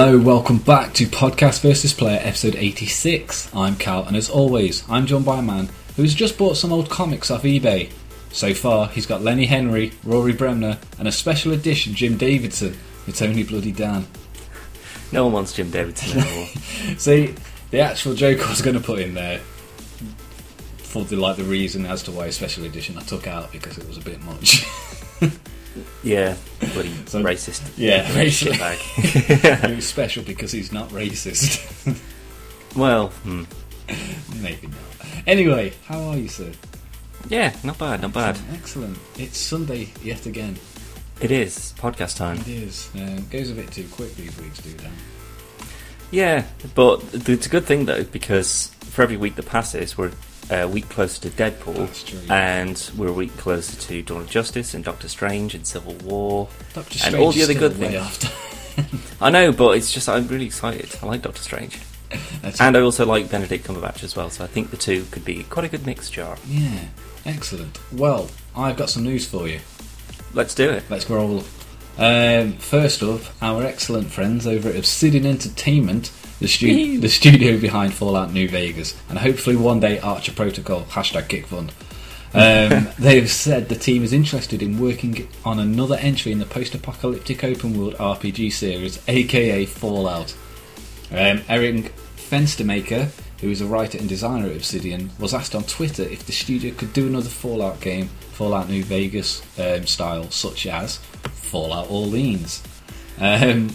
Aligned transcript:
Hello, 0.00 0.16
welcome 0.16 0.58
back 0.58 0.94
to 0.94 1.06
Podcast 1.06 1.60
versus 1.60 1.92
Player 1.92 2.20
episode 2.22 2.54
86. 2.54 3.52
I'm 3.52 3.74
Cal, 3.74 4.04
and 4.04 4.16
as 4.16 4.30
always, 4.30 4.88
I'm 4.88 5.06
joined 5.06 5.24
by 5.24 5.40
a 5.40 5.42
man 5.42 5.70
who 5.96 6.02
has 6.02 6.14
just 6.14 6.38
bought 6.38 6.56
some 6.56 6.72
old 6.72 6.88
comics 6.88 7.32
off 7.32 7.42
eBay. 7.42 7.90
So 8.30 8.54
far, 8.54 8.86
he's 8.86 9.06
got 9.06 9.22
Lenny 9.22 9.46
Henry, 9.46 9.90
Rory 10.04 10.32
Bremner, 10.32 10.78
and 11.00 11.08
a 11.08 11.10
special 11.10 11.52
edition 11.52 11.94
Jim 11.94 12.16
Davidson. 12.16 12.78
It's 13.08 13.20
only 13.22 13.42
bloody 13.42 13.72
Dan. 13.72 14.06
No 15.10 15.24
one 15.24 15.32
wants 15.32 15.54
Jim 15.54 15.68
Davidson 15.72 16.20
anymore. 16.20 16.46
See, 16.96 17.34
the 17.72 17.80
actual 17.80 18.14
joke 18.14 18.46
I 18.46 18.50
was 18.50 18.62
going 18.62 18.76
to 18.76 18.80
put 18.80 19.00
in 19.00 19.14
there 19.14 19.40
for 20.76 21.02
the 21.06 21.16
like 21.16 21.38
the 21.38 21.42
reason 21.42 21.84
as 21.86 22.04
to 22.04 22.12
why 22.12 22.26
a 22.26 22.32
special 22.32 22.64
edition 22.66 22.96
I 22.96 23.00
took 23.00 23.26
out 23.26 23.50
because 23.50 23.78
it 23.78 23.88
was 23.88 23.98
a 23.98 24.02
bit 24.02 24.22
much. 24.22 24.64
yeah, 26.02 26.36
bloody 26.72 26.92
So- 27.06 27.22
racist. 27.22 27.62
yeah, 27.76 28.04
racist. 28.12 28.52
Shitbag. 28.58 29.70
it 29.70 29.76
was 29.76 29.86
special 29.86 30.22
because 30.22 30.52
he's 30.52 30.72
not 30.72 30.88
racist. 30.90 31.60
well, 32.76 33.08
hmm. 33.08 33.44
Maybe 34.42 34.66
not. 34.66 34.76
Anyway, 35.26 35.72
how 35.86 36.00
are 36.10 36.16
you, 36.16 36.28
sir? 36.28 36.52
yeah, 37.28 37.54
not 37.64 37.78
bad, 37.78 38.02
not 38.02 38.12
bad. 38.12 38.38
Excellent. 38.52 38.98
It's 39.16 39.38
Sunday 39.38 39.88
yet 40.02 40.26
again. 40.26 40.56
It 41.20 41.30
is 41.30 41.74
podcast 41.78 42.16
time. 42.16 42.36
It 42.38 42.48
is. 42.48 42.90
Uh, 42.94 43.00
it 43.18 43.28
goes 43.30 43.50
a 43.50 43.54
bit 43.54 43.70
too 43.72 43.86
quick 43.90 44.14
these 44.16 44.38
weeks, 44.40 44.60
do 44.60 44.72
Dan? 44.74 44.92
Yeah, 46.10 46.44
but 46.74 47.02
it's 47.12 47.46
a 47.46 47.48
good 47.50 47.64
thing 47.64 47.84
though 47.86 48.04
because 48.04 48.68
for 48.80 49.02
every 49.02 49.16
week 49.16 49.34
that 49.36 49.46
passes, 49.46 49.98
we're 49.98 50.12
a 50.50 50.66
week 50.66 50.88
closer 50.88 51.20
to 51.22 51.30
Deadpool, 51.30 52.30
and 52.30 52.90
we're 52.96 53.08
a 53.08 53.12
week 53.12 53.36
closer 53.36 53.78
to 53.80 54.02
Dawn 54.02 54.22
of 54.22 54.30
Justice 54.30 54.74
and 54.74 54.84
Doctor 54.84 55.08
Strange 55.08 55.54
and 55.54 55.66
Civil 55.66 55.94
War. 56.04 56.48
Doctor 56.74 56.90
And 56.92 57.00
Strange 57.00 57.16
all 57.16 57.32
the 57.32 57.42
other 57.42 57.54
good 57.54 57.78
way 57.78 57.88
things. 57.88 58.24
after. 58.76 58.96
I 59.20 59.30
know, 59.30 59.52
but 59.52 59.76
it's 59.76 59.92
just 59.92 60.08
I'm 60.08 60.26
really 60.28 60.46
excited. 60.46 60.88
I 61.02 61.06
like 61.06 61.22
Doctor 61.22 61.42
Strange, 61.42 61.78
That's 62.42 62.60
and 62.60 62.76
I 62.76 62.80
also 62.80 63.04
like 63.04 63.30
Benedict 63.30 63.66
Cumberbatch 63.66 64.02
as 64.04 64.14
well. 64.16 64.30
So 64.30 64.44
I 64.44 64.46
think 64.46 64.70
the 64.70 64.76
two 64.76 65.04
could 65.10 65.24
be 65.24 65.44
quite 65.44 65.64
a 65.64 65.68
good 65.68 65.84
mixture. 65.86 66.36
yeah, 66.46 66.86
excellent. 67.26 67.78
Well, 67.92 68.30
I've 68.56 68.76
got 68.76 68.90
some 68.90 69.02
news 69.04 69.26
for 69.26 69.48
you. 69.48 69.60
Let's 70.34 70.54
do 70.54 70.70
it. 70.70 70.84
Let's 70.88 71.08
roll. 71.10 71.44
Um, 71.98 72.52
first 72.52 73.02
up, 73.02 73.22
our 73.42 73.64
excellent 73.64 74.12
friends 74.12 74.46
over 74.46 74.68
at 74.68 74.76
Obsidian 74.76 75.26
Entertainment, 75.26 76.12
the, 76.40 76.48
stu- 76.48 76.98
the 77.00 77.08
studio 77.08 77.58
behind 77.58 77.94
Fallout 77.94 78.32
New 78.32 78.48
Vegas, 78.48 79.00
and 79.08 79.18
hopefully 79.18 79.56
one 79.56 79.80
day 79.80 79.98
Archer 80.00 80.32
Protocol, 80.32 80.82
hashtag 80.82 81.28
kickfund. 81.28 81.70
Um, 82.34 82.88
they've 82.98 83.30
said 83.30 83.68
the 83.68 83.74
team 83.74 84.02
is 84.02 84.12
interested 84.12 84.62
in 84.62 84.78
working 84.78 85.28
on 85.44 85.58
another 85.58 85.96
entry 85.96 86.32
in 86.32 86.38
the 86.38 86.46
post-apocalyptic 86.46 87.42
open-world 87.44 87.94
RPG 87.94 88.52
series, 88.52 89.00
aka 89.08 89.64
Fallout. 89.64 90.36
Um, 91.10 91.40
Eric 91.48 91.94
Fenstermaker, 92.16 93.10
who 93.40 93.50
is 93.50 93.60
a 93.60 93.66
writer 93.66 93.98
and 93.98 94.08
designer 94.08 94.46
at 94.46 94.56
Obsidian, 94.56 95.10
was 95.18 95.32
asked 95.32 95.54
on 95.54 95.62
Twitter 95.64 96.02
if 96.02 96.26
the 96.26 96.32
studio 96.32 96.74
could 96.74 96.92
do 96.92 97.06
another 97.06 97.30
Fallout 97.30 97.80
game, 97.80 98.08
Fallout 98.32 98.68
New 98.68 98.84
Vegas 98.84 99.42
um, 99.58 99.86
style, 99.86 100.30
such 100.30 100.66
as 100.66 100.96
Fallout 100.96 101.90
Orleans. 101.90 102.62
Um, 103.18 103.70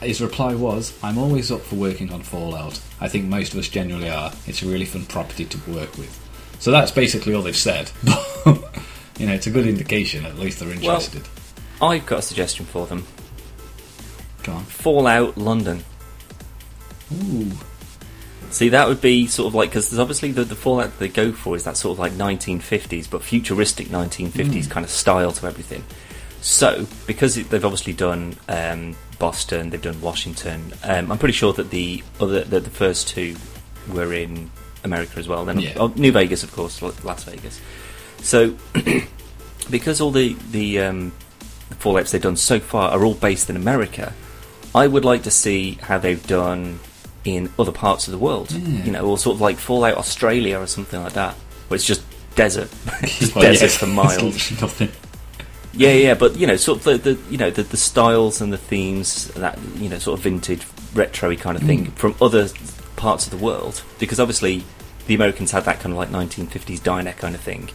his 0.00 0.20
reply 0.20 0.54
was, 0.54 0.96
I'm 1.02 1.18
always 1.18 1.50
up 1.50 1.60
for 1.60 1.74
working 1.74 2.12
on 2.12 2.22
Fallout. 2.22 2.80
I 3.00 3.08
think 3.08 3.26
most 3.26 3.52
of 3.52 3.58
us 3.58 3.68
genuinely 3.68 4.10
are. 4.10 4.32
It's 4.46 4.62
a 4.62 4.66
really 4.66 4.84
fun 4.84 5.06
property 5.06 5.44
to 5.44 5.70
work 5.70 5.96
with. 5.98 6.14
So 6.60 6.70
that's 6.70 6.90
basically 6.90 7.34
all 7.34 7.42
they've 7.42 7.56
said. 7.56 7.90
you 8.04 9.26
know, 9.26 9.32
it's 9.32 9.46
a 9.46 9.50
good 9.50 9.66
indication, 9.66 10.24
at 10.24 10.38
least 10.38 10.60
they're 10.60 10.70
interested. 10.70 11.22
I've 11.80 12.06
got 12.06 12.20
a 12.20 12.22
suggestion 12.22 12.66
for 12.66 12.86
them. 12.86 13.06
Go 14.42 14.52
on. 14.52 14.64
Fallout 14.64 15.38
London. 15.38 15.84
Ooh. 17.12 17.50
See, 18.50 18.70
that 18.70 18.88
would 18.88 19.00
be 19.00 19.26
sort 19.26 19.48
of 19.48 19.54
like 19.54 19.70
because 19.70 19.90
there's 19.90 20.00
obviously 20.00 20.32
the, 20.32 20.42
the 20.44 20.54
Fallout 20.54 20.98
they 20.98 21.08
go 21.08 21.32
for 21.32 21.54
is 21.54 21.64
that 21.64 21.76
sort 21.76 21.94
of 21.94 21.98
like 21.98 22.12
1950s, 22.12 23.08
but 23.10 23.22
futuristic 23.22 23.88
1950s 23.88 24.70
kind 24.70 24.84
of 24.84 24.90
style 24.90 25.32
to 25.32 25.46
everything. 25.46 25.84
So, 26.40 26.86
because 27.06 27.36
it, 27.36 27.50
they've 27.50 27.64
obviously 27.64 27.92
done 27.92 28.36
um, 28.48 28.96
Boston, 29.18 29.70
they've 29.70 29.82
done 29.82 30.00
Washington. 30.00 30.72
Um, 30.84 31.10
I'm 31.10 31.18
pretty 31.18 31.34
sure 31.34 31.52
that 31.54 31.70
the 31.70 32.02
other 32.20 32.44
that 32.44 32.64
the 32.64 32.70
first 32.70 33.08
two 33.08 33.36
were 33.88 34.12
in 34.12 34.50
America 34.84 35.18
as 35.18 35.28
well. 35.28 35.44
Then 35.44 35.58
Yeah. 35.60 35.74
oh, 35.76 35.92
New 35.96 36.12
Vegas, 36.12 36.42
of 36.42 36.52
course, 36.52 36.80
Las 36.82 37.24
Vegas. 37.24 37.60
So, 38.22 38.54
because 39.70 40.00
all 40.00 40.10
the 40.10 40.36
the, 40.50 40.80
um, 40.80 41.12
the 41.68 41.74
Fallouts 41.76 42.10
they've 42.10 42.22
done 42.22 42.36
so 42.36 42.60
far 42.60 42.90
are 42.90 43.04
all 43.04 43.14
based 43.14 43.50
in 43.50 43.56
America, 43.56 44.12
I 44.74 44.86
would 44.86 45.04
like 45.04 45.22
to 45.24 45.30
see 45.30 45.78
how 45.82 45.98
they've 45.98 46.24
done 46.26 46.80
in 47.24 47.50
other 47.58 47.72
parts 47.72 48.06
of 48.08 48.12
the 48.12 48.18
world. 48.18 48.52
You 48.52 48.92
know, 48.92 49.04
or 49.04 49.18
sort 49.18 49.34
of 49.36 49.40
like 49.40 49.56
Fallout 49.58 49.96
Australia 49.96 50.58
or 50.58 50.66
something 50.66 51.02
like 51.02 51.14
that, 51.14 51.34
where 51.68 51.76
it's 51.76 51.84
just 51.84 52.02
desert, 52.34 52.70
just 53.02 53.34
Well, 53.36 53.44
desert 53.44 53.70
yeah, 53.72 53.78
for 53.78 53.86
miles. 53.86 54.50
nothing. 54.60 54.90
Yeah, 55.78 55.92
yeah, 55.92 56.14
but 56.14 56.36
you 56.36 56.46
know, 56.46 56.56
sort 56.56 56.78
of 56.78 56.84
the, 56.84 56.98
the 57.14 57.20
you 57.30 57.38
know 57.38 57.50
the, 57.50 57.62
the 57.62 57.76
styles 57.76 58.40
and 58.40 58.52
the 58.52 58.58
themes 58.58 59.28
that 59.34 59.58
you 59.76 59.88
know 59.88 59.98
sort 59.98 60.18
of 60.18 60.24
vintage, 60.24 60.66
retro-y 60.94 61.36
kind 61.36 61.56
of 61.56 61.62
thing 61.62 61.86
Mm. 61.86 61.92
from 61.96 62.14
other 62.20 62.48
parts 62.96 63.24
of 63.26 63.30
the 63.30 63.38
world, 63.44 63.82
because 63.98 64.18
obviously 64.20 64.64
the 65.06 65.14
Americans 65.14 65.52
had 65.52 65.64
that 65.64 65.80
kind 65.80 65.92
of 65.92 65.98
like 65.98 66.10
1950s 66.10 66.82
diner 66.82 67.12
kind 67.12 67.34
of 67.34 67.40
thing. 67.40 67.70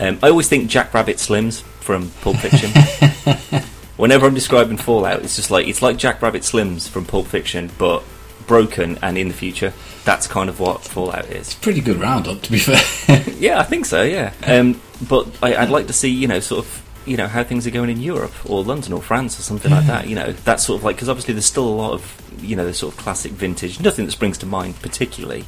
Um, 0.00 0.18
I 0.22 0.28
always 0.30 0.48
think 0.48 0.68
Jack 0.68 0.92
Rabbit 0.94 1.16
Slims 1.18 1.62
from 1.62 2.10
Pulp 2.22 2.36
Fiction. 2.38 2.70
Whenever 3.96 4.26
I'm 4.26 4.34
describing 4.34 4.76
Fallout, 4.76 5.22
it's 5.22 5.36
just 5.36 5.50
like 5.50 5.66
it's 5.68 5.80
like 5.82 5.96
Jack 5.96 6.20
Rabbit 6.22 6.42
Slims 6.42 6.88
from 6.88 7.04
Pulp 7.06 7.26
Fiction, 7.26 7.70
but 7.78 8.02
broken 8.46 8.98
and 9.02 9.16
in 9.18 9.28
the 9.28 9.34
future. 9.34 9.72
That's 10.04 10.26
kind 10.26 10.48
of 10.50 10.60
what 10.60 10.82
Fallout 10.82 11.24
is. 11.26 11.48
It's 11.48 11.54
Pretty 11.54 11.80
good 11.80 11.96
roundup, 11.98 12.42
to 12.42 12.50
be 12.52 12.58
fair. 12.58 13.22
Yeah, 13.38 13.58
I 13.60 13.64
think 13.64 13.84
so. 13.86 14.02
Yeah, 14.02 14.32
um, 14.46 14.80
but 15.08 15.26
I, 15.42 15.56
I'd 15.56 15.68
like 15.70 15.86
to 15.88 15.92
see 15.92 16.08
you 16.10 16.26
know 16.28 16.40
sort 16.40 16.64
of 16.64 16.82
you 17.06 17.16
know 17.16 17.28
how 17.28 17.42
things 17.44 17.66
are 17.66 17.70
going 17.70 17.90
in 17.90 18.00
Europe 18.00 18.32
or 18.50 18.62
London 18.64 18.92
or 18.92 19.00
France 19.02 19.38
or 19.38 19.42
something 19.42 19.70
like 19.70 19.86
that. 19.86 20.08
You 20.08 20.14
know, 20.16 20.32
that 20.32 20.60
sort 20.60 20.78
of 20.80 20.84
like 20.84 20.96
because 20.96 21.08
obviously 21.08 21.34
there's 21.34 21.46
still 21.46 21.68
a 21.68 21.76
lot 21.76 21.92
of 21.92 22.22
you 22.42 22.56
know 22.56 22.64
the 22.66 22.74
sort 22.74 22.92
of 22.94 22.98
classic 23.00 23.32
vintage. 23.32 23.80
Nothing 23.80 24.04
that 24.06 24.10
springs 24.12 24.38
to 24.38 24.46
mind 24.46 24.80
particularly. 24.82 25.44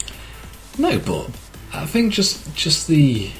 no, 0.78 0.98
but 0.98 1.28
I 1.74 1.86
think 1.86 2.12
just 2.12 2.54
just 2.54 2.88
the 2.88 3.30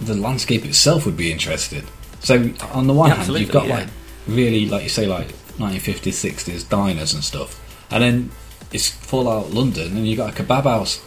the 0.00 0.14
landscape 0.14 0.64
itself 0.64 1.06
would 1.06 1.16
be 1.16 1.30
interesting. 1.30 1.84
So 2.20 2.50
on 2.72 2.86
the 2.86 2.94
one 2.94 3.10
Yeah, 3.10 3.16
hand, 3.16 3.38
you've 3.38 3.50
got 3.52 3.66
yeah. 3.68 3.78
like 3.80 3.88
really, 4.26 4.66
like 4.66 4.82
you 4.82 4.88
say, 4.88 5.06
like 5.06 5.28
1950s, 5.58 6.32
60s 6.32 6.68
diners 6.68 7.14
and 7.14 7.22
stuff, 7.22 7.60
and 7.90 8.02
then 8.02 8.30
it's 8.72 8.88
Fallout 8.90 9.50
London, 9.50 9.96
and 9.96 10.06
you've 10.08 10.16
got 10.18 10.38
a 10.38 10.42
kebab 10.42 10.64
house. 10.64 11.00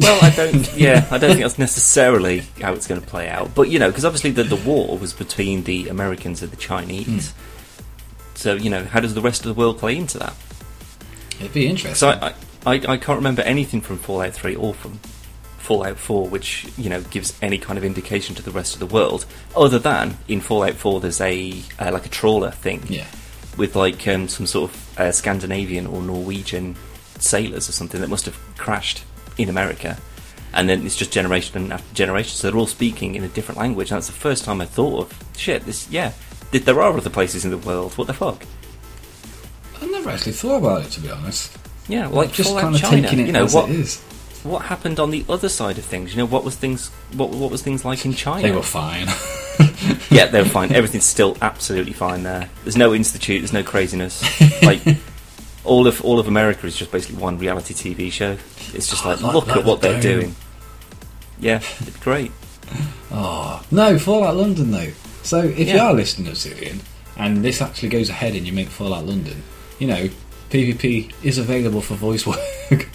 Well, 0.00 0.18
I 0.22 0.30
don't. 0.30 0.74
yeah, 0.76 1.06
I 1.10 1.18
don't 1.18 1.30
think 1.30 1.42
that's 1.42 1.58
necessarily 1.58 2.42
how 2.60 2.72
it's 2.72 2.86
going 2.86 3.00
to 3.00 3.06
play 3.06 3.28
out. 3.28 3.54
But 3.54 3.68
you 3.68 3.78
know, 3.78 3.88
because 3.88 4.04
obviously 4.04 4.30
the 4.30 4.42
the 4.44 4.56
war 4.56 4.98
was 4.98 5.12
between 5.12 5.64
the 5.64 5.88
Americans 5.88 6.42
and 6.42 6.50
the 6.50 6.56
Chinese. 6.56 7.32
So 8.34 8.54
you 8.54 8.70
know, 8.70 8.84
how 8.84 9.00
does 9.00 9.14
the 9.14 9.20
rest 9.20 9.46
of 9.46 9.54
the 9.54 9.58
world 9.58 9.78
play 9.78 9.96
into 9.96 10.18
that? 10.18 10.34
It'd 11.40 11.52
be 11.52 11.66
interesting. 11.66 11.94
So 11.94 12.08
I, 12.08 12.34
I, 12.66 12.74
I 12.74 12.96
can't 12.96 13.16
remember 13.16 13.42
anything 13.42 13.80
from 13.80 13.98
Fallout 13.98 14.32
3 14.32 14.54
or 14.56 14.72
from 14.74 14.98
Fallout 15.58 15.98
4 15.98 16.28
which, 16.28 16.66
you 16.76 16.88
know, 16.88 17.00
gives 17.02 17.36
any 17.42 17.58
kind 17.58 17.78
of 17.78 17.84
indication 17.84 18.34
to 18.36 18.42
the 18.42 18.50
rest 18.50 18.74
of 18.74 18.80
the 18.80 18.86
world, 18.86 19.26
other 19.56 19.78
than 19.78 20.16
in 20.28 20.40
Fallout 20.40 20.74
4 20.74 21.00
there's 21.00 21.20
a, 21.20 21.60
uh, 21.78 21.90
like 21.92 22.06
a 22.06 22.10
trawler 22.10 22.50
thing 22.50 22.82
yeah, 22.88 23.06
with 23.56 23.74
like 23.76 24.06
um, 24.08 24.28
some 24.28 24.46
sort 24.46 24.70
of 24.70 24.98
uh, 24.98 25.12
Scandinavian 25.12 25.86
or 25.86 26.02
Norwegian 26.02 26.76
sailors 27.18 27.68
or 27.68 27.72
something 27.72 28.00
that 28.00 28.08
must 28.08 28.26
have 28.26 28.38
crashed 28.56 29.04
in 29.38 29.48
America. 29.48 29.98
And 30.52 30.68
then 30.68 30.86
it's 30.86 30.96
just 30.96 31.12
generation 31.12 31.72
after 31.72 31.94
generation, 31.94 32.36
so 32.36 32.48
they're 32.48 32.58
all 32.58 32.66
speaking 32.66 33.16
in 33.16 33.24
a 33.24 33.28
different 33.28 33.58
language. 33.58 33.90
And 33.90 33.96
that's 33.96 34.06
the 34.06 34.12
first 34.12 34.44
time 34.44 34.60
I 34.60 34.66
thought 34.66 35.10
of 35.10 35.24
shit. 35.36 35.64
This, 35.64 35.90
yeah, 35.90 36.12
there 36.52 36.80
are 36.80 36.96
other 36.96 37.10
places 37.10 37.44
in 37.44 37.50
the 37.50 37.58
world. 37.58 37.94
What 37.98 38.06
the 38.06 38.14
fuck? 38.14 38.44
I 39.82 39.86
never 39.86 40.10
actually 40.10 40.32
thought 40.32 40.58
about 40.58 40.86
it 40.86 40.90
to 40.92 41.00
be 41.00 41.10
honest. 41.10 41.56
Yeah, 41.88 42.06
like 42.06 42.32
just 42.32 42.50
Fallout 42.50 42.62
kind 42.62 42.74
of 42.76 42.80
China. 42.80 43.02
taking 43.02 43.20
it 43.20 43.26
you 43.26 43.32
know 43.32 43.44
as 43.44 43.54
what? 43.54 43.68
it 43.68 43.76
is. 43.76 44.00
what 44.42 44.62
happened 44.62 44.98
on 44.98 45.10
the 45.10 45.24
other 45.28 45.48
side 45.48 45.76
of 45.76 45.84
things? 45.84 46.12
You 46.14 46.18
know, 46.18 46.26
what 46.26 46.44
was 46.44 46.56
things 46.56 46.88
what 47.14 47.30
what 47.30 47.50
was 47.50 47.62
things 47.62 47.84
like 47.84 48.04
in 48.06 48.14
China? 48.14 48.42
They 48.42 48.52
were 48.54 48.62
fine. 48.62 49.08
yeah, 50.10 50.26
they 50.26 50.40
were 50.40 50.48
fine. 50.48 50.72
Everything's 50.72 51.04
still 51.04 51.36
absolutely 51.42 51.92
fine 51.92 52.22
there. 52.22 52.48
There's 52.62 52.76
no 52.76 52.94
institute. 52.94 53.40
There's 53.40 53.52
no 53.52 53.62
craziness. 53.62 54.22
like 54.62 54.80
all 55.64 55.86
of 55.86 56.04
all 56.04 56.18
of 56.18 56.26
America 56.28 56.66
is 56.66 56.76
just 56.76 56.90
basically 56.92 57.16
one 57.22 57.38
reality 57.38 57.74
TV 57.74 58.10
show. 58.12 58.36
It's 58.74 58.88
just 58.90 59.04
Oh, 59.04 59.10
like, 59.10 59.20
like- 59.22 59.34
look 59.34 59.46
like 59.48 59.56
at 59.58 59.64
what 59.64 59.80
the 59.80 59.88
they're 59.88 60.00
doing. 60.00 60.34
Yeah, 61.40 61.56
it's 61.80 61.98
great. 61.98 62.30
Oh 63.16 63.62
no, 63.70 63.96
Fallout 63.98 64.36
London 64.36 64.70
though. 64.72 64.90
So 65.22 65.38
if 65.42 65.58
you 65.58 65.66
Yeah. 65.74 65.84
are 65.86 65.94
listening 65.94 66.24
to 66.26 66.30
Obsidian 66.32 66.80
and 67.16 67.44
this 67.44 67.62
actually 67.62 67.90
goes 67.90 68.08
ahead 68.08 68.34
and 68.34 68.44
you 68.46 68.52
make 68.52 68.68
Fallout 68.68 69.04
London, 69.06 69.42
you 69.78 69.86
know, 69.86 70.08
PvP 70.50 71.12
is 71.22 71.38
available 71.38 71.80
for 71.80 71.94
voice 71.94 72.26
work. 72.26 72.38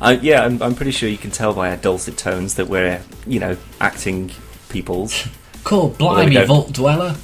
I, 0.00 0.18
yeah, 0.22 0.44
I'm, 0.44 0.62
I'm 0.62 0.74
pretty 0.76 0.92
sure 0.92 1.08
you 1.08 1.18
can 1.18 1.30
tell 1.32 1.52
by 1.54 1.70
our 1.70 1.76
dulcet 1.76 2.16
tones 2.18 2.54
that 2.54 2.68
we're 2.68 3.02
you 3.26 3.40
know 3.40 3.56
acting 3.80 4.30
peoples. 4.68 5.26
Call 5.64 5.94
Well, 5.98 6.14
there 6.14 6.26
we 6.26 6.32
Blimey. 6.34 6.46
Vault 6.46 6.72
Dweller. 6.72 7.16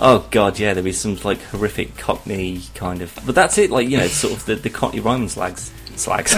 Oh 0.00 0.26
god, 0.30 0.58
yeah, 0.58 0.74
there 0.74 0.82
was 0.82 1.00
some 1.00 1.16
like 1.24 1.40
horrific 1.42 1.96
Cockney 1.96 2.62
kind 2.74 3.02
of, 3.02 3.12
but 3.26 3.34
that's 3.34 3.58
it. 3.58 3.70
Like 3.70 3.88
you 3.88 3.96
know, 3.96 4.06
sort 4.06 4.32
of 4.34 4.44
the, 4.46 4.54
the 4.54 4.70
Cockney 4.70 5.00
Ryman 5.00 5.28
slags, 5.28 5.72
slags. 5.96 6.34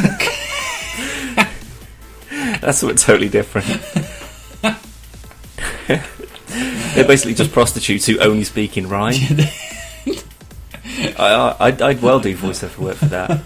that's 2.60 2.78
something 2.78 2.96
totally 2.96 3.28
different. 3.28 3.66
They're 6.94 7.06
basically 7.06 7.34
just 7.34 7.52
prostitutes 7.52 8.06
who 8.06 8.18
only 8.18 8.44
speak 8.44 8.76
in 8.76 8.88
rhyme. 8.88 9.14
I, 11.18 11.56
I, 11.60 11.66
I'd 11.88 12.02
well 12.02 12.18
do 12.20 12.34
voiceover 12.36 12.78
work 12.78 12.96
for 12.96 13.06
that. 13.06 13.42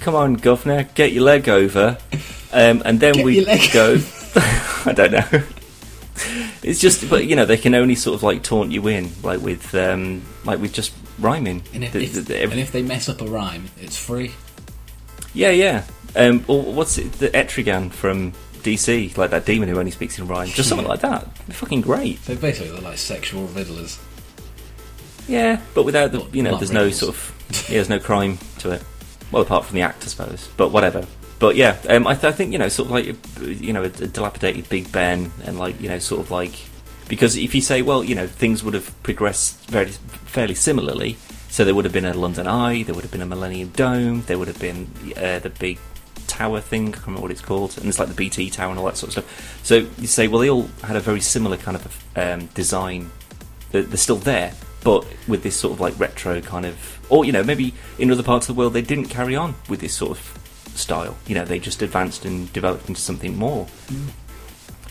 Come 0.00 0.14
on, 0.14 0.34
governor, 0.34 0.82
get 0.94 1.12
your 1.12 1.24
leg 1.24 1.48
over, 1.48 1.96
um, 2.52 2.82
and 2.84 3.00
then 3.00 3.14
Get 3.14 3.24
we 3.24 3.44
go. 3.72 3.98
I 4.84 4.92
don't 4.94 5.12
know. 5.12 5.42
It's 6.64 6.80
just, 6.80 7.08
but 7.10 7.26
you 7.26 7.36
know, 7.36 7.44
they 7.44 7.56
can 7.58 7.74
only 7.74 7.94
sort 7.94 8.14
of 8.16 8.22
like 8.22 8.42
taunt 8.42 8.72
you 8.72 8.86
in, 8.88 9.10
like 9.22 9.40
with, 9.40 9.74
um, 9.74 10.22
like 10.44 10.58
with 10.60 10.72
just 10.72 10.92
rhyming. 11.20 11.62
And 11.74 11.84
if, 11.84 11.92
The- 11.92 12.02
if, 12.04 12.12
the- 12.26 12.42
and 12.42 12.54
if 12.58 12.72
they 12.72 12.82
mess 12.82 13.08
up 13.08 13.20
a 13.20 13.26
rhyme, 13.26 13.68
it's 13.80 13.96
free. 13.98 14.32
yeah, 15.34 15.50
yeah. 15.50 15.84
Um, 16.16 16.44
or 16.48 16.62
what's 16.62 16.96
it? 16.98 17.12
The 17.12 17.28
Etrigan 17.30 17.92
from 17.92 18.32
DC, 18.62 19.16
like 19.18 19.30
that 19.30 19.44
demon 19.44 19.68
who 19.68 19.78
only 19.78 19.90
speaks 19.90 20.18
in 20.18 20.26
rhyme, 20.26 20.48
just 20.48 20.68
something 20.68 20.86
like 20.94 21.00
that. 21.00 21.28
They're 21.46 21.54
fucking 21.54 21.82
great. 21.82 22.18
So 22.24 22.34
basically, 22.36 22.70
they're 22.70 22.80
like 22.80 22.98
sexual 22.98 23.46
riddlers. 23.48 23.98
Yeah, 25.28 25.60
but 25.74 25.84
without 25.84 26.12
the, 26.12 26.24
you 26.32 26.42
know, 26.42 26.52
not 26.52 26.60
there's 26.60 26.70
no 26.70 26.90
sort 26.90 27.14
of, 27.14 27.66
yeah, 27.68 27.76
there's 27.76 27.88
no 27.88 27.98
crime 27.98 28.38
to 28.58 28.70
it. 28.72 28.82
Well, 29.32 29.42
apart 29.42 29.64
from 29.64 29.74
the 29.74 29.82
act, 29.82 30.04
I 30.04 30.06
suppose. 30.06 30.48
But 30.56 30.68
whatever. 30.70 31.06
But 31.44 31.56
yeah, 31.56 31.76
um, 31.90 32.06
I, 32.06 32.14
th- 32.14 32.24
I 32.24 32.32
think 32.32 32.52
you 32.52 32.58
know, 32.58 32.68
sort 32.68 32.86
of 32.86 32.92
like 32.92 33.60
you 33.60 33.74
know, 33.74 33.82
a, 33.82 33.88
a 33.88 34.06
dilapidated 34.06 34.66
Big 34.70 34.90
Ben, 34.90 35.30
and 35.44 35.58
like 35.58 35.78
you 35.78 35.90
know, 35.90 35.98
sort 35.98 36.22
of 36.22 36.30
like 36.30 36.54
because 37.06 37.36
if 37.36 37.54
you 37.54 37.60
say, 37.60 37.82
well, 37.82 38.02
you 38.02 38.14
know, 38.14 38.26
things 38.26 38.64
would 38.64 38.72
have 38.72 39.02
progressed 39.02 39.68
very 39.68 39.90
fairly 39.90 40.54
similarly. 40.54 41.18
So 41.50 41.66
there 41.66 41.74
would 41.74 41.84
have 41.84 41.92
been 41.92 42.06
a 42.06 42.14
London 42.14 42.46
Eye, 42.46 42.82
there 42.84 42.94
would 42.94 43.04
have 43.04 43.10
been 43.10 43.20
a 43.20 43.26
Millennium 43.26 43.68
Dome, 43.76 44.22
there 44.22 44.38
would 44.38 44.48
have 44.48 44.58
been 44.58 44.88
uh, 45.18 45.40
the 45.40 45.50
big 45.50 45.78
tower 46.26 46.62
thing. 46.62 46.88
I 46.88 46.92
can't 46.92 47.08
remember 47.08 47.24
what 47.24 47.30
it's 47.30 47.42
called, 47.42 47.76
and 47.76 47.90
it's 47.90 47.98
like 47.98 48.08
the 48.08 48.14
BT 48.14 48.48
tower 48.48 48.70
and 48.70 48.78
all 48.78 48.86
that 48.86 48.96
sort 48.96 49.14
of 49.14 49.24
stuff. 49.24 49.60
So 49.66 49.86
you 49.98 50.06
say, 50.06 50.28
well, 50.28 50.40
they 50.40 50.48
all 50.48 50.70
had 50.82 50.96
a 50.96 51.00
very 51.00 51.20
similar 51.20 51.58
kind 51.58 51.76
of 51.76 52.04
um, 52.16 52.46
design 52.54 53.10
they're, 53.70 53.82
they're 53.82 53.98
still 53.98 54.16
there, 54.16 54.54
but 54.82 55.06
with 55.28 55.42
this 55.42 55.56
sort 55.56 55.74
of 55.74 55.80
like 55.80 56.00
retro 56.00 56.40
kind 56.40 56.64
of, 56.64 57.06
or 57.10 57.26
you 57.26 57.32
know, 57.32 57.44
maybe 57.44 57.74
in 57.98 58.10
other 58.10 58.22
parts 58.22 58.48
of 58.48 58.56
the 58.56 58.58
world 58.58 58.72
they 58.72 58.80
didn't 58.80 59.10
carry 59.10 59.36
on 59.36 59.54
with 59.68 59.80
this 59.80 59.92
sort 59.92 60.12
of 60.12 60.40
style. 60.74 61.16
You 61.26 61.34
know, 61.34 61.44
they 61.44 61.58
just 61.58 61.82
advanced 61.82 62.24
and 62.24 62.52
developed 62.52 62.88
into 62.88 63.00
something 63.00 63.36
more. 63.36 63.66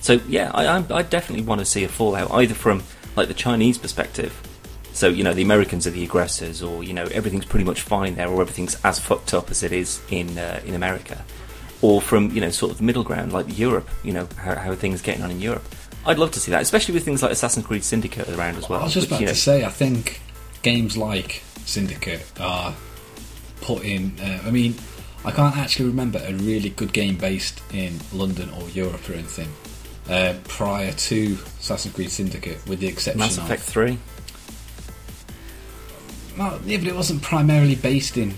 So 0.01 0.19
yeah, 0.27 0.51
I, 0.53 0.65
I, 0.65 0.85
I 0.89 1.01
definitely 1.03 1.45
want 1.45 1.59
to 1.59 1.65
see 1.65 1.83
a 1.83 1.87
fallout 1.87 2.31
either 2.31 2.53
from 2.53 2.83
like 3.15 3.27
the 3.27 3.33
Chinese 3.33 3.77
perspective. 3.77 4.39
So 4.93 5.07
you 5.07 5.23
know, 5.23 5.33
the 5.33 5.41
Americans 5.41 5.87
are 5.87 5.91
the 5.91 6.03
aggressors, 6.03 6.61
or 6.61 6.83
you 6.83 6.93
know, 6.93 7.05
everything's 7.05 7.45
pretty 7.45 7.65
much 7.65 7.81
fine 7.81 8.15
there, 8.15 8.27
or 8.27 8.41
everything's 8.41 8.75
as 8.83 8.99
fucked 8.99 9.33
up 9.33 9.49
as 9.49 9.63
it 9.63 9.71
is 9.71 10.01
in 10.09 10.37
uh, 10.37 10.61
in 10.65 10.75
America, 10.75 11.23
or 11.81 12.01
from 12.01 12.31
you 12.31 12.41
know, 12.41 12.49
sort 12.49 12.71
of 12.71 12.77
the 12.77 12.83
middle 12.83 13.03
ground 13.03 13.33
like 13.33 13.57
Europe. 13.57 13.89
You 14.03 14.13
know, 14.13 14.27
how, 14.37 14.55
how 14.55 14.71
are 14.71 14.75
things 14.75 15.01
getting 15.01 15.23
on 15.23 15.31
in 15.31 15.39
Europe? 15.39 15.63
I'd 16.05 16.19
love 16.19 16.31
to 16.31 16.39
see 16.39 16.51
that, 16.51 16.61
especially 16.61 16.93
with 16.93 17.05
things 17.05 17.23
like 17.23 17.31
Assassin's 17.31 17.65
Creed 17.65 17.83
Syndicate 17.83 18.27
around 18.29 18.57
as 18.57 18.67
well. 18.67 18.81
I 18.81 18.83
was 18.83 18.93
just 18.93 19.05
which, 19.05 19.11
about 19.11 19.21
you 19.21 19.27
know, 19.27 19.33
to 19.33 19.39
say, 19.39 19.63
I 19.63 19.69
think 19.69 20.21
games 20.61 20.97
like 20.97 21.41
Syndicate 21.65 22.25
are 22.39 22.75
put 23.61 23.83
in. 23.83 24.13
Uh, 24.19 24.41
I 24.45 24.51
mean, 24.51 24.75
I 25.25 25.31
can't 25.31 25.55
actually 25.57 25.85
remember 25.85 26.21
a 26.25 26.33
really 26.33 26.69
good 26.69 26.91
game 26.93 27.15
based 27.17 27.61
in 27.73 27.99
London 28.11 28.49
or 28.59 28.69
Europe 28.69 29.09
or 29.09 29.13
anything 29.13 29.47
uh, 30.09 30.33
prior 30.47 30.91
to 30.91 31.37
Assassin's 31.59 31.95
Creed 31.95 32.11
Syndicate, 32.11 32.65
with 32.67 32.79
the 32.79 32.87
exception 32.87 33.19
Mass 33.19 33.37
of. 33.37 33.45
Effect 33.45 33.61
Three. 33.61 33.97
Well, 36.37 36.59
yeah, 36.65 36.77
but 36.77 36.87
it 36.87 36.95
wasn't 36.95 37.21
primarily 37.21 37.75
based 37.75 38.17
in. 38.17 38.33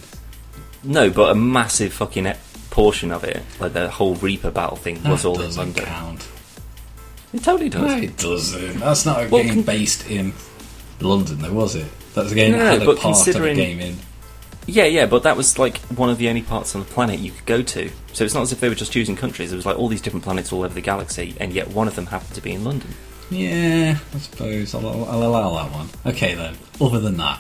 No, 0.84 1.10
but 1.10 1.32
a 1.32 1.36
massive 1.36 1.94
fucking 1.94 2.32
portion 2.70 3.12
of 3.12 3.24
it, 3.24 3.42
like 3.60 3.74
the 3.74 3.90
whole 3.90 4.16
Reaper 4.16 4.52
battle 4.52 4.76
thing, 4.78 5.02
was 5.04 5.26
all 5.26 5.42
in 5.42 5.56
London. 5.56 5.86
count. 5.86 6.28
It 7.34 7.44
totally 7.44 7.70
does. 7.70 7.82
No, 7.82 7.98
it 7.98 8.18
doesn't. 8.18 8.80
That's 8.80 9.06
not 9.06 9.26
a 9.26 9.30
Well, 9.30 9.44
game 9.44 9.54
con- 9.56 9.64
based 9.64 10.10
in 10.10 10.34
London, 11.02 11.40
though, 11.40 11.54
was 11.54 11.76
it? 11.76 11.88
That's 12.14 12.32
a 12.32 12.36
game 12.36 12.52
No, 12.54 12.60
that 12.60 12.80
had 12.80 12.88
a 12.88 12.96
part 12.96 13.28
of 13.28 13.36
a 13.44 13.54
game 13.56 13.80
in. 13.80 13.98
Yeah, 14.68 14.86
yeah, 14.86 15.06
but 15.06 15.24
that 15.24 15.38
was 15.38 15.60
like 15.60 15.78
one 15.96 16.10
of 16.10 16.18
the 16.18 16.28
only 16.30 16.42
parts 16.42 16.74
on 16.76 16.82
the 16.82 16.88
planet 16.88 17.20
you 17.20 17.32
could 17.32 17.46
go 17.46 17.62
to. 17.62 17.90
So 18.14 18.24
it's 18.24 18.34
not 18.34 18.42
as 18.42 18.52
if 18.52 18.60
they 18.60 18.70
were 18.70 18.76
just 18.76 18.92
choosing 18.92 19.16
countries. 19.16 19.52
It 19.54 19.56
was 19.56 19.66
like 19.66 19.78
all 19.78 19.88
these 19.88 20.02
different 20.02 20.24
planets 20.24 20.52
all 20.52 20.64
over 20.64 20.74
the 20.74 20.82
galaxy, 20.82 21.36
and 21.40 21.54
yet 21.54 21.68
one 21.70 21.88
of 21.88 21.96
them 21.96 22.08
happened 22.08 22.34
to 22.36 22.42
be 22.42 22.52
in 22.54 22.64
London. 22.64 22.90
Yeah, 23.30 23.98
I 24.14 24.18
suppose 24.18 24.74
I'll, 24.76 24.88
I'll 25.06 25.24
allow 25.24 25.54
that 25.64 25.72
one. 25.74 25.88
Okay 26.06 26.34
then. 26.36 26.56
Other 26.82 27.00
than 27.00 27.18
that, 27.18 27.40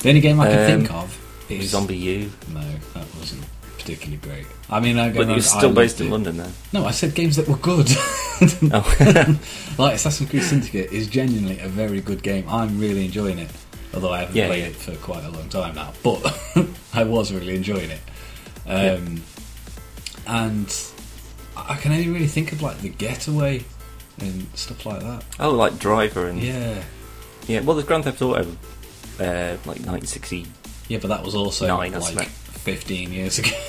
the 0.00 0.08
only 0.08 0.20
game 0.20 0.40
I 0.40 0.48
can 0.48 0.58
Um, 0.72 0.80
think 0.80 0.92
of 0.92 1.46
is 1.48 1.70
Zombie 1.70 1.96
U, 1.96 2.30
No, 2.52 2.60
that 2.94 3.06
wasn't 3.18 3.44
particularly 3.78 4.18
great. 4.18 4.46
I 4.68 4.78
mean, 4.80 4.98
I 4.98 5.10
but 5.12 5.28
it 5.28 5.34
was 5.34 5.48
still 5.50 5.72
based 5.72 6.00
in 6.00 6.10
London 6.10 6.36
then. 6.36 6.52
No, 6.72 6.86
I 6.86 6.90
said 6.92 7.14
games 7.14 7.36
that 7.36 7.48
were 7.48 7.56
good. 7.56 7.90
Oh, 8.72 8.96
like 9.78 9.96
Assassin's 9.96 10.30
Creed 10.30 10.42
Syndicate 10.42 10.90
is 10.92 11.08
genuinely 11.08 11.58
a 11.60 11.68
very 11.68 12.00
good 12.00 12.22
game. 12.22 12.48
I'm 12.48 12.80
really 12.80 13.04
enjoying 13.04 13.38
it, 13.38 13.50
although 13.94 14.12
I 14.12 14.20
haven't 14.20 14.36
Yeah, 14.36 14.46
played 14.48 14.60
yeah. 14.60 14.66
it 14.68 14.76
for 14.76 14.94
quite 14.96 15.24
a 15.24 15.30
long 15.30 15.48
time 15.48 15.74
now. 15.74 15.92
But 16.02 16.38
I 16.94 17.04
was 17.04 17.32
really 17.32 17.56
enjoying 17.56 17.90
it, 17.90 18.00
um, 18.66 19.22
and 20.26 20.74
I 21.56 21.76
can 21.76 21.92
only 21.92 22.08
really 22.08 22.26
think 22.26 22.52
of 22.52 22.62
like 22.62 22.78
the 22.80 22.88
Getaway 22.88 23.64
and 24.20 24.46
stuff 24.54 24.84
like 24.86 25.00
that. 25.00 25.24
oh, 25.38 25.50
like 25.50 25.78
Driver 25.78 26.26
and 26.28 26.40
Yeah, 26.42 26.82
yeah. 27.46 27.60
Well, 27.60 27.76
the 27.76 27.82
Grand 27.82 28.04
Theft 28.04 28.20
Auto, 28.22 28.40
uh, 29.18 29.56
like 29.64 29.80
1960. 29.86 30.46
yeah, 30.88 30.98
but 31.00 31.08
that 31.08 31.22
was 31.24 31.34
also 31.34 31.66
Nine, 31.66 31.92
like 31.92 32.28
15 32.28 33.12
years 33.12 33.38
ago. 33.38 33.50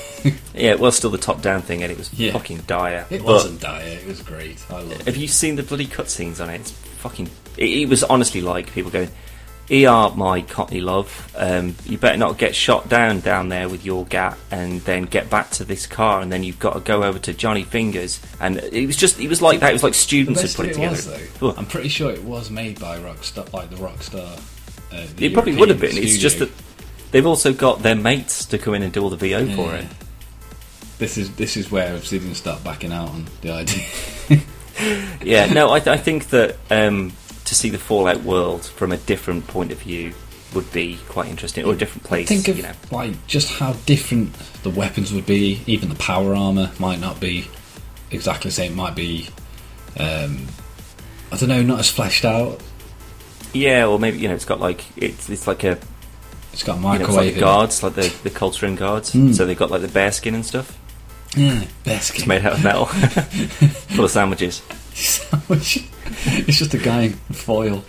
Yeah, 0.53 0.69
it 0.73 0.79
was 0.79 0.95
still 0.95 1.09
the 1.09 1.17
top-down 1.17 1.63
thing, 1.63 1.81
and 1.81 1.91
it 1.91 1.97
was 1.97 2.13
Yeah. 2.13 2.33
fucking 2.33 2.59
dire. 2.67 3.07
it 3.09 3.19
But 3.19 3.25
wasn't 3.25 3.59
dire. 3.59 3.81
It 3.87 4.05
was 4.05 4.21
great. 4.21 4.63
I 4.69 4.73
loved 4.81 4.91
it. 5.01 5.05
Have 5.07 5.17
you 5.17 5.27
seen 5.27 5.55
the 5.55 5.63
bloody 5.63 5.87
cutscenes 5.87 6.39
on 6.39 6.51
it? 6.51 6.61
It's 6.61 6.71
fucking. 6.99 7.27
It, 7.57 7.69
it 7.69 7.89
was 7.89 8.03
honestly 8.03 8.39
like 8.41 8.71
people 8.71 8.91
going, 8.91 9.09
"Er, 9.69 10.11
my 10.15 10.41
Cockney 10.41 10.81
love, 10.81 11.31
um, 11.37 11.75
you 11.85 11.97
better 11.97 12.17
not 12.17 12.37
get 12.37 12.55
shot 12.55 12.89
down 12.89 13.19
down 13.19 13.49
there 13.49 13.69
with 13.69 13.85
your 13.85 14.05
gat, 14.05 14.37
and 14.49 14.81
then 14.81 15.03
get 15.03 15.29
back 15.29 15.51
to 15.51 15.63
this 15.63 15.87
car, 15.87 16.21
and 16.21 16.31
then 16.31 16.43
you've 16.43 16.59
got 16.59 16.73
to 16.73 16.79
go 16.79 17.03
over 17.03 17.19
to 17.19 17.33
Johnny 17.33 17.63
Fingers." 17.63 18.19
And 18.39 18.57
it 18.57 18.85
was 18.85 18.97
just, 18.97 19.19
it 19.19 19.27
was 19.27 19.41
like 19.41 19.59
that. 19.59 19.69
It 19.69 19.73
was 19.73 19.83
like 19.83 19.93
students 19.93 20.41
had 20.41 20.53
put 20.53 20.65
it 20.65 20.69
it 20.71 20.73
together. 20.75 20.95
was, 20.95 21.33
though, 21.39 21.51
I'm 21.57 21.65
pretty 21.65 21.89
sure 21.89 22.11
it 22.11 22.23
was 22.23 22.49
made 22.49 22.79
by 22.79 22.97
Rockstar, 22.99 23.51
like 23.53 23.69
the 23.69 23.77
Rockstar. 23.77 24.37
Uh, 24.91 25.07
the 25.15 25.27
It 25.27 25.33
probably 25.33 25.55
would 25.55 25.69
have 25.69 25.79
been. 25.79 25.91
European 25.91 26.13
It's 26.13 26.21
just 26.21 26.39
that 26.39 26.49
they've 27.11 27.25
also 27.25 27.53
got 27.53 27.81
their 27.81 27.95
mates 27.95 28.45
to 28.45 28.57
come 28.57 28.73
in 28.73 28.83
and 28.83 28.91
do 28.91 29.01
all 29.01 29.09
the 29.09 29.17
VO 29.17 29.45
for 29.55 29.75
it. 29.75 29.85
This 30.97 31.17
is 31.17 31.33
this 31.35 31.57
is 31.57 31.71
where 31.71 31.95
Obsidian 31.95 32.35
start 32.35 32.63
backing 32.63 32.91
out 32.91 33.09
on 33.09 33.25
the 33.41 33.51
idea. 33.51 33.85
Yeah, 35.23 35.51
no, 35.53 35.69
I, 35.69 35.75
I 35.75 35.97
think 35.97 36.29
that 36.29 36.57
um, 36.71 37.11
to 37.51 37.55
see 37.55 37.69
the 37.69 37.77
Fallout 37.77 38.23
world 38.23 38.63
from 38.63 38.93
a 38.93 38.97
different 38.97 39.45
point 39.45 39.73
of 39.73 39.79
view 39.79 40.13
would 40.55 40.71
be 40.71 40.97
quite 41.09 41.27
interesting, 41.27 41.65
or 41.65 41.73
a 41.73 41.77
different 41.77 42.05
place. 42.05 42.29
Think 42.29 42.47
of 42.47 42.55
you 42.55 42.63
know. 42.63 42.71
like 42.91 43.27
just 43.27 43.51
how 43.51 43.73
different 43.85 44.31
the 44.63 44.69
weapons 44.69 45.11
would 45.11 45.25
be. 45.25 45.61
Even 45.67 45.89
the 45.89 45.95
power 45.95 46.33
armor 46.33 46.71
might 46.79 47.01
not 47.01 47.19
be 47.19 47.49
exactly 48.09 48.47
the 48.47 48.53
same. 48.53 48.71
It 48.71 48.75
might 48.75 48.95
be, 48.95 49.27
um, 49.99 50.47
I 51.29 51.35
don't 51.35 51.49
know, 51.49 51.61
not 51.61 51.79
as 51.79 51.89
fleshed 51.89 52.23
out. 52.23 52.61
Yeah, 53.51 53.85
or 53.85 53.99
maybe 53.99 54.19
you 54.19 54.29
know, 54.29 54.33
it's 54.33 54.45
got 54.45 54.61
like 54.61 54.85
it's 54.95 55.29
it's 55.29 55.45
like 55.45 55.65
a 55.65 55.77
It's 56.53 56.63
got 56.63 56.77
you 56.77 56.83
know, 56.83 56.91
it's 56.93 57.01
like 57.01 57.09
microwave. 57.09 57.37
guards, 57.37 57.83
like 57.83 57.95
the 57.95 58.15
the 58.23 58.29
Coldstream 58.29 58.77
guards. 58.77 59.11
Mm. 59.11 59.35
So 59.35 59.45
they've 59.45 59.59
got 59.59 59.71
like 59.71 59.81
the 59.81 59.89
bear 59.89 60.13
skin 60.13 60.35
and 60.35 60.45
stuff. 60.45 60.77
Yeah, 61.35 61.65
best 61.83 62.15
It's 62.15 62.25
made 62.25 62.45
out 62.45 62.53
of 62.53 62.63
metal, 62.63 62.85
full 62.85 64.05
of 64.05 64.11
sandwiches. 64.11 64.61
it's 65.49 66.57
just 66.57 66.73
a 66.73 66.77
guy 66.77 67.03
in 67.03 67.13
foil. 67.13 67.83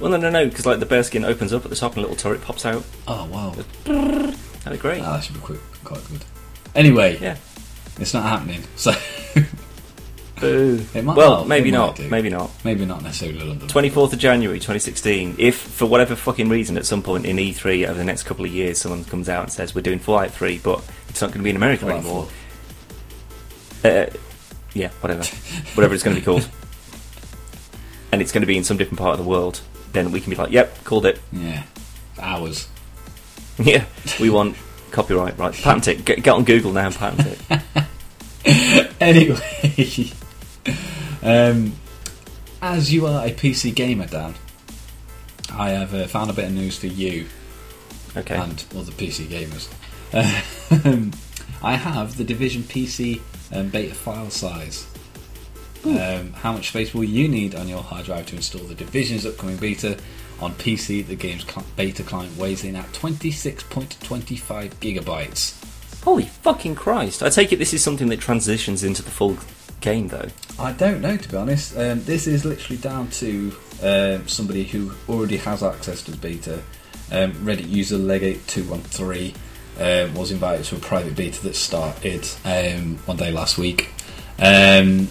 Well, 0.00 0.10
no, 0.10 0.16
no, 0.16 0.30
no, 0.30 0.46
because 0.48 0.66
like 0.66 0.80
the 0.80 0.86
bear 0.86 1.02
skin 1.02 1.24
opens 1.24 1.52
up 1.52 1.64
at 1.64 1.70
the 1.70 1.76
top 1.76 1.92
and 1.92 1.98
a 1.98 2.00
little 2.02 2.16
turret 2.16 2.42
pops 2.42 2.64
out. 2.66 2.84
Oh 3.06 3.26
wow, 3.26 3.54
That'd 3.84 4.72
be 4.72 4.76
great. 4.78 5.02
Ah, 5.02 5.14
that 5.16 5.24
should 5.24 5.34
be 5.34 5.40
quick, 5.40 5.60
quite 5.84 6.02
good. 6.10 6.24
Anyway, 6.74 7.18
Yeah. 7.20 7.36
it's 8.00 8.12
not 8.14 8.24
happening. 8.24 8.62
So 8.76 8.92
Boo. 10.40 10.84
It 10.94 11.02
might- 11.04 11.16
well, 11.16 11.30
well, 11.30 11.44
maybe 11.44 11.70
not. 11.70 11.98
Maybe 11.98 12.30
not. 12.30 12.50
maybe 12.64 12.84
not 12.86 13.02
necessarily 13.02 13.40
London. 13.44 13.66
24th 13.68 14.12
of 14.12 14.18
January 14.20 14.58
2016. 14.58 15.34
If, 15.38 15.56
for 15.56 15.86
whatever 15.86 16.14
fucking 16.14 16.48
reason, 16.48 16.76
at 16.76 16.86
some 16.86 17.02
point 17.02 17.26
in 17.26 17.36
E3 17.38 17.88
over 17.88 17.98
the 17.98 18.04
next 18.04 18.22
couple 18.22 18.44
of 18.44 18.52
years, 18.52 18.78
someone 18.78 19.04
comes 19.04 19.28
out 19.28 19.42
and 19.44 19.52
says, 19.52 19.74
We're 19.74 19.80
doing 19.82 19.98
Fallout 19.98 20.30
3, 20.30 20.58
but 20.58 20.84
it's 21.08 21.20
not 21.20 21.28
going 21.28 21.38
to 21.40 21.44
be 21.44 21.50
in 21.50 21.56
America 21.56 21.86
Fallout 21.86 21.98
anymore. 22.04 22.28
Uh, 23.84 24.06
yeah, 24.74 24.88
whatever. 25.00 25.24
whatever 25.74 25.94
it's 25.94 26.02
going 26.02 26.14
to 26.16 26.20
be 26.20 26.24
called. 26.24 26.48
And 28.10 28.22
it's 28.22 28.32
going 28.32 28.40
to 28.40 28.46
be 28.46 28.56
in 28.56 28.64
some 28.64 28.78
different 28.78 28.98
part 28.98 29.18
of 29.18 29.22
the 29.22 29.28
world, 29.28 29.60
then 29.92 30.10
we 30.12 30.20
can 30.22 30.30
be 30.30 30.36
like, 30.36 30.50
Yep, 30.50 30.84
called 30.84 31.04
it. 31.04 31.20
Yeah, 31.30 31.64
ours. 32.18 32.66
yeah, 33.58 33.84
we 34.18 34.30
want 34.30 34.56
copyright, 34.92 35.36
right? 35.38 35.52
Patent 35.62 35.88
it. 35.88 36.04
Get, 36.06 36.22
get 36.22 36.32
on 36.32 36.44
Google 36.44 36.72
now 36.72 36.86
and 36.86 36.94
patent 36.94 37.36
it. 37.50 38.94
Anyway, 38.98 40.10
um, 41.22 41.72
as 42.62 42.90
you 42.92 43.06
are 43.06 43.26
a 43.26 43.30
PC 43.30 43.74
gamer, 43.74 44.06
Dan, 44.06 44.34
I 45.52 45.70
have 45.70 45.92
uh, 45.92 46.06
found 46.06 46.30
a 46.30 46.32
bit 46.32 46.46
of 46.46 46.52
news 46.52 46.78
for 46.78 46.86
you 46.86 47.26
Okay. 48.16 48.36
and 48.36 48.64
other 48.74 48.92
PC 48.92 49.26
gamers. 49.26 49.68
Um, 50.86 51.12
I 51.62 51.74
have 51.76 52.16
the 52.16 52.24
Division 52.24 52.62
PC 52.62 53.20
um, 53.52 53.68
beta 53.68 53.94
file 53.94 54.30
size. 54.30 54.86
Um, 55.84 56.32
how 56.32 56.52
much 56.52 56.68
space 56.68 56.92
will 56.92 57.04
you 57.04 57.28
need 57.28 57.54
on 57.54 57.68
your 57.68 57.82
hard 57.82 58.06
drive 58.06 58.26
to 58.26 58.36
install 58.36 58.64
the 58.64 58.74
Division's 58.74 59.24
upcoming 59.24 59.56
beta 59.56 59.96
on 60.40 60.52
PC? 60.54 61.06
The 61.06 61.14
game's 61.14 61.44
beta 61.76 62.02
client 62.02 62.36
weighs 62.36 62.64
in 62.64 62.76
at 62.76 62.86
26.25 62.92 64.70
gigabytes. 64.80 65.54
Holy 66.04 66.24
fucking 66.24 66.74
Christ! 66.74 67.22
I 67.22 67.28
take 67.28 67.52
it 67.52 67.56
this 67.56 67.72
is 67.72 67.82
something 67.82 68.08
that 68.08 68.20
transitions 68.20 68.82
into 68.82 69.02
the 69.02 69.10
full 69.10 69.36
game, 69.80 70.08
though. 70.08 70.28
I 70.58 70.72
don't 70.72 71.00
know, 71.00 71.16
to 71.16 71.28
be 71.28 71.36
honest. 71.36 71.76
Um, 71.76 72.02
this 72.04 72.26
is 72.26 72.44
literally 72.44 72.80
down 72.80 73.08
to 73.10 73.52
um, 73.82 74.26
somebody 74.28 74.64
who 74.64 74.92
already 75.08 75.36
has 75.38 75.62
access 75.62 76.02
to 76.04 76.10
the 76.10 76.16
beta. 76.16 76.62
Um, 77.10 77.32
Reddit 77.34 77.68
user 77.68 77.96
Legate213 77.96 79.34
um, 79.78 80.14
was 80.14 80.30
invited 80.30 80.64
to 80.66 80.76
a 80.76 80.78
private 80.78 81.16
beta 81.16 81.42
that 81.42 81.54
started 81.54 82.26
um, 82.44 82.96
one 83.06 83.16
day 83.16 83.30
last 83.30 83.58
week, 83.58 83.90
um, 84.38 85.08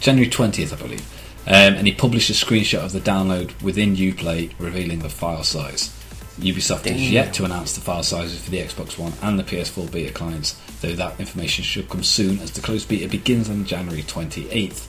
January 0.00 0.30
20th, 0.30 0.72
I 0.72 0.76
believe. 0.76 1.12
Um, 1.48 1.74
and 1.74 1.86
he 1.86 1.94
published 1.94 2.28
a 2.28 2.32
screenshot 2.32 2.84
of 2.84 2.92
the 2.92 3.00
download 3.00 3.60
within 3.62 3.94
Uplay 3.94 4.52
revealing 4.58 4.98
the 4.98 5.08
file 5.08 5.44
size. 5.44 5.92
Ubisoft 6.40 6.82
Damn. 6.82 6.96
is 6.96 7.10
yet 7.10 7.32
to 7.34 7.44
announce 7.44 7.74
the 7.74 7.80
file 7.80 8.02
sizes 8.02 8.42
for 8.42 8.50
the 8.50 8.58
Xbox 8.58 8.98
One 8.98 9.12
and 9.22 9.38
the 9.38 9.44
PS4 9.44 9.90
beta 9.90 10.12
clients, 10.12 10.60
though 10.80 10.92
that 10.92 11.18
information 11.18 11.64
should 11.64 11.88
come 11.88 12.02
soon 12.02 12.40
as 12.40 12.50
the 12.50 12.60
closed 12.60 12.88
beta 12.88 13.08
begins 13.08 13.48
on 13.48 13.64
January 13.64 14.02
28th. 14.02 14.86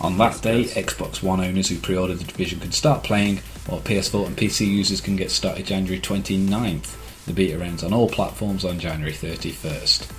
On 0.00 0.16
that 0.18 0.40
day, 0.40 0.64
Xbox 0.64 1.22
One 1.22 1.40
owners 1.40 1.68
who 1.68 1.78
pre-ordered 1.78 2.20
the 2.20 2.24
division 2.24 2.60
can 2.60 2.72
start 2.72 3.02
playing, 3.02 3.38
while 3.66 3.80
PS4 3.80 4.28
and 4.28 4.36
PC 4.36 4.66
users 4.66 5.00
can 5.00 5.16
get 5.16 5.30
started 5.30 5.66
January 5.66 6.00
29th. 6.00 6.96
The 7.28 7.34
beta 7.34 7.62
ends 7.62 7.84
on 7.84 7.92
all 7.92 8.08
platforms 8.08 8.64
on 8.64 8.78
January 8.78 9.12
31st. 9.12 10.10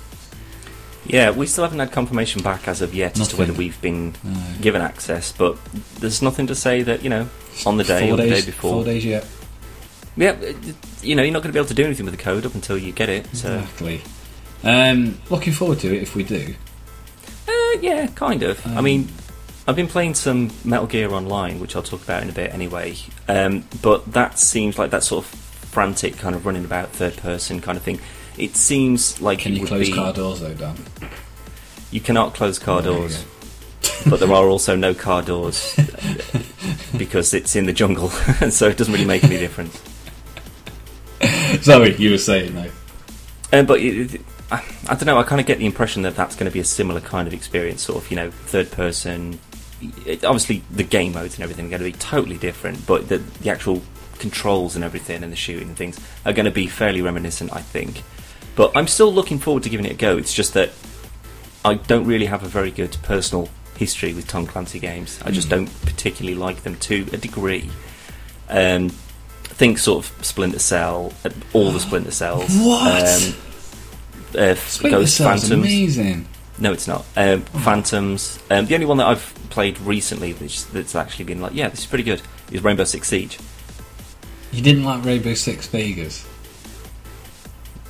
Yeah, 1.06 1.30
we 1.32 1.46
still 1.46 1.64
haven't 1.64 1.80
had 1.80 1.90
confirmation 1.90 2.40
back 2.42 2.68
as 2.68 2.82
of 2.82 2.94
yet 2.94 3.18
as 3.18 3.28
to 3.28 3.36
whether 3.36 3.52
we've 3.52 3.80
been 3.82 4.14
No. 4.22 4.36
given 4.60 4.80
access, 4.80 5.32
but 5.32 5.56
there's 5.98 6.22
nothing 6.22 6.46
to 6.46 6.54
say 6.54 6.82
that 6.82 7.02
you 7.02 7.10
know 7.10 7.28
on 7.66 7.78
the 7.78 7.84
day 7.84 8.04
four 8.06 8.14
or 8.14 8.16
the 8.18 8.28
day 8.28 8.42
before. 8.44 8.70
Four 8.74 8.84
days 8.84 9.04
yet. 9.04 9.26
Yeah, 10.16 10.36
you 11.02 11.16
know 11.16 11.22
you're 11.22 11.32
not 11.32 11.42
going 11.42 11.48
to 11.50 11.52
be 11.52 11.58
able 11.58 11.68
to 11.68 11.74
do 11.74 11.84
anything 11.84 12.04
with 12.06 12.14
the 12.16 12.22
code 12.22 12.46
up 12.46 12.54
until 12.54 12.78
you 12.78 12.92
get 12.92 13.08
it. 13.08 13.26
So 13.34 13.54
Exactly. 13.58 14.02
Um, 14.62 15.18
looking 15.30 15.52
forward 15.52 15.80
to 15.80 15.88
it 15.96 16.02
if 16.02 16.14
we 16.14 16.22
do. 16.22 16.54
uh, 17.48 17.78
yeah, 17.80 18.06
kind 18.08 18.42
of. 18.44 18.64
I 18.66 18.76
Um, 18.76 18.84
mean, 18.84 19.08
I've 19.66 19.74
been 19.76 19.88
playing 19.88 20.14
some 20.14 20.50
Metal 20.64 20.86
Gear 20.86 21.10
Online, 21.12 21.58
which 21.58 21.74
I'll 21.74 21.82
talk 21.82 22.04
about 22.04 22.22
in 22.22 22.28
a 22.28 22.32
bit 22.32 22.52
anyway. 22.54 22.96
Um, 23.26 23.64
but 23.82 24.12
that 24.12 24.38
seems 24.38 24.78
like 24.78 24.90
that 24.92 25.02
sort 25.02 25.24
of 25.24 25.49
frantic 25.70 26.16
kind 26.16 26.34
of 26.34 26.46
running 26.46 26.64
about 26.64 26.90
third 26.90 27.16
person 27.16 27.60
kind 27.60 27.76
of 27.76 27.82
thing. 27.84 28.00
It 28.36 28.56
seems 28.56 29.20
like 29.20 29.40
Can 29.40 29.54
you 29.54 29.66
close 29.66 29.88
be, 29.88 29.94
car 29.94 30.12
doors 30.12 30.40
though, 30.40 30.54
Dan? 30.54 30.76
You 31.90 32.00
cannot 32.00 32.34
close 32.34 32.58
car 32.58 32.80
you 32.80 32.86
doors, 32.88 33.24
but 34.08 34.20
there 34.20 34.32
are 34.32 34.46
also 34.46 34.76
no 34.76 34.94
car 34.94 35.22
doors 35.22 35.74
because 36.96 37.34
it's 37.34 37.56
in 37.56 37.66
the 37.66 37.72
jungle, 37.72 38.10
and 38.40 38.52
so 38.52 38.68
it 38.68 38.76
doesn't 38.76 38.92
really 38.92 39.04
make 39.06 39.24
any 39.24 39.38
difference. 39.38 39.80
Sorry, 41.62 41.94
you 41.96 42.12
were 42.12 42.18
saying 42.18 42.54
though. 42.54 42.70
Um, 43.52 43.66
but 43.66 43.80
it, 43.80 44.14
it- 44.14 44.20
I, 44.52 44.64
I 44.88 44.94
don't 44.94 45.06
know. 45.06 45.16
I 45.16 45.22
kind 45.22 45.40
of 45.40 45.46
get 45.46 45.58
the 45.58 45.66
impression 45.66 46.02
that 46.02 46.16
that's 46.16 46.34
going 46.34 46.50
to 46.50 46.52
be 46.52 46.58
a 46.58 46.64
similar 46.64 47.00
kind 47.00 47.28
of 47.28 47.34
experience, 47.34 47.82
sort 47.82 48.02
of, 48.02 48.10
you 48.10 48.16
know, 48.16 48.32
third 48.32 48.68
person. 48.72 49.38
It, 50.04 50.24
obviously, 50.24 50.64
the 50.72 50.82
game 50.82 51.12
modes 51.12 51.36
and 51.36 51.44
everything 51.44 51.66
are 51.66 51.78
going 51.78 51.78
to 51.82 51.84
be 51.84 51.92
totally 51.92 52.36
different, 52.36 52.84
but 52.84 53.08
the, 53.08 53.18
the 53.18 53.50
actual 53.50 53.80
controls 54.20 54.76
and 54.76 54.84
everything 54.84 55.22
and 55.24 55.32
the 55.32 55.36
shooting 55.36 55.68
and 55.68 55.76
things 55.76 55.98
are 56.24 56.32
going 56.32 56.44
to 56.44 56.50
be 56.52 56.66
fairly 56.66 57.02
reminiscent, 57.02 57.52
I 57.52 57.60
think. 57.60 58.02
But 58.54 58.76
I'm 58.76 58.86
still 58.86 59.12
looking 59.12 59.38
forward 59.38 59.62
to 59.64 59.68
giving 59.70 59.86
it 59.86 59.92
a 59.92 59.96
go. 59.96 60.16
It's 60.16 60.32
just 60.34 60.54
that 60.54 60.70
I 61.64 61.74
don't 61.74 62.04
really 62.06 62.26
have 62.26 62.42
a 62.42 62.48
very 62.48 62.70
good 62.70 62.96
personal 63.02 63.48
history 63.76 64.12
with 64.12 64.26
Tom 64.28 64.46
Clancy 64.46 64.78
games. 64.78 65.18
I 65.24 65.30
just 65.30 65.46
Mhm. 65.48 65.50
don't 65.50 65.82
particularly 65.82 66.36
like 66.38 66.62
them 66.62 66.76
to 66.76 67.06
a 67.12 67.16
degree. 67.16 67.70
Um, 68.48 68.90
think 69.44 69.78
sort 69.78 70.04
of 70.04 70.24
Splinter 70.24 70.58
Cell, 70.58 71.12
uh, 71.24 71.30
all 71.52 71.70
the 71.72 71.80
Splinter 71.86 72.10
Cells. 72.10 72.50
What? 72.58 73.02
Um, 73.02 73.34
uh, 74.38 74.54
Splinter 74.54 74.98
Ghost 74.98 75.16
Cell's 75.16 75.40
Phantoms. 75.42 75.50
amazing. 75.52 76.26
No, 76.58 76.72
it's 76.72 76.86
not. 76.88 77.06
Um, 77.16 77.44
Oh. 77.54 77.58
Phantoms. 77.60 78.38
Um, 78.50 78.66
the 78.66 78.74
only 78.74 78.86
one 78.86 78.98
that 78.98 79.06
I've 79.06 79.32
played 79.48 79.78
recently 79.80 80.32
that's, 80.34 80.64
that's 80.64 80.94
actually 80.94 81.24
been 81.24 81.40
like, 81.40 81.52
yeah, 81.54 81.68
this 81.68 81.80
is 81.80 81.86
pretty 81.86 82.04
good, 82.04 82.20
is 82.52 82.62
Rainbow 82.62 82.84
Six 82.84 83.08
Siege. 83.08 83.38
You 84.52 84.62
didn't 84.62 84.84
like 84.84 85.04
Rainbow 85.04 85.34
Six 85.34 85.66
Vegas? 85.68 86.26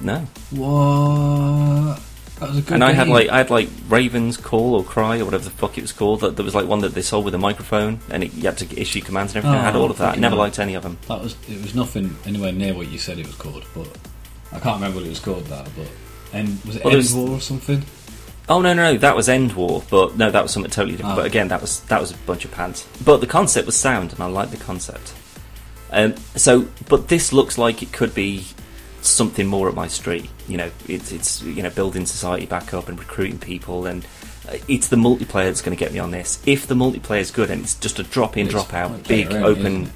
No, 0.00 0.26
What? 0.52 2.00
That 2.38 2.49
was 2.49 2.59
a 2.59 2.62
good 2.62 2.73
and 2.73 2.83
I 2.85 2.93
had 2.93 3.05
game. 3.05 3.12
like 3.12 3.29
I 3.29 3.37
had 3.38 3.50
like 3.50 3.69
Raven's 3.90 4.38
Call 4.38 4.75
or 4.76 4.83
Cry 4.83 5.19
or 5.21 5.26
whatever 5.26 5.45
the 5.45 5.50
fuck 5.50 5.76
it 5.76 5.83
was 5.83 5.93
called. 5.93 6.21
That 6.23 6.37
there 6.37 6.45
was 6.45 6.55
like 6.55 6.67
one 6.67 6.81
that 6.81 6.95
they 6.95 7.02
sold 7.02 7.26
with 7.26 7.35
a 7.35 7.38
microphone, 7.38 8.00
and 8.09 8.25
it, 8.25 8.33
you 8.33 8.45
had 8.45 8.57
to 8.59 8.81
issue 8.81 9.02
commands 9.02 9.35
and 9.35 9.45
everything. 9.45 9.61
I 9.61 9.64
had 9.64 9.76
Oh, 9.76 9.83
all 9.83 9.90
of 9.90 9.99
that. 9.99 10.17
I 10.17 10.19
never 10.19 10.37
liked 10.37 10.59
any 10.59 10.75
of 10.75 10.83
them. 10.83 10.97
That 11.07 11.21
was 11.21 11.37
it 11.50 11.61
was 11.61 11.75
nothing 11.75 12.17
anywhere 12.25 12.50
near 12.52 12.73
what 12.73 12.88
you 12.88 12.97
said 12.99 13.19
it 13.19 13.26
was 13.26 13.37
called, 13.37 13.67
but 13.75 13.88
I 14.52 14.59
can't 14.59 14.76
remember 14.76 14.97
what 15.00 15.07
it 15.07 15.11
was 15.11 15.21
called. 15.21 15.45
That, 15.47 15.69
but 15.76 15.87
and 16.33 16.59
was 16.64 16.76
it 16.76 16.85
Well, 16.85 16.97
End 16.97 17.11
War 17.14 17.37
or 17.37 17.40
something? 17.43 17.83
Oh 18.49 18.62
no, 18.62 18.73
no, 18.73 18.93
no, 18.93 18.99
that 18.99 19.14
was 19.14 19.29
End 19.29 19.52
War, 19.52 19.83
but 19.90 20.17
no, 20.17 20.31
that 20.31 20.43
was 20.43 20.50
something 20.50 20.71
totally 20.71 20.97
different. 20.97 21.12
Oh. 21.19 21.23
But 21.23 21.26
again, 21.26 21.49
that 21.49 21.61
was 21.61 21.81
that 21.81 22.00
was 22.00 22.12
a 22.12 22.17
bunch 22.25 22.47
of 22.47 22.52
pants. 22.52 22.87
But 23.05 23.19
the 23.19 23.26
concept 23.26 23.67
was 23.67 23.76
sound, 23.76 24.14
and 24.14 24.21
I 24.23 24.26
liked 24.26 24.50
the 24.50 24.57
concept. 24.57 25.12
Um, 25.90 26.16
so, 26.37 26.68
but 26.88 27.09
this 27.09 27.32
looks 27.32 27.59
like 27.59 27.82
it 27.82 27.92
could 27.92 28.14
be 28.14 28.47
something 29.02 29.47
more 29.47 29.68
at 29.68 29.75
my 29.75 29.88
street. 29.88 30.30
You 30.47 30.59
know, 30.59 30.70
it's 30.88 31.12
it's 31.12 31.42
you 31.42 31.62
know 31.62 31.70
building 31.70 32.06
society 32.06 32.47
back 32.47 32.73
up 32.75 32.88
and 32.88 32.99
recruiting 32.99 33.38
people, 33.38 33.87
and 33.87 34.04
uh, 34.49 34.56
it's 34.68 34.88
the 34.88 34.97
multiplayer 34.97 35.47
that's 35.47 35.62
going 35.62 35.76
to 35.76 35.82
get 35.82 35.92
me 35.92 35.99
on 35.99 36.11
this. 36.11 36.42
If 36.47 36.66
the 36.66 36.75
multiplayer 36.75 37.20
is 37.20 37.30
good 37.30 37.50
and 37.50 37.62
it's 37.62 37.75
just 37.75 37.99
a 37.99 38.02
drop 38.02 38.37
in, 38.37 38.47
drop 38.47 38.73
out, 38.73 39.06
big 39.06 39.28
isn't 39.28 39.42
open. 39.42 39.92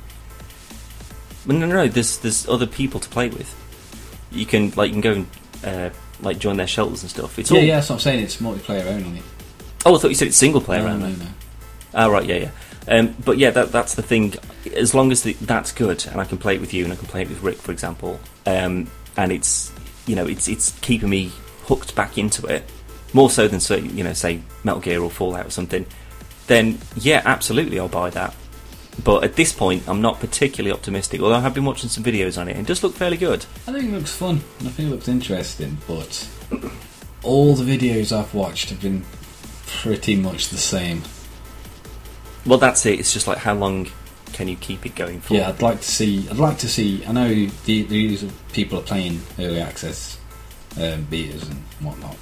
no, 1.46 1.56
no, 1.56 1.66
no. 1.66 1.88
There's 1.88 2.18
there's 2.18 2.48
other 2.48 2.66
people 2.66 3.00
to 3.00 3.08
play 3.08 3.28
with. 3.28 3.54
You 4.30 4.46
can 4.46 4.72
like 4.76 4.92
you 4.92 5.00
can 5.00 5.00
go 5.00 5.12
and 5.12 5.26
uh, 5.64 5.90
like 6.20 6.38
join 6.38 6.56
their 6.56 6.66
shelters 6.66 7.02
and 7.02 7.10
stuff. 7.10 7.38
It's 7.38 7.50
yeah, 7.50 7.58
all. 7.58 7.64
yeah. 7.64 7.74
That's 7.76 7.90
what 7.90 7.96
I'm 7.96 8.00
saying. 8.00 8.24
It's 8.24 8.36
multiplayer 8.38 8.86
only. 8.86 9.22
Oh, 9.86 9.96
I 9.96 9.98
thought 9.98 10.08
you 10.08 10.14
said 10.14 10.28
it's 10.28 10.36
single 10.36 10.60
player 10.60 10.82
no, 10.82 10.88
only. 10.88 11.12
no, 11.12 11.24
no. 11.24 11.30
Oh, 11.94 12.10
right, 12.10 12.24
yeah, 12.24 12.36
yeah. 12.36 12.50
Um, 12.88 13.14
but 13.24 13.38
yeah, 13.38 13.50
that, 13.50 13.70
that's 13.70 13.94
the 13.94 14.02
thing. 14.02 14.34
As 14.75 14.94
long 14.94 15.12
as 15.12 15.23
the, 15.23 15.35
that's 15.35 15.73
good, 15.73 16.06
and 16.06 16.21
I 16.21 16.25
can 16.25 16.38
play 16.38 16.54
it 16.54 16.61
with 16.61 16.73
you, 16.73 16.85
and 16.85 16.92
I 16.92 16.97
can 16.97 17.06
play 17.06 17.23
it 17.23 17.28
with 17.28 17.42
Rick, 17.42 17.59
for 17.59 17.73
example, 17.73 18.21
um, 18.47 18.90
and 19.16 19.33
it's 19.33 19.73
you 20.06 20.16
know 20.16 20.26
it's 20.26 20.49
it's 20.49 20.78
keeping 20.80 21.11
me 21.11 21.33
hooked 21.64 21.94
back 21.94 22.18
into 22.18 22.47
it 22.47 22.64
more 23.14 23.30
so 23.30 23.49
than 23.49 23.61
say 23.61 23.80
you 23.80 24.04
know 24.04 24.12
say 24.12 24.42
Metal 24.64 24.80
Gear 24.80 25.02
or 25.02 25.11
Fallout 25.11 25.47
or 25.47 25.50
something. 25.50 25.87
Then 26.47 26.78
yeah, 26.97 27.23
absolutely, 27.25 27.78
I'll 27.78 27.88
buy 27.88 28.11
that. 28.11 28.35
But 29.02 29.25
at 29.25 29.35
this 29.35 29.52
point, 29.52 29.88
I'm 29.88 30.00
not 30.00 30.21
particularly 30.21 30.73
optimistic. 30.73 31.21
Although 31.21 31.37
I 31.37 31.40
have 31.40 31.54
been 31.54 31.64
watching 31.64 31.88
some 31.88 32.04
videos 32.04 32.40
on 32.40 32.49
it, 32.49 32.52
and 32.52 32.61
it 32.61 32.66
does 32.66 32.83
look 32.83 32.94
fairly 32.94 33.16
good. 33.16 33.44
I 33.66 33.73
think 33.73 33.85
it 33.85 33.92
looks 33.92 34.14
fun. 34.14 34.40
And 34.61 34.68
I 34.68 34.71
think 34.71 34.88
it 34.88 34.92
looks 34.92 35.09
interesting, 35.09 35.78
but 35.88 36.28
all 37.23 37.54
the 37.54 37.64
videos 37.64 38.16
I've 38.16 38.35
watched 38.35 38.71
have 38.71 38.80
been 38.80 39.04
pretty 39.66 40.14
much 40.16 40.50
the 40.50 40.59
same. 40.59 41.02
Well, 42.47 42.59
that's 42.59 42.87
it. 42.87 43.00
It's 43.00 43.12
just 43.12 43.26
like 43.26 43.38
how 43.38 43.54
long 43.54 43.88
can 44.34 44.48
you 44.48 44.56
keep 44.56 44.84
it 44.84 44.94
going 44.94 45.20
for? 45.20 45.32
Yeah, 45.34 45.48
I'd 45.48 45.62
like 45.62 45.80
to 45.80 45.90
see. 45.90 46.28
I'd 46.28 46.36
like 46.36 46.58
to 46.58 46.68
see. 46.68 47.02
I 47.06 47.12
know 47.12 47.28
the 47.64 48.30
people 48.52 48.78
are 48.78 48.82
playing 48.82 49.20
early 49.38 49.60
access 49.60 50.18
um, 50.76 51.06
betas 51.06 51.48
and 51.50 51.62
whatnot. 51.80 52.16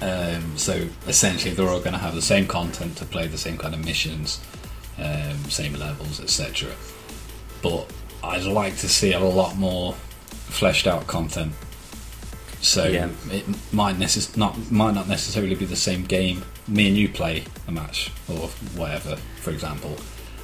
Um, 0.00 0.56
so 0.56 0.88
essentially, 1.06 1.54
they're 1.54 1.68
all 1.68 1.80
going 1.80 1.92
to 1.92 1.98
have 1.98 2.14
the 2.14 2.22
same 2.22 2.46
content 2.46 2.96
to 2.98 3.04
play, 3.04 3.26
the 3.26 3.36
same 3.38 3.58
kind 3.58 3.74
of 3.74 3.84
missions, 3.84 4.40
um, 4.98 5.36
same 5.50 5.74
levels, 5.74 6.20
etc. 6.20 6.70
But 7.62 7.92
I'd 8.24 8.44
like 8.44 8.76
to 8.78 8.88
see 8.88 9.12
a 9.12 9.20
lot 9.20 9.56
more 9.56 9.92
fleshed 10.30 10.86
out 10.86 11.06
content. 11.06 11.52
So 12.60 12.84
Yeah. 12.86 13.08
it 13.30 13.44
might 13.72 13.98
necess- 13.98 14.36
not 14.36 14.70
might 14.70 14.94
not 14.94 15.08
necessarily 15.08 15.56
be 15.56 15.64
the 15.64 15.76
same 15.76 16.04
game. 16.04 16.44
Me 16.68 16.86
and 16.88 16.96
you 16.96 17.08
play 17.08 17.44
a 17.66 17.72
match 17.72 18.10
or 18.28 18.48
whatever, 18.76 19.16
for 19.40 19.50
example, 19.50 19.96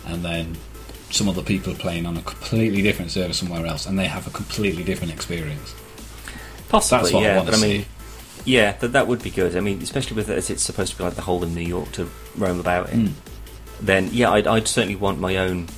and 0.08 0.24
then 0.24 0.56
some 1.10 1.28
other 1.28 1.42
people 1.42 1.72
are 1.72 1.76
playing 1.76 2.04
on 2.06 2.16
a 2.16 2.22
completely 2.22 2.82
different 2.82 3.10
server 3.10 3.32
somewhere 3.32 3.64
else, 3.66 3.86
and 3.86 3.98
they 3.98 4.06
have 4.06 4.26
a 4.26 4.30
completely 4.30 4.82
different 4.84 5.12
experience. 5.12 5.74
Possibly, 6.68 7.02
That's 7.04 7.14
what 7.14 7.22
I 7.22 7.26
yeah. 7.26 7.36
want 7.36 7.46
but 7.48 7.56
to 7.56 7.64
I 7.64 7.68
mean, 7.68 7.82
see. 7.82 7.88
yeah, 8.44 8.72
that 8.78 8.88
that 8.88 9.06
would 9.06 9.22
be 9.22 9.30
good. 9.30 9.56
I 9.56 9.60
mean, 9.60 9.80
especially 9.82 10.16
with 10.16 10.28
it 10.28 10.36
as 10.36 10.50
it's 10.50 10.62
supposed 10.62 10.92
to 10.92 10.98
be 10.98 11.04
like 11.04 11.14
the 11.14 11.22
whole 11.22 11.42
of 11.42 11.54
New 11.54 11.62
York 11.62 11.92
to 11.92 12.10
roam 12.36 12.60
about 12.60 12.90
in. 12.90 13.08
Mm. 13.08 13.12
Then 13.80 14.10
yeah, 14.12 14.30
I'd, 14.30 14.46
I'd 14.46 14.68
certainly 14.68 14.96
want 14.96 15.18
my 15.20 15.36
own 15.36 15.68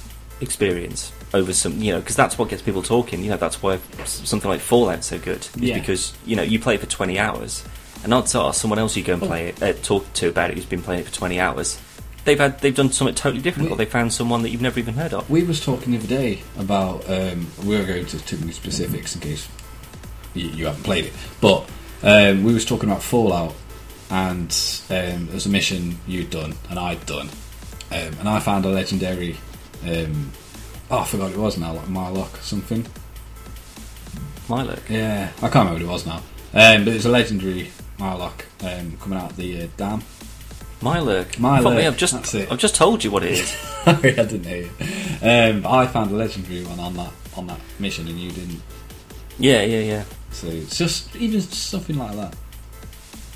experience 0.40 1.12
over 1.32 1.52
some, 1.52 1.80
you 1.80 1.92
know, 1.92 2.00
because 2.00 2.16
that's 2.16 2.38
what 2.38 2.48
gets 2.48 2.62
people 2.62 2.82
talking. 2.82 3.22
You 3.22 3.30
know, 3.30 3.36
that's 3.36 3.62
why 3.62 3.78
something 4.04 4.48
like 4.50 4.60
Fallout's 4.60 5.06
so 5.06 5.18
good. 5.18 5.38
Is 5.42 5.56
Yeah. 5.56 5.78
because 5.78 6.12
you 6.26 6.34
know 6.34 6.42
you 6.42 6.58
play 6.58 6.76
for 6.76 6.86
twenty 6.86 7.18
hours, 7.20 7.62
and 8.02 8.12
odds 8.12 8.34
are 8.34 8.52
someone 8.52 8.78
else 8.80 8.96
you 8.96 9.04
go 9.04 9.14
and 9.14 9.22
Oh. 9.22 9.26
play 9.26 9.48
it, 9.48 9.62
uh, 9.62 9.72
talk 9.74 10.12
to 10.14 10.28
about 10.28 10.50
it 10.50 10.56
who's 10.56 10.66
been 10.66 10.82
playing 10.82 11.02
it 11.02 11.06
for 11.06 11.14
twenty 11.14 11.38
hours 11.38 11.78
they've 12.24 12.38
had 12.38 12.60
they've 12.60 12.74
done 12.74 12.90
something 12.92 13.14
totally 13.14 13.42
different, 13.42 13.68
We- 13.68 13.74
or 13.74 13.76
they 13.76 13.84
found 13.86 14.12
someone 14.12 14.42
that 14.42 14.50
you've 14.50 14.60
never 14.62 14.78
even 14.78 14.94
heard 14.94 15.12
of. 15.14 15.28
We 15.30 15.42
was 15.42 15.64
talking 15.64 15.92
the 15.92 15.98
other 15.98 16.06
day 16.06 16.42
about 16.58 17.08
um, 17.10 17.46
we 17.64 17.76
were 17.76 17.84
going 17.84 18.06
to 18.06 18.36
many 18.38 18.52
specifics 18.52 19.14
in 19.14 19.20
case 19.20 19.48
you, 20.34 20.48
you 20.48 20.66
haven't 20.66 20.82
played 20.84 21.06
it, 21.06 21.12
but 21.40 21.68
um, 22.02 22.44
we 22.44 22.52
was 22.54 22.64
talking 22.64 22.88
about 22.88 23.02
Fallout, 23.02 23.54
and 24.10 24.50
um, 24.90 25.26
there 25.26 25.34
was 25.34 25.46
a 25.46 25.50
mission 25.50 25.98
you'd 26.06 26.30
done 26.30 26.54
and 26.68 26.78
I'd 26.78 27.04
done, 27.06 27.28
um, 27.90 28.14
and 28.18 28.28
I 28.28 28.40
found 28.40 28.64
a 28.64 28.68
legendary. 28.68 29.36
Um, 29.86 30.32
oh, 30.90 30.98
I 30.98 31.04
forgot 31.04 31.24
what 31.30 31.32
it 31.32 31.38
was 31.38 31.58
now, 31.58 31.72
like 31.72 31.88
or 32.38 32.42
something. 32.42 32.86
Milo. 34.48 34.76
Yeah, 34.88 35.30
I 35.36 35.48
can't 35.48 35.54
remember 35.70 35.74
what 35.74 35.82
it 35.82 35.86
was 35.86 36.06
now, 36.06 36.16
um, 36.54 36.84
but 36.84 36.94
it's 36.94 37.04
a 37.04 37.08
legendary 37.08 37.70
Mirelurk 37.98 38.42
um, 38.62 38.96
coming 38.98 39.18
out 39.18 39.30
of 39.30 39.36
the 39.36 39.62
uh, 39.62 39.66
dam. 39.76 40.02
Milo, 40.82 41.24
Fuck 41.24 41.74
me, 41.74 41.86
I've 41.86 41.96
just 41.96 42.14
that's 42.14 42.32
it. 42.34 42.50
I've 42.50 42.58
just 42.58 42.74
told 42.74 43.04
you 43.04 43.10
what 43.10 43.22
it 43.22 43.32
is. 43.32 43.48
Sorry, 43.84 44.18
I 44.18 44.24
didn't 44.24 44.44
hear 44.44 44.62
you. 44.62 44.70
Um, 45.22 45.66
I 45.66 45.86
found 45.86 46.10
a 46.10 46.14
legendary 46.14 46.64
one 46.64 46.80
on 46.80 46.94
that 46.96 47.12
on 47.36 47.46
that 47.48 47.60
mission, 47.78 48.08
and 48.08 48.18
you 48.18 48.30
didn't. 48.32 48.62
yeah, 49.38 49.62
yeah, 49.62 49.80
yeah. 49.80 50.04
So 50.32 50.46
it's 50.46 50.78
just 50.78 51.14
even 51.16 51.40
something 51.42 51.98
like 51.98 52.16
that. 52.16 52.34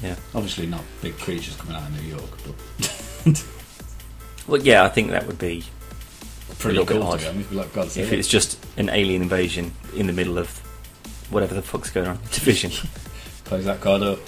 Yeah. 0.02 0.16
Obviously, 0.34 0.66
not 0.66 0.82
big 1.02 1.18
creatures 1.18 1.56
coming 1.56 1.76
out 1.76 1.82
of 1.82 2.02
New 2.02 2.08
York, 2.08 2.30
but 3.24 3.44
Well, 4.46 4.60
yeah, 4.62 4.84
I 4.84 4.88
think 4.88 5.10
that 5.10 5.26
would 5.26 5.38
be 5.38 5.64
pretty 6.58 6.78
bit 6.78 6.88
cool 6.88 7.02
odd. 7.02 7.20
to 7.20 7.32
go. 7.32 7.56
Like 7.56 7.76
if 7.96 8.12
it's 8.12 8.28
just 8.28 8.64
an 8.76 8.88
alien 8.90 9.22
invasion 9.22 9.72
in 9.96 10.06
the 10.06 10.12
middle 10.12 10.38
of 10.38 10.48
whatever 11.30 11.54
the 11.54 11.62
fuck's 11.62 11.90
going 11.90 12.06
on. 12.06 12.16
Division. 12.32 12.70
close 13.44 13.64
that 13.64 13.80
card 13.80 14.02
up. 14.02 14.18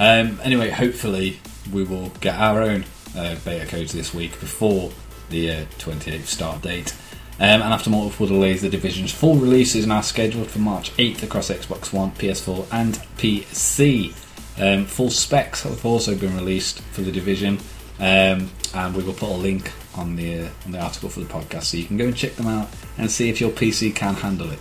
Um, 0.00 0.40
anyway, 0.42 0.70
hopefully 0.70 1.38
we 1.72 1.84
will 1.84 2.08
get 2.20 2.34
our 2.34 2.62
own 2.62 2.84
uh, 3.16 3.36
beta 3.44 3.66
codes 3.66 3.92
this 3.92 4.14
week 4.14 4.32
before 4.40 4.90
the 5.28 5.50
uh, 5.50 5.64
28th 5.78 6.24
start 6.24 6.62
date. 6.62 6.94
Um, 7.38 7.62
and 7.62 7.72
after 7.72 7.88
multiple 7.90 8.26
delays, 8.26 8.62
the 8.62 8.68
division's 8.68 9.12
full 9.12 9.36
release 9.36 9.74
is 9.74 9.86
now 9.86 10.00
scheduled 10.00 10.48
for 10.48 10.58
March 10.58 10.94
8th 10.96 11.22
across 11.22 11.50
Xbox 11.50 11.92
One, 11.92 12.10
PS4, 12.12 12.66
and 12.72 12.94
PC. 13.16 14.14
Um, 14.58 14.84
full 14.84 15.10
specs 15.10 15.62
have 15.62 15.86
also 15.86 16.14
been 16.14 16.34
released 16.34 16.80
for 16.80 17.00
the 17.00 17.12
division, 17.12 17.58
um, 17.98 18.50
and 18.74 18.94
we 18.94 19.02
will 19.02 19.14
put 19.14 19.30
a 19.30 19.32
link 19.32 19.72
on 19.94 20.16
the 20.16 20.40
uh, 20.40 20.48
on 20.66 20.72
the 20.72 20.80
article 20.80 21.08
for 21.08 21.20
the 21.20 21.26
podcast, 21.26 21.64
so 21.64 21.76
you 21.78 21.84
can 21.84 21.96
go 21.96 22.06
and 22.06 22.16
check 22.16 22.36
them 22.36 22.46
out 22.46 22.68
and 22.98 23.10
see 23.10 23.30
if 23.30 23.40
your 23.40 23.50
PC 23.50 23.94
can 23.94 24.14
handle 24.14 24.50
it. 24.50 24.58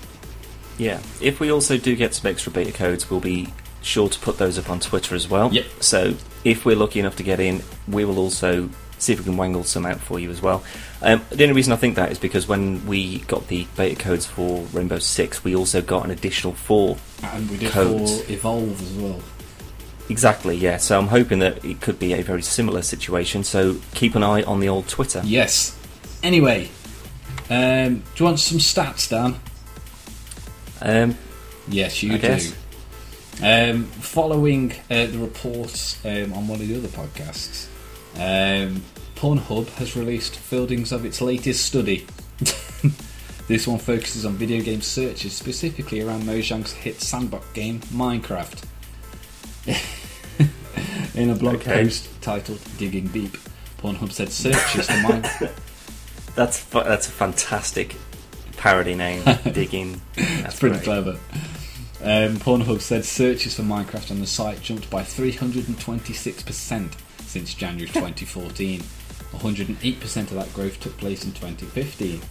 Yeah. 0.77 1.01
If 1.21 1.41
we 1.41 1.51
also 1.51 1.77
do 1.77 1.95
get 1.97 2.13
some 2.13 2.31
extra 2.31 2.51
beta 2.51 2.71
codes, 2.71 3.09
we'll 3.09 3.19
be 3.19 3.49
sure 3.81 4.09
to 4.09 4.19
put 4.19 4.37
those 4.37 4.57
up 4.59 4.69
on 4.69 4.79
Twitter 4.79 5.15
as 5.15 5.27
well. 5.29 5.53
Yep. 5.53 5.65
So 5.79 6.13
if 6.43 6.65
we're 6.65 6.75
lucky 6.75 6.99
enough 6.99 7.15
to 7.17 7.23
get 7.23 7.39
in, 7.39 7.61
we 7.87 8.05
will 8.05 8.19
also 8.19 8.69
see 8.97 9.13
if 9.13 9.19
we 9.19 9.25
can 9.25 9.37
wangle 9.37 9.63
some 9.63 9.85
out 9.85 9.99
for 9.99 10.19
you 10.19 10.29
as 10.29 10.41
well. 10.41 10.61
Um, 11.01 11.21
the 11.29 11.43
only 11.43 11.55
reason 11.55 11.71
I 11.71 11.77
think 11.77 11.95
that 11.95 12.11
is 12.11 12.19
because 12.19 12.47
when 12.47 12.85
we 12.85 13.19
got 13.19 13.47
the 13.47 13.65
beta 13.77 13.95
codes 13.95 14.25
for 14.25 14.61
Rainbow 14.73 14.99
Six, 14.99 15.43
we 15.43 15.55
also 15.55 15.81
got 15.81 16.03
an 16.03 16.11
additional 16.11 16.53
four. 16.53 16.97
And 17.23 17.49
we 17.49 17.57
did 17.57 17.71
Codes. 17.71 18.21
for 18.23 18.31
Evolve 18.31 18.81
as 18.81 18.93
well. 19.01 19.21
Exactly, 20.09 20.57
yeah. 20.57 20.77
So 20.77 20.97
I'm 20.97 21.07
hoping 21.07 21.39
that 21.39 21.63
it 21.63 21.79
could 21.81 21.99
be 21.99 22.13
a 22.13 22.21
very 22.23 22.41
similar 22.41 22.81
situation. 22.81 23.43
So 23.43 23.77
keep 23.93 24.15
an 24.15 24.23
eye 24.23 24.41
on 24.43 24.59
the 24.59 24.67
old 24.67 24.87
Twitter. 24.89 25.21
Yes. 25.23 25.77
Anyway, 26.23 26.69
um, 27.49 27.95
do 27.99 28.03
you 28.17 28.25
want 28.25 28.39
some 28.39 28.57
stats, 28.57 29.09
Dan? 29.09 29.35
Um, 30.81 31.17
Yes, 31.67 32.01
you 32.01 32.13
I 32.13 32.15
do. 32.17 32.21
guess. 32.27 32.53
Um, 33.41 33.85
following 33.85 34.73
uh, 34.91 35.05
the 35.05 35.17
reports 35.19 36.03
um, 36.05 36.33
on 36.33 36.47
one 36.47 36.59
of 36.61 36.67
the 36.67 36.75
other 36.77 36.89
podcasts, 36.89 37.67
um, 38.15 38.83
Pornhub 39.15 39.69
has 39.75 39.95
released 39.95 40.35
fieldings 40.35 40.91
of 40.91 41.05
its 41.05 41.21
latest 41.21 41.65
study. 41.65 42.05
this 43.47 43.65
one 43.65 43.79
focuses 43.79 44.25
on 44.25 44.33
video 44.33 44.61
game 44.61 44.81
searches, 44.81 45.33
specifically 45.33 46.01
around 46.01 46.23
Mojang's 46.23 46.73
hit 46.73 46.99
sandbox 47.01 47.49
game 47.53 47.79
Minecraft. 47.93 48.65
In 51.15 51.29
a 51.29 51.35
blog 51.35 51.55
Okay. 51.55 51.83
post 51.83 52.07
titled 52.21 52.59
"Digging 52.77 53.07
Deep," 53.07 53.37
Pornhub 53.79 54.11
said 54.11 54.29
searches 54.31 54.85
for 54.85 54.93
Minecraft. 54.93 55.51
that's 56.35 56.59
fu- 56.59 56.83
that's 56.83 57.07
a 57.07 57.11
fantastic 57.11 57.95
parody 58.57 58.95
name. 58.95 59.23
Digging. 59.53 60.01
That's 60.15 60.41
That's 60.43 60.59
pretty 60.59 60.75
great. 60.75 60.83
clever. 60.85 61.17
Um, 62.01 62.37
Pornhub 62.37 62.79
said 62.79 63.03
searches 63.03 63.55
for 63.55 63.63
Minecraft 63.63 64.11
on 64.11 64.21
the 64.21 64.27
site 64.27 64.61
jumped 64.61 64.89
by 64.89 65.01
326% 65.03 66.93
since 67.21 67.53
January 67.53 67.87
2014. 67.93 68.81
108% 69.31 70.17
of 70.17 70.29
that 70.31 70.53
growth 70.53 70.79
took 70.79 70.97
place 70.97 71.25
in 71.25 71.31
2015. 71.33 72.21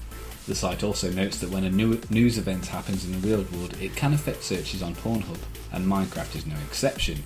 The 0.47 0.55
site 0.55 0.83
also 0.83 1.11
notes 1.13 1.39
that 1.41 1.51
when 1.51 1.65
a 1.65 1.71
new 1.71 2.01
news 2.09 2.39
event 2.39 2.67
happens 2.67 3.05
in 3.05 3.13
the 3.13 3.29
real 3.29 3.45
world, 3.53 3.77
it 3.81 3.95
can 3.95 4.15
affect 4.15 4.43
searches 4.43 4.83
on 4.83 4.95
Pornhub, 4.95 5.39
and 5.73 5.87
Minecraft 5.87 6.35
is 6.37 6.47
no 6.47 6.57
exception. 6.67 7.23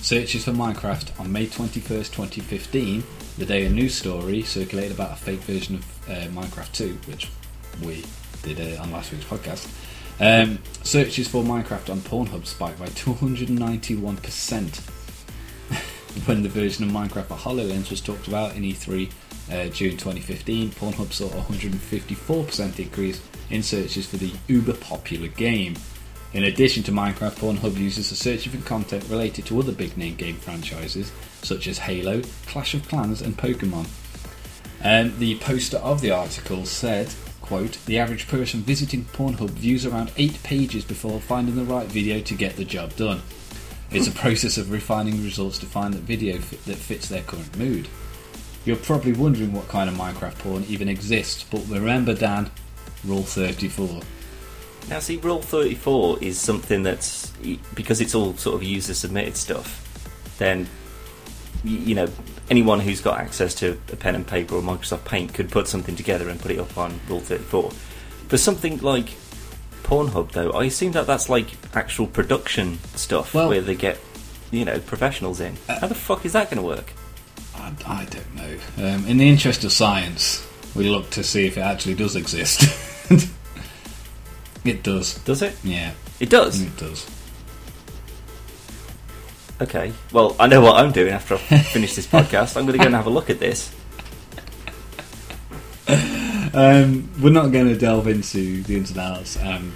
Searches 0.00 0.44
for 0.44 0.50
Minecraft 0.50 1.18
on 1.20 1.32
May 1.32 1.46
21st, 1.46 2.12
2015, 2.12 3.04
the 3.38 3.46
day 3.46 3.64
a 3.64 3.70
news 3.70 3.94
story 3.94 4.42
circulated 4.42 4.92
about 4.92 5.12
a 5.12 5.16
fake 5.16 5.40
version 5.40 5.76
of 5.76 6.10
uh, 6.10 6.26
Minecraft 6.32 6.72
2, 6.72 6.98
which 7.06 7.30
we 7.84 8.04
did 8.42 8.60
uh, 8.60 8.82
on 8.82 8.90
last 8.90 9.12
week's 9.12 9.24
podcast. 9.24 9.68
Um, 10.18 10.60
searches 10.82 11.28
for 11.28 11.42
Minecraft 11.42 11.90
on 11.90 12.00
Pornhub 12.00 12.46
spiked 12.46 12.78
by 12.78 12.86
291% 12.86 14.80
when 16.26 16.42
the 16.42 16.48
version 16.48 16.84
of 16.84 16.90
Minecraft 16.90 17.26
for 17.26 17.34
HoloLens 17.34 17.90
was 17.90 18.00
talked 18.00 18.26
about 18.26 18.56
in 18.56 18.62
E3 18.62 19.10
uh, 19.50 19.66
June 19.68 19.92
2015. 19.92 20.70
Pornhub 20.70 21.12
saw 21.12 21.26
a 21.26 21.42
154% 21.42 22.78
increase 22.78 23.20
in 23.50 23.62
searches 23.62 24.06
for 24.06 24.16
the 24.16 24.32
uber 24.48 24.72
popular 24.74 25.28
game. 25.28 25.76
In 26.32 26.44
addition 26.44 26.82
to 26.84 26.92
Minecraft, 26.92 27.36
Pornhub 27.36 27.76
users 27.76 28.10
are 28.10 28.16
searching 28.16 28.52
for 28.52 28.66
content 28.66 29.04
related 29.08 29.46
to 29.46 29.58
other 29.58 29.72
big 29.72 29.96
name 29.96 30.16
game 30.16 30.36
franchises 30.36 31.12
such 31.42 31.66
as 31.66 31.78
Halo, 31.78 32.22
Clash 32.46 32.74
of 32.74 32.88
Clans, 32.88 33.22
and 33.22 33.36
Pokemon. 33.36 33.86
Um, 34.82 35.18
the 35.18 35.38
poster 35.38 35.78
of 35.78 36.00
the 36.00 36.10
article 36.10 36.64
said, 36.66 37.12
quote, 37.46 37.78
the 37.86 37.98
average 37.98 38.28
person 38.28 38.60
visiting 38.60 39.04
Pornhub 39.04 39.50
views 39.50 39.86
around 39.86 40.12
eight 40.16 40.42
pages 40.42 40.84
before 40.84 41.20
finding 41.20 41.56
the 41.56 41.64
right 41.64 41.86
video 41.86 42.20
to 42.20 42.34
get 42.34 42.56
the 42.56 42.64
job 42.64 42.94
done. 42.96 43.22
It's 43.90 44.08
a 44.08 44.12
process 44.22 44.58
of 44.58 44.70
refining 44.70 45.22
results 45.22 45.58
to 45.60 45.66
find 45.66 45.94
the 45.94 45.98
video 45.98 46.38
fit, 46.38 46.64
that 46.64 46.76
fits 46.76 47.08
their 47.08 47.22
current 47.22 47.56
mood. 47.56 47.88
You're 48.64 48.76
probably 48.76 49.12
wondering 49.12 49.52
what 49.52 49.68
kind 49.68 49.88
of 49.88 49.96
Minecraft 49.96 50.38
porn 50.38 50.64
even 50.68 50.88
exists, 50.88 51.44
but 51.44 51.64
remember, 51.68 52.14
Dan, 52.14 52.50
Rule 53.04 53.22
34. 53.22 54.00
Now, 54.88 54.98
see, 54.98 55.16
Rule 55.16 55.40
34 55.40 56.18
is 56.22 56.40
something 56.40 56.82
that's 56.82 57.30
because 57.74 58.00
it's 58.00 58.14
all 58.14 58.36
sort 58.36 58.56
of 58.56 58.62
user 58.62 58.94
submitted 58.94 59.36
stuff. 59.36 59.82
Then, 60.38 60.68
you 61.64 61.94
know, 61.94 62.08
anyone 62.50 62.80
who's 62.80 63.00
got 63.00 63.18
access 63.20 63.54
to 63.56 63.78
a 63.92 63.96
pen 63.96 64.14
and 64.14 64.26
paper 64.26 64.54
or 64.56 64.62
Microsoft 64.62 65.04
Paint 65.04 65.34
could 65.34 65.50
put 65.50 65.66
something 65.68 65.96
together 65.96 66.28
and 66.28 66.40
put 66.40 66.50
it 66.50 66.58
up 66.58 66.76
on 66.78 67.00
Rule 67.08 67.20
34. 67.20 67.70
For 68.28 68.36
something 68.38 68.78
like 68.78 69.10
Pornhub, 69.82 70.32
though, 70.32 70.50
I 70.52 70.64
assume 70.64 70.92
that 70.92 71.06
that's 71.06 71.28
like 71.28 71.46
actual 71.74 72.06
production 72.06 72.78
stuff 72.94 73.34
Well- 73.34 73.48
where 73.48 73.60
they 73.60 73.74
get, 73.74 73.98
you 74.50 74.64
know, 74.64 74.78
professionals 74.80 75.40
in. 75.40 75.56
How 75.68 75.86
the 75.86 75.94
fuck 75.94 76.24
is 76.24 76.32
that 76.32 76.50
going 76.50 76.60
to 76.60 76.66
work? 76.66 76.92
I, 77.56 77.72
I 77.86 78.04
don't 78.04 78.34
know. 78.34 78.58
Um, 78.78 79.06
in 79.06 79.16
the 79.18 79.28
interest 79.28 79.64
of 79.64 79.72
science, 79.72 80.46
we 80.74 80.88
look 80.88 81.10
to 81.10 81.22
see 81.24 81.46
if 81.46 81.56
it 81.56 81.62
actually 81.62 81.94
does 81.94 82.14
exist. 82.16 82.62
it 84.64 84.82
does. 84.82 85.14
Does 85.24 85.42
it? 85.42 85.56
Yeah, 85.64 85.92
It 86.20 86.28
does. 86.30 86.60
it 86.60 86.76
does. 86.76 87.06
Okay. 89.60 89.92
Well, 90.12 90.36
I 90.38 90.46
know 90.48 90.60
what 90.60 90.76
I'm 90.76 90.92
doing 90.92 91.12
after 91.12 91.34
I 91.34 91.38
finish 91.72 91.94
this 91.94 92.06
podcast. 92.06 92.56
I'm 92.56 92.66
going 92.66 92.74
to 92.78 92.78
go 92.78 92.86
and 92.86 92.94
have 92.94 93.06
a 93.06 93.10
look 93.10 93.30
at 93.30 93.38
this. 93.40 93.72
Um, 96.52 97.10
we're 97.20 97.30
not 97.30 97.52
going 97.52 97.66
to 97.68 97.76
delve 97.76 98.08
into 98.08 98.62
the 98.62 98.76
ins 98.76 98.90
and 98.90 98.98
outs 99.00 99.36
and 99.36 99.72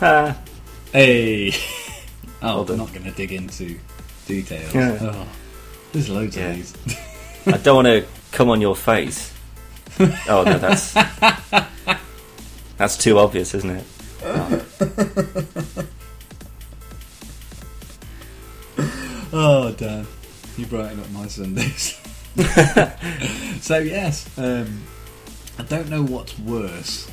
Ah, 0.00 0.38
hey, 0.92 1.52
oh, 2.42 2.62
Well 2.62 2.64
we're 2.64 2.76
not 2.76 2.92
going 2.92 3.04
to 3.04 3.10
dig 3.10 3.32
into 3.32 3.76
details. 4.26 4.72
Yeah. 4.74 4.98
Oh, 5.00 5.26
there's 5.92 6.08
loads 6.08 6.36
Yeah. 6.36 6.50
of 6.50 6.56
these. 6.56 6.74
I 7.46 7.56
don't 7.58 7.76
want 7.84 7.86
to 7.88 8.06
come 8.32 8.50
on 8.50 8.60
your 8.60 8.76
face. 8.76 9.32
Oh 10.28 10.44
no, 10.44 10.58
that's 10.58 10.92
that's 12.76 12.98
too 12.98 13.18
obvious, 13.18 13.54
isn't 13.54 13.70
it? 13.70 13.84
oh, 14.24 15.86
Dan, 19.36 20.06
you 20.56 20.64
brighten 20.64 20.98
up 20.98 21.10
my 21.10 21.26
Sundays. 21.26 22.00
so 23.60 23.78
yes, 23.78 24.26
um, 24.38 24.82
I 25.58 25.62
don't 25.64 25.90
know 25.90 26.02
what's 26.02 26.38
worse. 26.38 27.10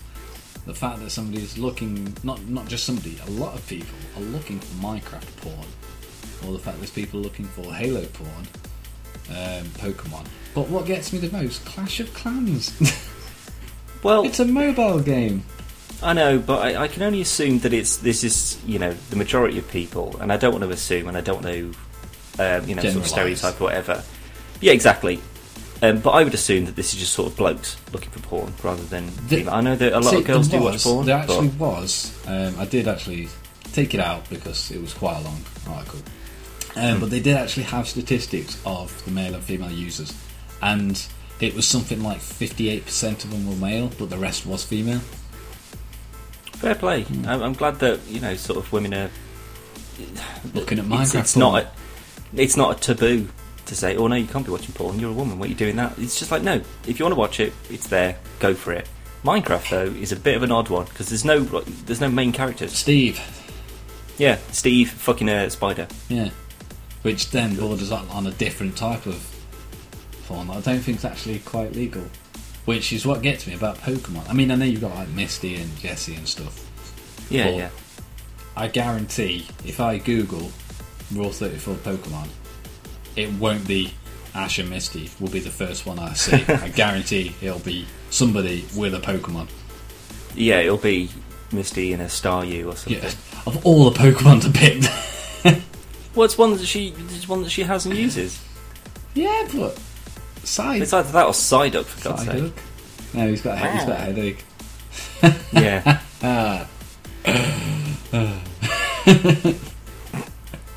The 0.65 0.73
fact 0.73 0.99
that 0.99 1.09
somebody 1.09 1.43
is 1.43 1.57
looking, 1.57 2.15
not 2.23 2.41
not 2.47 2.69
just 2.69 2.85
somebody, 2.85 3.19
a 3.27 3.31
lot 3.31 3.55
of 3.55 3.67
people 3.67 3.93
are 4.15 4.21
looking 4.21 4.61
for 4.61 4.81
Minecraft 4.81 5.35
porn, 5.41 5.67
or 6.47 6.53
the 6.53 6.59
fact 6.59 6.77
there's 6.77 6.91
people 6.91 7.19
looking 7.19 7.43
for 7.43 7.73
Halo 7.73 8.05
porn, 8.05 8.47
um, 9.29 9.65
Pokemon. 9.81 10.25
But 10.55 10.69
what 10.69 10.85
gets 10.85 11.11
me 11.11 11.19
the 11.19 11.35
most? 11.35 11.65
Clash 11.65 11.99
of 11.99 12.13
Clans. 12.13 12.71
Well, 14.03 14.25
it's 14.25 14.41
a 14.41 14.45
mobile 14.45 14.99
game. 14.99 15.45
I 16.01 16.11
know, 16.11 16.37
but 16.37 16.61
I, 16.61 16.83
I 16.83 16.87
can 16.89 17.03
only 17.03 17.21
assume 17.21 17.59
that 17.59 17.71
it's 17.71 17.95
this 17.95 18.25
is 18.25 18.59
you 18.65 18.77
know 18.77 18.93
the 19.09 19.15
majority 19.15 19.57
of 19.57 19.69
people, 19.71 20.17
and 20.19 20.29
I 20.29 20.35
don't 20.35 20.51
want 20.51 20.65
to 20.65 20.69
assume, 20.71 21.07
and 21.07 21.15
I 21.15 21.21
don't 21.21 21.41
to 21.43 21.73
um, 22.39 22.67
you 22.67 22.75
know 22.75 22.81
sort 22.83 22.95
of 22.97 23.07
stereotype 23.07 23.59
or 23.61 23.65
whatever. 23.65 24.03
Yeah, 24.61 24.73
exactly. 24.73 25.21
Um, 25.81 25.99
but 25.99 26.11
I 26.11 26.23
would 26.23 26.33
assume 26.33 26.65
that 26.65 26.75
this 26.77 26.93
is 26.93 26.99
just 27.01 27.11
sort 27.13 27.29
of 27.29 27.37
blokes 27.37 27.75
looking 27.91 28.09
for 28.11 28.19
porn 28.19 28.53
rather 28.63 28.83
than. 28.83 29.11
The- 29.27 29.49
I 29.49 29.59
know 29.61 29.75
that 29.75 29.91
a 29.93 29.99
lot 29.99 30.11
See, 30.11 30.17
of 30.19 30.25
girls 30.25 30.47
do 30.47 30.59
was- 30.59 30.73
watch 30.75 30.83
porn. 30.83 31.05
There 31.05 31.17
but- 31.27 31.33
actually 31.33 31.47
was. 31.57 32.17
Um, 32.25 32.55
I 32.57 32.65
did 32.65 32.87
actually 32.87 33.27
take 33.73 33.93
it 33.93 33.99
out 33.99 34.29
because 34.29 34.71
it 34.71 34.79
was 34.81 34.93
quite 34.93 35.17
a 35.17 35.21
long 35.21 35.41
article. 35.67 35.99
Um. 36.75 36.99
But 37.01 37.09
they 37.09 37.19
did 37.19 37.35
actually 37.35 37.63
have 37.63 37.87
statistics 37.87 38.57
of 38.65 39.03
the 39.05 39.11
male 39.11 39.33
and 39.35 39.43
female 39.43 39.71
users, 39.71 40.13
and 40.61 41.01
it 41.41 41.53
was 41.53 41.67
something 41.67 42.01
like 42.01 42.19
58% 42.19 43.25
of 43.25 43.31
them 43.31 43.47
were 43.49 43.55
male, 43.57 43.91
but 43.99 44.09
the 44.09 44.17
rest 44.17 44.45
was 44.45 44.63
female. 44.63 45.01
Fair 46.53 46.75
play. 46.75 47.03
Hmm. 47.03 47.27
I'm, 47.27 47.41
I'm 47.43 47.53
glad 47.53 47.79
that 47.79 47.99
you 48.07 48.21
know, 48.21 48.35
sort 48.35 48.57
of 48.57 48.71
women 48.71 48.93
are 48.93 49.09
Looking 50.53 50.79
at 50.79 50.85
It's, 50.85 50.93
Minecraft. 50.93 51.19
it's 51.19 51.35
not. 51.35 51.63
A, 51.63 51.67
it's 52.35 52.57
not 52.57 52.77
a 52.77 52.79
taboo 52.79 53.27
to 53.65 53.75
say, 53.75 53.95
"Oh 53.95 54.07
no, 54.07 54.15
you 54.15 54.27
can't 54.27 54.45
be 54.45 54.51
watching 54.51 54.73
porn. 54.73 54.99
You're 54.99 55.11
a 55.11 55.13
woman. 55.13 55.39
What 55.39 55.47
are 55.47 55.49
you 55.49 55.55
doing 55.55 55.75
that?" 55.77 55.97
It's 55.97 56.17
just 56.17 56.31
like, 56.31 56.43
no. 56.43 56.61
If 56.87 56.99
you 56.99 57.05
want 57.05 57.13
to 57.13 57.19
watch 57.19 57.39
it, 57.39 57.53
it's 57.69 57.87
there. 57.87 58.17
Go 58.39 58.53
for 58.53 58.73
it. 58.73 58.87
Minecraft 59.23 59.69
though 59.69 59.99
is 59.99 60.11
a 60.11 60.17
bit 60.17 60.35
of 60.35 60.43
an 60.43 60.51
odd 60.51 60.69
one 60.69 60.85
because 60.85 61.07
there's 61.07 61.23
no 61.23 61.39
there's 61.39 62.01
no 62.01 62.09
main 62.09 62.31
characters. 62.31 62.73
Steve. 62.73 63.19
Yeah, 64.17 64.37
Steve, 64.51 64.91
fucking 64.91 65.29
a 65.29 65.49
spider. 65.49 65.87
Yeah. 66.09 66.29
Which 67.01 67.31
then 67.31 67.55
borders 67.55 67.91
on, 67.91 68.07
on 68.09 68.27
a 68.27 68.31
different 68.31 68.77
type 68.77 69.05
of 69.05 69.27
porn 70.27 70.47
that 70.47 70.57
I 70.57 70.61
don't 70.61 70.79
think 70.79 70.97
is 70.97 71.05
actually 71.05 71.39
quite 71.39 71.73
legal. 71.73 72.03
Which 72.65 72.93
is 72.93 73.05
what 73.05 73.21
gets 73.21 73.47
me 73.47 73.55
about 73.55 73.77
Pokemon. 73.77 74.29
I 74.29 74.33
mean, 74.33 74.51
I 74.51 74.55
know 74.55 74.65
you've 74.65 74.81
got 74.81 74.95
like 74.95 75.09
Misty 75.09 75.55
and 75.55 75.75
Jessie 75.77 76.15
and 76.15 76.27
stuff. 76.27 76.69
Yeah, 77.29 77.49
yeah. 77.49 77.69
I 78.55 78.67
guarantee 78.67 79.47
if 79.65 79.79
I 79.79 79.97
Google 79.97 80.51
Rule 81.13 81.31
34 81.31 81.75
Pokemon, 81.75 82.27
it 83.15 83.31
won't 83.33 83.67
be 83.67 83.93
Ash 84.33 84.57
and 84.59 84.69
Misty, 84.69 85.09
will 85.19 85.29
be 85.29 85.39
the 85.39 85.49
first 85.51 85.85
one 85.85 85.99
I 85.99 86.13
see. 86.13 86.43
I 86.53 86.69
guarantee 86.69 87.35
it'll 87.41 87.59
be 87.59 87.85
somebody 88.09 88.65
with 88.75 88.93
a 88.95 88.99
Pokemon. 88.99 89.47
Yeah, 90.35 90.59
it'll 90.59 90.77
be 90.77 91.09
Misty 91.51 91.93
in 91.93 92.01
a 92.01 92.05
Staryu 92.05 92.67
or 92.71 92.75
something. 92.75 93.03
Yeah. 93.03 93.11
Of 93.45 93.65
all 93.65 93.89
the 93.89 93.99
Pokemon 93.99 94.41
to 94.43 94.49
pick. 94.49 95.61
What's 96.15 96.37
one 96.37 96.51
that 96.57 96.65
she? 96.65 96.93
It's 97.09 97.27
one 97.27 97.43
that 97.43 97.49
she 97.49 97.63
has 97.63 97.85
and 97.85 97.95
uses. 97.95 98.41
yeah, 99.13 99.47
but. 99.53 99.79
Side. 100.43 100.81
It's 100.81 100.91
either 100.93 101.11
that 101.11 101.25
or 101.25 101.31
Psyduck, 101.31 101.85
for 101.85 102.09
God's 102.09 102.25
Psyduck. 102.25 102.55
sake. 102.55 103.13
No, 103.13 103.27
he's 103.29 103.41
got 103.41 103.61
a, 103.61 103.71
he's 103.71 103.85
got 103.85 103.91
a 103.91 104.03
headache. 104.03 104.43
Yeah. 105.53 105.99
Ah. 106.25 106.67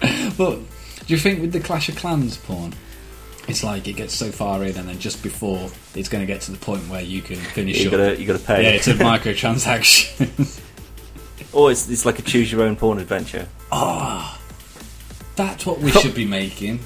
but 0.36 0.58
do 1.06 1.14
you 1.14 1.18
think 1.18 1.40
with 1.40 1.52
the 1.52 1.60
Clash 1.60 1.88
of 1.88 1.96
Clans 1.96 2.36
porn, 2.36 2.74
it's 3.48 3.62
like 3.62 3.86
it 3.86 3.94
gets 3.94 4.14
so 4.14 4.30
far 4.30 4.62
in, 4.64 4.76
and 4.76 4.88
then 4.88 4.98
just 4.98 5.22
before 5.22 5.70
it's 5.94 6.08
going 6.08 6.26
to 6.26 6.26
get 6.26 6.40
to 6.42 6.52
the 6.52 6.58
point 6.58 6.88
where 6.88 7.02
you 7.02 7.22
can 7.22 7.36
finish 7.36 7.80
you 7.80 7.88
up. 7.88 7.92
gotta 7.92 8.20
you 8.20 8.26
gotta 8.26 8.44
pay. 8.44 8.64
Yeah, 8.64 8.70
it's 8.70 8.88
a 8.88 8.94
microtransaction. 8.94 10.62
or 11.52 11.70
it's 11.70 11.88
it's 11.88 12.04
like 12.04 12.18
a 12.18 12.22
choose 12.22 12.50
your 12.50 12.62
own 12.62 12.76
porn 12.76 12.98
adventure. 12.98 13.48
Ah, 13.70 14.40
that's 15.36 15.64
what 15.64 15.78
we 15.80 15.90
should 15.92 16.14
be 16.14 16.26
making. 16.26 16.80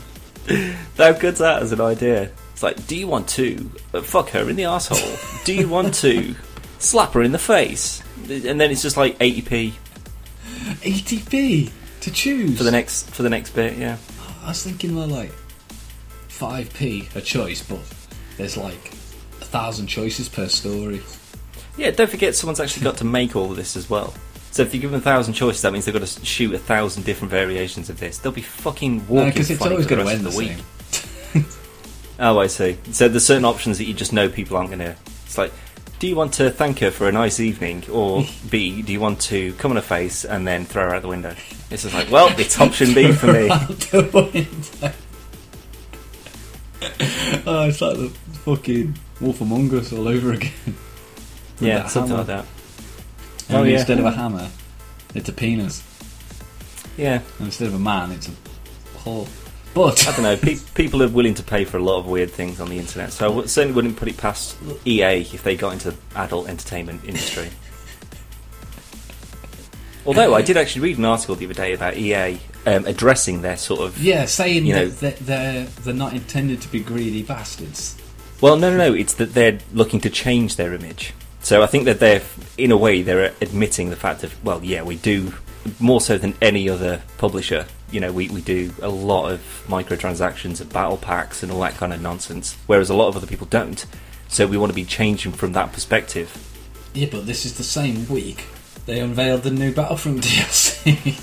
How 0.97 1.13
good's 1.13 1.39
that 1.39 1.63
as 1.63 1.73
an 1.73 1.81
idea? 1.81 2.31
It's 2.53 2.63
like, 2.63 2.87
do 2.87 2.97
you 2.97 3.07
want 3.07 3.29
to 3.31 3.71
uh, 3.95 4.03
fuck 4.03 4.31
her 4.31 4.51
in 4.51 4.57
the 4.57 4.65
asshole? 4.65 5.17
do 5.45 5.55
you 5.55 5.69
want 5.69 5.95
to 5.97 6.35
slap 6.79 7.13
her 7.15 7.23
in 7.23 7.33
the 7.33 7.39
face? 7.39 8.03
And 8.29 8.61
then 8.61 8.71
it's 8.71 8.83
just 8.83 8.97
like 8.97 9.19
80p 9.19 9.73
80p 10.83 11.73
to 12.01 12.11
choose. 12.11 12.57
for 12.59 12.65
the 12.65 12.71
next 12.71 13.11
for 13.11 13.23
the 13.23 13.31
next 13.31 13.51
bit. 13.51 13.77
Yeah. 13.79 13.97
I 14.45 14.49
was 14.49 14.63
thinking 14.63 14.93
more 14.95 15.07
like 15.07 15.33
5p 16.29 17.15
a 17.17 17.21
choice, 17.21 17.63
but 17.63 17.81
there's 18.37 18.57
like 18.57 18.93
a 19.41 19.45
thousand 19.45 19.87
choices 19.87 20.29
per 20.29 20.49
story. 20.49 21.03
Yeah. 21.77 21.91
Don't 21.91 22.11
forget, 22.11 22.35
someone's 22.35 22.61
actually 22.61 22.85
got 22.85 22.97
to 22.99 23.05
make 23.05 23.37
all 23.37 23.51
of 23.51 23.57
this 23.57 23.77
as 23.77 23.89
well. 23.91 24.15
So 24.53 24.63
if 24.63 24.75
you 24.75 24.81
give 24.81 24.91
them 24.91 24.99
a 25.01 25.03
thousand 25.03 25.35
choices, 25.35 25.63
that 25.63 25.73
means 25.73 25.85
they've 25.85 25.95
got 25.95 26.05
to 26.05 26.25
shoot 26.27 26.53
a 26.55 26.59
thousand 26.59 27.05
different 27.05 27.31
variations 27.31 27.89
of 27.89 28.01
this. 28.01 28.19
They'll 28.19 28.33
be 28.33 28.43
fucking 28.43 29.07
walking 29.07 29.17
No, 29.17 29.25
because 29.27 29.51
it's 29.51 29.61
funny 29.61 29.73
always 29.73 29.87
going 29.87 30.05
to 30.05 30.11
end 30.13 30.21
the 30.23 30.31
the 30.31 30.33
same. 30.33 30.57
week. 31.37 31.45
Oh, 32.23 32.39
I 32.39 32.49
see. 32.49 32.77
So 32.93 33.09
there's 33.09 33.25
certain 33.25 33.47
options 33.47 33.79
that 33.79 33.85
you 33.85 33.95
just 33.95 34.13
know 34.13 34.29
people 34.29 34.59
aren't 34.59 34.69
going 34.69 34.81
to. 34.81 34.95
It's 35.25 35.39
like, 35.39 35.53
do 36.01 36.09
you 36.09 36.17
want 36.17 36.33
to 36.35 36.51
thank 36.51 36.81
her 36.81 36.91
for 36.91 37.09
a 37.09 37.13
nice 37.13 37.39
evening, 37.39 37.85
or 37.91 38.25
B, 38.51 38.83
do 38.83 38.93
you 38.93 38.99
want 39.01 39.21
to 39.23 39.53
come 39.55 39.71
on 39.71 39.77
her 39.77 39.83
face 39.83 40.25
and 40.25 40.47
then 40.49 40.65
throw 40.65 40.89
her 40.89 40.95
out 40.97 41.03
the 41.03 41.09
window? 41.09 41.35
It's 41.71 41.83
just 41.85 41.95
like, 41.95 42.11
well, 42.11 42.29
it's 42.41 42.59
option 42.61 42.93
B 42.95 43.13
for 43.13 43.29
me. 43.33 43.49
Out 43.51 43.69
the 43.69 44.31
window. 44.33 44.93
oh, 47.47 47.69
it's 47.69 47.81
like 47.81 47.97
the 47.97 48.09
fucking 48.45 48.99
Wolf 49.21 49.41
Among 49.41 49.73
Us 49.79 49.93
all 49.93 50.09
over 50.09 50.33
again. 50.33 50.53
With 50.67 50.77
Yeah, 51.61 51.87
something 51.87 52.17
hammer. 52.17 52.25
like 52.33 52.45
that. 53.49 53.55
Only 53.55 53.71
Oh, 53.71 53.73
yeah. 53.73 53.79
Instead 53.79 53.99
of 54.01 54.07
a 54.07 54.11
hammer, 54.11 54.49
it's 55.15 55.29
a 55.29 55.33
penis. 55.33 55.83
Yeah, 56.97 57.21
And 57.39 57.47
instead 57.47 57.69
of 57.69 57.75
a 57.75 57.79
man, 57.79 58.11
it's 58.13 58.29
a 58.29 58.99
hole. 58.99 59.29
But 59.75 60.07
I 60.09 60.13
don't 60.13 60.23
know. 60.25 60.37
Pe- 60.37 60.57
people 60.75 61.03
are 61.03 61.09
willing 61.09 61.35
to 61.35 61.43
pay 61.45 61.65
for 61.65 61.77
a 61.77 61.83
lot 61.83 61.99
of 62.01 62.07
weird 62.07 62.31
things 62.31 62.61
on 62.61 62.69
the 62.69 62.79
internet, 62.79 63.13
so 63.13 63.27
I 63.27 63.29
w- 63.29 63.47
certainly 63.47 63.75
wouldn't 63.75 63.97
put 63.97 64.09
it 64.09 64.17
past 64.17 64.57
EA 64.85 65.21
if 65.21 65.43
they 65.45 65.57
got 65.57 65.73
into 65.75 65.95
adult 66.17 66.49
entertainment 66.49 67.05
industry. 67.05 67.49
Although 70.07 70.35
I 70.35 70.43
did 70.43 70.57
actually 70.57 70.83
read 70.83 70.99
an 70.99 71.05
article 71.05 71.35
the 71.37 71.45
other 71.45 71.55
day 71.55 71.73
about 71.75 71.97
EA 71.97 72.41
um, 72.67 72.87
addressing 72.87 73.43
their 73.43 73.57
sort 73.57 73.81
of 73.81 73.99
yeah, 74.03 74.25
saying 74.25 74.67
You 74.67 74.75
know- 74.75 74.89
that 74.89 75.19
they're 75.19 75.65
they're 75.67 75.95
not 75.95 76.15
intended 76.15 76.61
to 76.63 76.69
be 76.69 76.81
greedy 76.81 77.23
bastards. 77.23 77.97
Well, 78.41 78.57
no, 78.57 78.71
no, 78.71 78.77
no. 78.79 78.95
It's 78.95 79.15
that 79.15 79.35
they're 79.35 79.59
looking 79.75 80.01
to 80.01 80.11
change 80.11 80.57
their 80.57 80.73
image. 80.73 81.13
So 81.43 81.63
I 81.63 81.67
think 81.67 81.85
that 81.85 82.01
they're, 82.01 82.23
in 82.59 82.71
a 82.73 82.77
way, 82.77 83.03
they're 83.03 83.35
admitting 83.43 83.91
the 83.91 83.97
fact 83.97 84.23
that, 84.23 84.31
well, 84.43 84.65
yeah, 84.65 84.83
we 84.83 84.97
do 84.97 85.35
more 85.79 86.01
so 86.01 86.19
than 86.19 86.35
any 86.41 86.69
other 86.69 87.03
publisher. 87.19 87.67
You 87.91 88.01
know, 88.01 88.13
we, 88.13 88.29
we 88.29 88.41
do 88.41 88.73
a 88.83 88.89
lot 88.89 89.31
of 89.31 89.41
microtransactions 89.69 90.61
and 90.61 90.73
battle 90.73 90.97
packs 90.97 91.43
and 91.43 91.51
all 91.51 91.61
that 91.61 91.75
kind 91.75 91.93
of 91.93 92.01
nonsense, 92.01 92.57
whereas 92.67 92.91
a 92.91 92.95
lot 92.95 93.09
of 93.09 93.17
other 93.17 93.27
people 93.27 93.47
don't. 93.49 93.85
So 94.29 94.47
we 94.47 94.57
want 94.57 94.71
to 94.71 94.77
be 94.77 94.85
changing 94.85 95.33
from 95.33 95.53
that 95.55 95.73
perspective. 95.73 96.37
Yeah, 96.95 97.09
but 97.11 97.27
this 97.27 97.45
is 97.45 97.57
the 97.57 97.65
same 97.65 98.09
week 98.09 98.45
they 98.87 99.01
unveiled 99.01 99.43
the 99.43 99.51
new 99.51 99.73
Battlefront 99.73 100.21
DLC. 100.25 101.21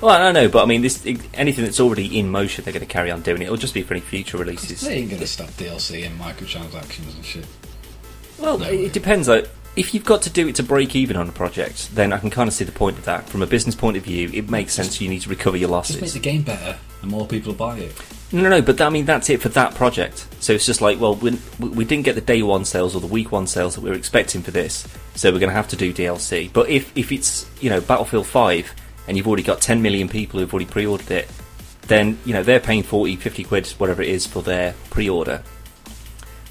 Well, 0.00 0.14
I 0.14 0.18
don't 0.18 0.34
know, 0.34 0.48
but 0.48 0.62
I 0.62 0.66
mean, 0.66 0.82
this 0.82 1.04
anything 1.34 1.64
that's 1.64 1.80
already 1.80 2.18
in 2.18 2.30
motion, 2.30 2.64
they're 2.64 2.72
going 2.72 2.86
to 2.86 2.92
carry 2.92 3.10
on 3.10 3.22
doing 3.22 3.40
it. 3.40 3.46
It'll 3.46 3.56
just 3.56 3.74
be 3.74 3.82
for 3.82 3.94
any 3.94 4.02
future 4.02 4.36
releases. 4.36 4.82
they 4.82 4.94
ain't 4.96 5.10
gonna 5.10 5.26
stop 5.26 5.48
DLC 5.50 6.06
and 6.06 6.20
microtransactions 6.20 7.14
and 7.16 7.24
shit. 7.24 7.46
Well, 8.38 8.58
No 8.58 8.66
it 8.66 8.92
depends. 8.92 9.26
Like, 9.26 9.48
if 9.76 9.92
you've 9.92 10.04
got 10.04 10.22
to 10.22 10.30
do 10.30 10.48
it 10.48 10.54
to 10.56 10.62
break 10.62 10.96
even 10.96 11.16
on 11.16 11.28
a 11.28 11.32
project, 11.32 11.94
then 11.94 12.12
I 12.12 12.18
can 12.18 12.30
kind 12.30 12.48
of 12.48 12.54
see 12.54 12.64
the 12.64 12.72
point 12.72 12.98
of 12.98 13.04
that. 13.04 13.28
From 13.28 13.42
a 13.42 13.46
business 13.46 13.74
point 13.74 13.96
of 13.96 14.04
view, 14.04 14.30
it 14.32 14.48
makes 14.48 14.72
sense. 14.72 15.00
You 15.00 15.08
need 15.08 15.20
to 15.20 15.28
recover 15.28 15.56
your 15.56 15.68
losses. 15.68 15.96
Just 15.96 16.02
makes 16.02 16.14
the 16.14 16.20
game 16.20 16.42
better 16.42 16.78
and 17.02 17.10
more 17.10 17.26
people 17.26 17.52
buy 17.52 17.78
it. 17.78 18.02
No, 18.32 18.42
no, 18.42 18.48
no. 18.48 18.62
But 18.62 18.80
I 18.80 18.88
mean, 18.88 19.04
that's 19.04 19.30
it 19.30 19.40
for 19.40 19.50
that 19.50 19.74
project. 19.74 20.26
So 20.40 20.54
it's 20.54 20.66
just 20.66 20.80
like, 20.80 20.98
well, 20.98 21.14
we, 21.14 21.38
we 21.60 21.84
didn't 21.84 22.04
get 22.04 22.14
the 22.14 22.20
day 22.20 22.42
one 22.42 22.64
sales 22.64 22.96
or 22.96 23.00
the 23.00 23.06
week 23.06 23.30
one 23.30 23.46
sales 23.46 23.74
that 23.74 23.82
we 23.82 23.90
were 23.90 23.96
expecting 23.96 24.42
for 24.42 24.50
this, 24.50 24.88
so 25.14 25.30
we're 25.30 25.38
going 25.38 25.50
to 25.50 25.56
have 25.56 25.68
to 25.68 25.76
do 25.76 25.92
DLC. 25.92 26.52
But 26.52 26.68
if 26.68 26.96
if 26.96 27.12
it's 27.12 27.48
you 27.60 27.70
know 27.70 27.80
Battlefield 27.80 28.26
Five 28.26 28.74
and 29.06 29.16
you've 29.16 29.28
already 29.28 29.44
got 29.44 29.60
10 29.60 29.82
million 29.82 30.08
people 30.08 30.40
who've 30.40 30.52
already 30.52 30.68
pre-ordered 30.68 31.10
it, 31.10 31.30
then 31.82 32.18
you 32.24 32.32
know 32.32 32.42
they're 32.42 32.60
paying 32.60 32.82
40, 32.82 33.16
50 33.16 33.44
quid, 33.44 33.66
whatever 33.78 34.02
it 34.02 34.08
is, 34.08 34.26
for 34.26 34.42
their 34.42 34.74
pre-order. 34.90 35.42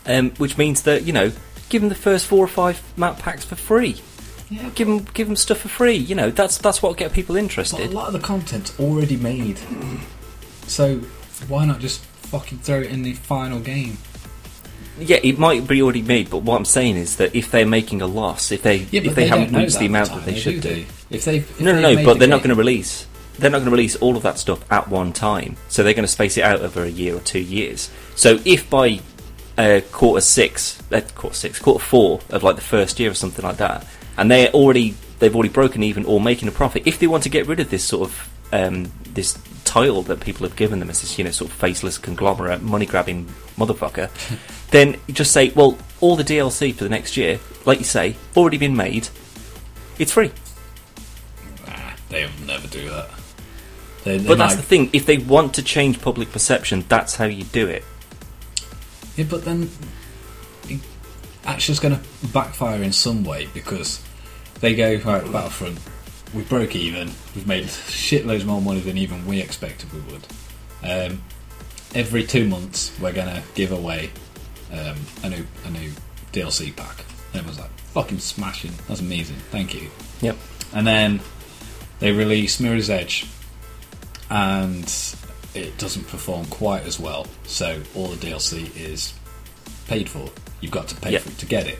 Um, 0.05 0.29
which 0.31 0.57
means 0.57 0.83
that 0.83 1.03
you 1.03 1.11
know, 1.11 1.31
give 1.75 1.81
them 1.81 1.89
the 1.89 1.95
first 1.95 2.25
four 2.25 2.41
or 2.41 2.47
five 2.47 2.81
map 2.97 3.19
packs 3.19 3.43
for 3.43 3.57
free. 3.57 4.01
Yeah, 4.49 4.69
Give 4.75 4.87
them, 4.87 4.99
give 5.13 5.27
them 5.27 5.35
stuff 5.35 5.57
for 5.57 5.67
free. 5.67 5.95
You 5.97 6.15
know, 6.15 6.29
that's 6.31 6.57
that's 6.57 6.81
what 6.81 6.95
get 6.95 7.11
people 7.11 7.35
but 7.35 7.73
a 7.73 7.87
lot 7.89 8.07
of 8.07 8.13
the 8.13 8.19
content's 8.19 8.79
already 8.79 9.17
made. 9.17 9.59
So 10.67 10.99
why 11.49 11.65
not 11.65 11.81
just 11.81 11.99
fucking 11.99 12.59
throw 12.59 12.79
it 12.79 12.91
in 12.91 13.03
the 13.03 13.11
final 13.11 13.59
game? 13.59 13.97
Yeah, 14.97 15.19
it 15.21 15.37
might 15.37 15.67
be 15.67 15.81
already 15.81 16.01
made, 16.01 16.29
but 16.29 16.43
what 16.43 16.55
I'm 16.55 16.63
saying 16.63 16.95
is 16.95 17.17
that 17.17 17.35
if 17.35 17.51
they're 17.51 17.67
making 17.67 18.01
a 18.01 18.07
loss, 18.07 18.53
if 18.53 18.61
they 18.61 18.77
Yeah, 18.77 19.01
if 19.01 19.15
they, 19.15 19.27
don't 19.27 19.39
haven't 19.39 19.59
reached 19.59 19.79
the 19.79 19.87
amount 19.87 20.11
that 20.11 20.23
they 20.23 20.35
should 20.35 20.61
do. 20.61 20.69
do, 20.69 20.75
they? 20.75 20.85
If 21.09 21.25
they 21.25 21.37
if 21.39 21.59
no, 21.59 21.73
no, 21.73 21.93
no, 21.93 22.05
but 22.05 22.13
the 22.13 22.19
they're 22.19 22.29
not 22.29 22.37
going 22.37 22.51
to 22.51 22.55
release. 22.55 23.05
They're 23.37 23.51
not 23.51 23.57
going 23.57 23.65
to 23.65 23.71
release 23.71 23.97
all 23.97 24.15
of 24.15 24.23
that 24.23 24.39
stuff 24.39 24.63
at 24.71 24.87
one 24.87 25.11
time. 25.11 25.57
So 25.67 25.83
they're 25.83 25.93
going 25.93 26.05
to 26.05 26.11
space 26.11 26.37
it 26.37 26.45
out 26.45 26.61
over 26.61 26.83
a 26.83 26.89
year 26.89 27.17
or 27.17 27.19
two 27.19 27.41
years. 27.41 27.89
So 28.15 28.39
if 28.45 28.69
by 28.69 29.01
uh, 29.57 29.81
quarter 29.91 30.21
six, 30.21 30.81
uh, 30.91 31.01
quarter 31.15 31.35
six, 31.35 31.59
quarter 31.59 31.83
four 31.83 32.19
of 32.29 32.43
like 32.43 32.55
the 32.55 32.61
first 32.61 32.99
year 32.99 33.11
or 33.11 33.15
something 33.15 33.43
like 33.45 33.57
that, 33.57 33.87
and 34.17 34.29
they're 34.29 34.49
already 34.49 34.95
they've 35.19 35.35
already 35.35 35.49
broken 35.49 35.83
even 35.83 36.05
or 36.05 36.19
making 36.19 36.47
a 36.47 36.51
profit, 36.51 36.83
if 36.85 36.99
they 36.99 37.07
want 37.07 37.23
to 37.23 37.29
get 37.29 37.47
rid 37.47 37.59
of 37.59 37.69
this 37.69 37.83
sort 37.83 38.09
of 38.09 38.29
um, 38.51 38.91
this 39.13 39.37
title 39.63 40.03
that 40.03 40.19
people 40.19 40.47
have 40.47 40.55
given 40.55 40.79
them 40.79 40.89
as 40.89 41.01
this, 41.01 41.17
you 41.17 41.23
know, 41.23 41.31
sort 41.31 41.49
of 41.49 41.57
faceless 41.57 41.97
conglomerate, 41.97 42.61
money 42.61 42.85
grabbing 42.85 43.25
motherfucker, 43.57 44.09
then 44.71 44.97
just 45.09 45.31
say, 45.31 45.49
well, 45.49 45.77
all 45.99 46.15
the 46.15 46.23
DLC 46.23 46.73
for 46.73 46.83
the 46.83 46.89
next 46.89 47.17
year, 47.17 47.39
like 47.65 47.79
you 47.79 47.83
say, 47.83 48.15
already 48.37 48.57
been 48.57 48.75
made. 48.75 49.09
It's 49.97 50.11
free. 50.11 50.31
Nah, 51.67 51.73
they'll 52.09 52.29
never 52.45 52.67
do 52.67 52.89
that. 52.89 53.09
They, 54.03 54.17
they 54.17 54.27
But 54.27 54.37
that's 54.37 54.55
the 54.55 54.61
thing. 54.61 54.89
If 54.93 55.05
they 55.05 55.17
want 55.17 55.55
to 55.55 55.63
change 55.63 56.01
public 56.01 56.31
perception, 56.31 56.85
that's 56.87 57.15
how 57.15 57.25
you 57.25 57.43
do 57.45 57.67
it. 57.67 57.83
Yeah, 59.15 59.25
but 59.29 59.45
then 59.45 59.69
it- 60.69 60.79
actually 61.45 61.73
it's 61.73 61.79
going 61.79 61.95
to 61.97 62.27
backfire 62.33 62.81
in 62.81 62.91
some 62.91 63.23
way 63.23 63.47
because 63.53 64.01
they 64.61 64.75
go 64.75 64.95
right 65.05 65.31
Battlefront. 65.31 65.79
We 66.33 66.43
broke 66.43 66.75
even. 66.75 67.11
We've 67.35 67.47
made 67.47 67.65
shitloads 67.65 68.45
more 68.45 68.61
money 68.61 68.79
than 68.81 68.97
even 68.97 69.25
we 69.25 69.39
expected 69.41 69.91
we 69.93 69.99
would. 70.11 70.27
Um, 70.83 71.21
every 71.93 72.25
two 72.25 72.47
months, 72.47 72.91
we're 72.99 73.13
going 73.13 73.27
to 73.33 73.41
give 73.53 73.71
away 73.71 74.11
um, 74.73 74.95
a 75.23 75.29
new 75.29 75.45
a 75.65 75.69
new 75.71 75.91
DLC 76.33 76.75
pack. 76.75 77.05
And 77.33 77.41
it 77.43 77.47
was 77.47 77.59
like 77.59 77.69
fucking 77.93 78.19
smashing. 78.19 78.71
That's 78.87 78.99
amazing. 78.99 79.37
Thank 79.51 79.73
you. 79.73 79.89
Yep. 80.21 80.35
And 80.73 80.85
then 80.85 81.21
they 81.99 82.11
release 82.11 82.59
Mirror's 82.59 82.89
Edge, 82.89 83.25
and 84.29 84.85
it 85.55 85.77
doesn't 85.77 86.07
perform 86.07 86.45
quite 86.47 86.83
as 86.83 86.99
well. 86.99 87.27
So 87.45 87.81
all 87.95 88.07
the 88.07 88.17
DLC 88.27 88.75
is 88.75 89.13
paid 89.87 90.09
for. 90.09 90.29
You've 90.61 90.71
got 90.71 90.87
to 90.89 90.95
pay 90.95 91.11
Yep. 91.13 91.21
for 91.21 91.29
it 91.29 91.37
to 91.39 91.45
get 91.45 91.67
it, 91.67 91.77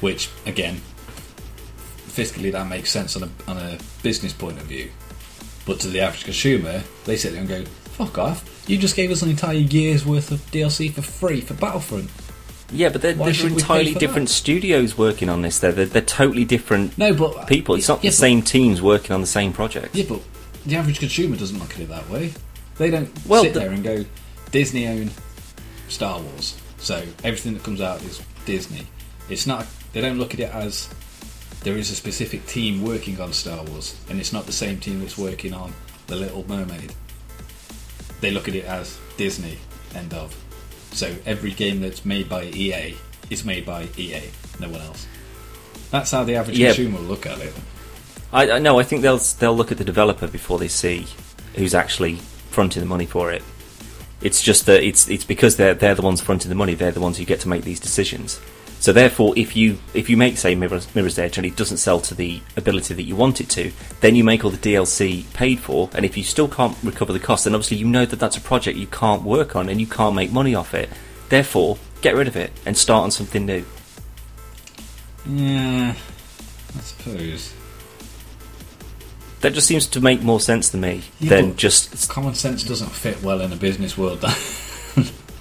which 0.00 0.28
again, 0.46 0.80
fiscally 2.08 2.52
that 2.52 2.66
makes 2.68 2.90
sense 2.90 3.16
on 3.16 3.24
a 3.24 3.50
on 3.50 3.56
a 3.58 3.78
business 4.02 4.32
point 4.32 4.58
of 4.58 4.64
view. 4.64 4.90
But 5.66 5.80
to 5.80 5.88
the 5.88 6.00
average 6.00 6.24
consumer, 6.24 6.82
they 7.04 7.16
sit 7.16 7.32
there 7.32 7.40
and 7.40 7.48
go, 7.48 7.64
"Fuck 7.64 8.18
off! 8.18 8.64
You 8.68 8.76
just 8.78 8.96
gave 8.96 9.10
us 9.10 9.22
an 9.22 9.30
entire 9.30 9.54
year's 9.54 10.04
worth 10.04 10.30
of 10.30 10.40
DLC 10.50 10.92
for 10.92 11.02
free 11.02 11.40
for 11.40 11.54
Battlefront." 11.54 12.10
Yeah, 12.72 12.88
but 12.88 13.02
they're, 13.02 13.12
they're 13.12 13.32
should 13.34 13.44
we 13.52 13.56
pay 13.56 13.60
entirely 13.62 13.94
different 13.94 14.28
that? 14.28 14.34
studios 14.34 14.98
working 14.98 15.28
on 15.28 15.42
this. 15.42 15.58
They're, 15.60 15.70
they're, 15.70 15.84
they're 15.86 16.02
totally 16.02 16.44
different 16.44 16.96
No, 16.98 17.14
but 17.14 17.46
people. 17.46 17.76
It's 17.76 17.86
not 17.88 18.02
Yeah, 18.02 18.10
the 18.10 18.16
same 18.16 18.42
teams 18.42 18.82
working 18.82 19.12
on 19.12 19.20
the 19.20 19.26
same 19.28 19.52
project. 19.52 19.94
Yeah, 19.94 20.06
but 20.08 20.20
the 20.66 20.74
average 20.76 20.98
consumer 20.98 21.36
doesn't 21.36 21.58
look 21.58 21.72
at 21.74 21.80
it 21.80 21.88
that 21.90 22.08
way. 22.10 22.32
They 22.78 22.90
don't 22.90 23.10
Well, 23.26 23.42
sit 23.42 23.54
the- 23.54 23.60
there 23.60 23.70
and 23.70 23.82
go, 23.84 24.04
Disney 24.50 24.86
own 24.86 25.10
Star 25.88 26.20
Wars, 26.20 26.54
so 26.78 27.02
everything 27.22 27.54
that 27.54 27.62
comes 27.62 27.80
out 27.80 28.02
is 28.02 28.20
Disney. 28.46 28.86
It's 29.28 29.46
not. 29.46 29.66
They 29.92 30.00
don't 30.00 30.18
look 30.18 30.34
at 30.34 30.40
it 30.40 30.50
as 30.52 30.88
there 31.62 31.76
is 31.76 31.90
a 31.90 31.94
specific 31.94 32.46
team 32.46 32.82
working 32.82 33.20
on 33.20 33.32
Star 33.32 33.62
Wars, 33.64 33.94
and 34.08 34.18
it's 34.20 34.32
not 34.32 34.46
the 34.46 34.52
same 34.52 34.78
team 34.80 35.00
that's 35.00 35.16
working 35.16 35.54
on 35.54 35.72
The 36.08 36.16
Little 36.16 36.44
Mermaid. 36.48 36.92
They 38.20 38.30
look 38.30 38.48
at 38.48 38.54
it 38.54 38.64
as 38.64 38.98
Disney. 39.16 39.58
End 39.94 40.12
of. 40.14 40.34
So 40.92 41.14
every 41.26 41.52
game 41.52 41.80
that's 41.80 42.04
made 42.04 42.28
by 42.28 42.44
EA 42.44 42.96
is 43.30 43.44
made 43.44 43.64
by 43.66 43.88
EA, 43.96 44.22
no 44.60 44.68
one 44.68 44.80
else. 44.80 45.06
That's 45.90 46.10
how 46.10 46.24
the 46.24 46.34
average 46.36 46.58
Yeah. 46.58 46.68
consumer 46.68 46.98
will 46.98 47.06
look 47.06 47.26
at 47.26 47.38
it. 47.38 47.52
I, 48.32 48.50
I 48.52 48.58
no, 48.58 48.78
I 48.78 48.82
think 48.82 49.02
they'll 49.02 49.18
they'll 49.38 49.56
look 49.56 49.70
at 49.72 49.78
the 49.78 49.84
developer 49.84 50.26
before 50.26 50.58
they 50.58 50.68
see 50.68 51.06
who's 51.54 51.74
actually 51.74 52.18
fronting 52.54 52.80
the 52.80 52.88
money 52.88 53.06
for 53.06 53.30
it. 53.30 53.42
It's 54.22 54.40
just 54.40 54.64
that 54.66 54.82
it's 54.82 55.08
it's 55.08 55.24
because 55.24 55.56
they're 55.56 55.74
they're 55.74 55.94
the 55.94 56.02
ones 56.02 56.22
fronting 56.22 56.48
the 56.48 56.54
money. 56.54 56.74
They're 56.74 56.92
the 56.92 57.00
ones 57.00 57.18
who 57.18 57.24
get 57.24 57.40
to 57.40 57.48
make 57.48 57.64
these 57.64 57.80
decisions. 57.80 58.40
So 58.80 58.92
therefore, 58.92 59.32
if 59.36 59.56
you 59.56 59.78
if 59.94 60.10
you 60.10 60.16
make 60.16 60.36
say 60.36 60.54
Mirror's, 60.54 60.94
Mirror's 60.94 61.18
Edge 61.18 61.38
and 61.38 61.46
it 61.46 61.56
doesn't 61.56 61.78
sell 61.78 62.00
to 62.00 62.14
the 62.14 62.40
ability 62.56 62.94
that 62.94 63.04
you 63.04 63.16
want 63.16 63.40
it 63.40 63.48
to, 63.50 63.72
then 64.00 64.14
you 64.14 64.24
make 64.24 64.44
all 64.44 64.50
the 64.50 64.58
DLC 64.58 65.24
paid 65.32 65.58
for. 65.58 65.88
And 65.94 66.04
if 66.04 66.16
you 66.16 66.22
still 66.22 66.48
can't 66.48 66.76
recover 66.82 67.12
the 67.12 67.18
cost, 67.18 67.44
then 67.44 67.54
obviously 67.54 67.78
you 67.78 67.86
know 67.86 68.04
that 68.04 68.20
that's 68.20 68.36
a 68.36 68.42
project 68.42 68.78
you 68.78 68.86
can't 68.86 69.22
work 69.22 69.56
on 69.56 69.68
and 69.68 69.80
you 69.80 69.86
can't 69.86 70.14
make 70.14 70.32
money 70.32 70.54
off 70.54 70.74
it. 70.74 70.90
Therefore, 71.30 71.78
get 72.02 72.14
rid 72.14 72.28
of 72.28 72.36
it 72.36 72.52
and 72.66 72.76
start 72.76 73.04
on 73.04 73.10
something 73.10 73.46
new. 73.46 73.64
Yeah, 75.26 75.94
I 76.76 76.80
suppose. 76.80 77.54
That 79.44 79.52
just 79.52 79.66
seems 79.66 79.86
to 79.88 80.00
make 80.00 80.22
more 80.22 80.40
sense 80.40 80.70
to 80.70 80.78
me 80.78 81.02
Yeah, 81.20 81.28
than 81.28 81.56
just 81.56 82.08
Common 82.08 82.34
sense 82.34 82.64
doesn't 82.64 82.88
fit 82.88 83.22
well 83.22 83.42
in 83.42 83.52
a 83.52 83.56
business 83.56 83.98
world. 83.98 84.24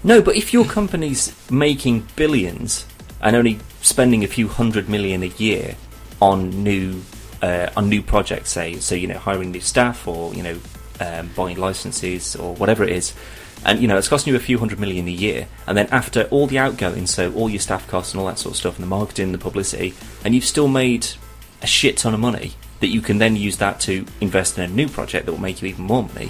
No, 0.05 0.21
but 0.21 0.35
if 0.35 0.51
your 0.51 0.65
company's 0.65 1.33
making 1.49 2.05
billions 2.17 2.85
and 3.21 3.37
only 3.37 3.59
spending 3.81 4.25
a 4.25 4.27
few 4.27 4.49
hundred 4.49 4.89
million 4.89 5.23
a 5.23 5.27
year 5.27 5.77
on 6.21 6.49
new 6.61 7.01
uh, 7.41 7.69
on 7.77 7.87
new 7.87 8.01
projects, 8.01 8.49
say, 8.49 8.73
so 8.75 8.95
you 8.95 9.07
know, 9.07 9.17
hiring 9.17 9.51
new 9.51 9.61
staff 9.61 10.05
or 10.05 10.33
you 10.33 10.43
know, 10.43 10.59
um, 10.99 11.29
buying 11.37 11.57
licenses 11.57 12.35
or 12.35 12.53
whatever 12.55 12.83
it 12.83 12.89
is, 12.89 13.13
and 13.65 13.79
you 13.79 13.87
know, 13.87 13.97
it's 13.97 14.09
costing 14.09 14.33
you 14.33 14.37
a 14.37 14.41
few 14.41 14.57
hundred 14.59 14.81
million 14.81 15.07
a 15.07 15.11
year, 15.11 15.47
and 15.67 15.77
then 15.77 15.87
after 15.89 16.23
all 16.23 16.47
the 16.47 16.59
outgoing, 16.59 17.07
so 17.07 17.31
all 17.31 17.49
your 17.49 17.61
staff 17.61 17.87
costs 17.87 18.11
and 18.11 18.19
all 18.19 18.27
that 18.27 18.37
sort 18.37 18.55
of 18.55 18.57
stuff, 18.57 18.75
and 18.75 18.83
the 18.83 18.89
marketing, 18.89 19.31
the 19.31 19.37
publicity, 19.37 19.93
and 20.25 20.35
you've 20.35 20.43
still 20.43 20.67
made 20.67 21.07
a 21.61 21.67
shit 21.67 21.95
ton 21.95 22.13
of 22.13 22.19
money 22.19 22.51
that 22.83 22.89
you 22.89 23.01
can 23.01 23.17
then 23.17 23.35
use 23.35 23.57
that 23.57 23.79
to 23.79 24.05
invest 24.21 24.57
in 24.57 24.63
a 24.63 24.67
new 24.73 24.87
project 24.87 25.25
that 25.25 25.31
will 25.31 25.39
make 25.39 25.61
you 25.61 25.67
even 25.67 25.85
more 25.85 26.03
money 26.03 26.29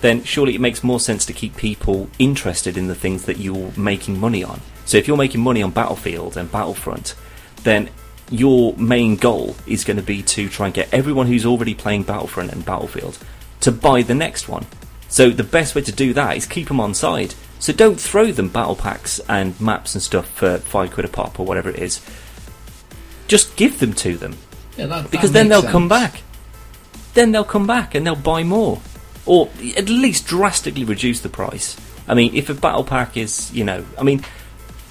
then 0.00 0.22
surely 0.22 0.54
it 0.54 0.60
makes 0.60 0.84
more 0.84 1.00
sense 1.00 1.24
to 1.26 1.32
keep 1.32 1.56
people 1.56 2.08
interested 2.18 2.76
in 2.76 2.86
the 2.86 2.94
things 2.94 3.24
that 3.24 3.38
you're 3.38 3.72
making 3.76 4.18
money 4.18 4.44
on. 4.44 4.60
So 4.84 4.98
if 4.98 5.08
you're 5.08 5.16
making 5.16 5.40
money 5.40 5.62
on 5.62 5.70
Battlefield 5.70 6.36
and 6.36 6.50
Battlefront, 6.50 7.14
then 7.62 7.88
your 8.30 8.74
main 8.76 9.16
goal 9.16 9.56
is 9.66 9.84
going 9.84 9.96
to 9.96 10.02
be 10.02 10.22
to 10.22 10.48
try 10.48 10.66
and 10.66 10.74
get 10.74 10.92
everyone 10.92 11.26
who's 11.26 11.46
already 11.46 11.74
playing 11.74 12.04
Battlefront 12.04 12.52
and 12.52 12.64
Battlefield 12.64 13.18
to 13.60 13.72
buy 13.72 14.02
the 14.02 14.14
next 14.14 14.48
one. 14.48 14.66
So 15.08 15.30
the 15.30 15.44
best 15.44 15.74
way 15.74 15.82
to 15.82 15.92
do 15.92 16.12
that 16.14 16.36
is 16.36 16.46
keep 16.46 16.68
them 16.68 16.80
on 16.80 16.94
side. 16.94 17.34
So 17.58 17.72
don't 17.72 17.98
throw 17.98 18.32
them 18.32 18.48
battle 18.48 18.76
packs 18.76 19.18
and 19.28 19.58
maps 19.60 19.94
and 19.94 20.02
stuff 20.02 20.28
for 20.28 20.58
five 20.58 20.92
quid 20.92 21.06
a 21.06 21.08
pop 21.08 21.40
or 21.40 21.46
whatever 21.46 21.70
it 21.70 21.78
is. 21.78 22.04
Just 23.28 23.56
give 23.56 23.80
them 23.80 23.92
to 23.94 24.16
them 24.16 24.36
yeah, 24.76 24.86
that, 24.86 25.10
because 25.10 25.32
that 25.32 25.38
then 25.38 25.48
they'll 25.48 25.62
come 25.62 25.88
back. 25.88 26.22
Then 27.14 27.32
they'll 27.32 27.44
come 27.44 27.66
back 27.66 27.94
and 27.94 28.06
they'll 28.06 28.14
buy 28.14 28.42
more, 28.42 28.80
or 29.24 29.48
at 29.76 29.88
least 29.88 30.26
drastically 30.26 30.84
reduce 30.84 31.20
the 31.20 31.28
price. 31.28 31.76
I 32.08 32.14
mean, 32.14 32.34
if 32.34 32.50
a 32.50 32.54
battle 32.54 32.84
pack 32.84 33.16
is, 33.16 33.52
you 33.52 33.64
know, 33.64 33.84
I 33.98 34.02
mean, 34.02 34.22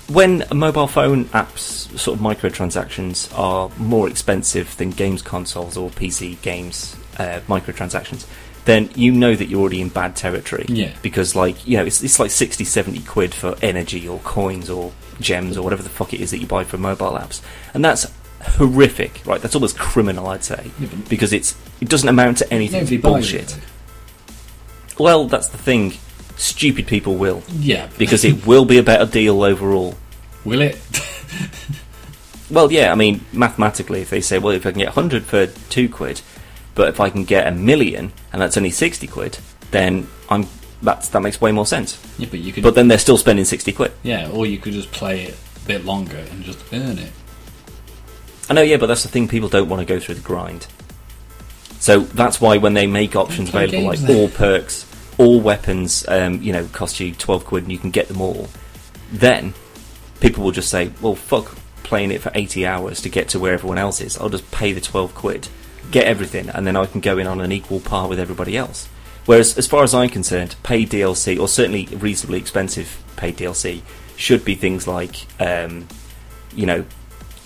when 0.08 0.44
mobile 0.54 0.88
phone 0.88 1.26
apps 1.26 1.98
sort 1.98 2.20
of 2.20 2.24
microtransactions 2.24 3.32
are 3.38 3.70
more 3.78 4.10
expensive 4.10 4.76
than 4.78 4.92
games 4.92 5.22
consoles 5.22 5.78
or 5.78 5.90
PC 5.90 6.42
games 6.42 6.96
uh, 7.18 7.40
microtransactions, 7.48 8.28
then 8.66 8.90
you 8.96 9.12
know 9.12 9.36
that 9.36 9.48
you're 9.48 9.62
already 9.62 9.82
in 9.82 9.90
bad 9.90 10.16
territory. 10.16 10.66
Yeah. 10.68 10.94
Because, 11.02 11.36
like, 11.36 11.68
you 11.68 11.78
know, 11.78 11.86
it's, 11.86 12.04
it's 12.04 12.20
like 12.20 12.32
60, 12.32 12.64
70 12.64 13.02
quid 13.04 13.34
for 13.34 13.56
energy 13.62 14.08
or 14.08 14.20
coins 14.20 14.70
or 14.70 14.92
gems 15.20 15.58
or 15.58 15.64
whatever 15.64 15.84
the 15.84 15.90
fuck 15.90 16.14
it 16.14 16.20
is 16.20 16.32
that 16.32 16.40
you 16.40 16.48
buy 16.48 16.64
for 16.64 16.78
mobile 16.78 17.12
apps. 17.12 17.42
And 17.74 17.86
that's 17.86 18.12
horrific, 18.58 19.22
right? 19.26 19.42
That's 19.42 19.56
almost 19.56 19.78
criminal, 19.78 20.28
I'd 20.28 20.44
say. 20.44 20.72
Because 21.10 21.34
it's 21.34 21.56
it 21.82 21.90
doesn't 21.90 22.08
amount 22.10 22.38
to 22.40 22.54
anything. 22.54 22.80
Nobody 22.82 22.98
bullshit. 22.98 23.58
it, 23.58 25.00
Well, 25.00 25.28
that's 25.28 25.50
the 25.50 25.58
thing. 25.58 25.94
Stupid 26.38 26.86
people 26.88 27.16
will. 27.16 27.44
Yeah, 27.50 27.88
Because 27.98 28.26
it 28.26 28.46
will 28.46 28.66
be 28.66 28.78
a 28.78 28.84
better 28.84 29.06
deal 29.06 29.42
overall. 29.44 29.96
will 30.44 30.62
it? 30.62 30.78
Well, 32.52 32.72
yeah, 32.72 32.92
I 32.92 32.96
mean, 32.96 33.26
mathematically, 33.34 34.02
if 34.02 34.12
they 34.12 34.22
say, 34.22 34.38
well, 34.38 34.54
if 34.54 34.66
I 34.68 34.72
can 34.72 34.80
get 34.80 34.96
100 34.96 35.24
for 35.24 35.48
2 35.48 35.90
quid, 35.90 36.22
but 36.76 36.90
if 36.90 37.00
I 37.00 37.10
can 37.10 37.24
get 37.24 37.48
a 37.48 37.52
million 37.52 38.12
and 38.32 38.40
that's 38.42 38.56
only 38.56 38.70
60 38.70 39.08
quid, 39.08 39.40
then 39.72 40.08
I'm 40.30 40.48
that's, 40.82 41.10
that 41.10 41.22
makes 41.22 41.42
way 41.42 41.52
more 41.52 41.66
sense. 41.66 41.98
yeah, 42.20 42.28
but 42.30 42.40
you 42.40 42.54
could. 42.54 42.62
But 42.64 42.76
then 42.76 42.88
they're 42.88 43.00
still 43.00 43.18
spending 43.18 43.46
60 43.46 43.72
quid. 43.72 43.92
yeah, 44.04 44.30
or 44.30 44.46
you 44.46 44.60
could 44.60 44.74
just 44.74 44.92
play 44.92 45.24
it 45.24 45.38
a 45.64 45.68
bit 45.68 45.86
longer 45.86 46.18
and 46.18 46.44
just 46.44 46.60
earn 46.72 47.00
it. 47.00 47.12
I 48.50 48.54
know, 48.54 48.62
yeah, 48.62 48.78
but 48.78 48.88
that's 48.88 49.04
the 49.04 49.10
thing. 49.10 49.28
People 49.28 49.50
don't 49.50 49.70
want 49.70 49.80
to 49.80 49.86
go 49.86 50.00
through 50.00 50.16
the 50.16 50.22
grind. 50.22 50.68
So 51.80 52.00
that's 52.00 52.40
why 52.42 52.58
when 52.58 52.74
they 52.74 52.88
make 52.88 53.16
options 53.16 53.52
Play 53.52 53.66
available, 53.66 53.92
games 53.92 54.02
like 54.02 54.08
then. 54.08 54.18
all 54.18 54.30
perks, 54.30 54.86
all 55.18 55.40
weapons, 55.42 56.06
um, 56.08 56.42
you 56.42 56.52
know, 56.54 56.66
cost 56.68 57.00
you 57.00 57.14
twelve 57.14 57.46
quid 57.46 57.64
and 57.64 57.72
you 57.72 57.78
can 57.78 57.92
get 57.92 58.08
them 58.08 58.22
all, 58.22 58.48
then 59.12 59.54
people 60.20 60.44
will 60.44 60.52
just 60.52 60.70
say, 60.70 60.92
"Well, 61.02 61.16
fuck 61.16 61.58
playing 61.84 62.12
it 62.12 62.22
for 62.22 62.32
eighty 62.34 62.66
hours 62.66 63.02
to 63.02 63.10
get 63.10 63.30
to 63.30 63.40
where 63.40 63.54
everyone 63.54 63.78
else 63.78 64.02
is. 64.02 64.18
I'll 64.18 64.30
just 64.30 64.50
pay 64.52 64.74
the 64.74 64.82
twelve 64.82 65.14
quid, 65.14 65.48
get 65.92 66.06
everything, 66.06 66.50
and 66.50 66.66
then 66.66 66.76
I 66.76 66.86
can 66.86 67.02
go 67.02 67.18
in 67.18 67.28
on 67.28 67.42
an 67.42 67.52
equal 67.52 67.80
par 67.80 68.08
with 68.08 68.20
everybody 68.20 68.58
else." 68.58 68.88
Whereas, 69.26 69.58
as 69.58 69.68
far 69.68 69.84
as 69.84 69.94
I'm 69.94 70.10
concerned, 70.10 70.56
paid 70.62 70.92
DLC, 70.92 71.40
or 71.40 71.48
certainly 71.48 71.86
reasonably 71.88 72.38
expensive 72.38 73.04
paid 73.16 73.38
DLC, 73.38 73.82
should 74.18 74.46
be 74.46 74.54
things 74.56 74.88
like, 74.88 75.26
um, 75.40 75.88
you 76.56 76.68
know, 76.68 76.86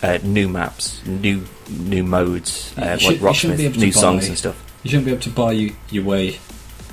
uh, 0.02 0.20
new 0.24 0.48
maps, 0.50 1.02
new 1.06 1.46
new 1.70 2.04
modes, 2.04 2.74
uh, 2.78 2.98
should- 2.98 3.22
like 3.22 3.22
you 3.22 3.34
shouldn't 3.34 3.58
be 3.60 3.66
Rocksmith, 3.70 3.78
new 3.78 3.92
songs 3.92 4.28
and 4.28 4.38
stuff. 4.38 4.56
You 4.84 4.90
shouldn't 4.92 5.06
be 5.06 5.12
able 5.12 5.22
to 5.24 5.30
buy 5.30 5.52
you, 5.52 5.76
your 5.90 6.04
way. 6.06 6.40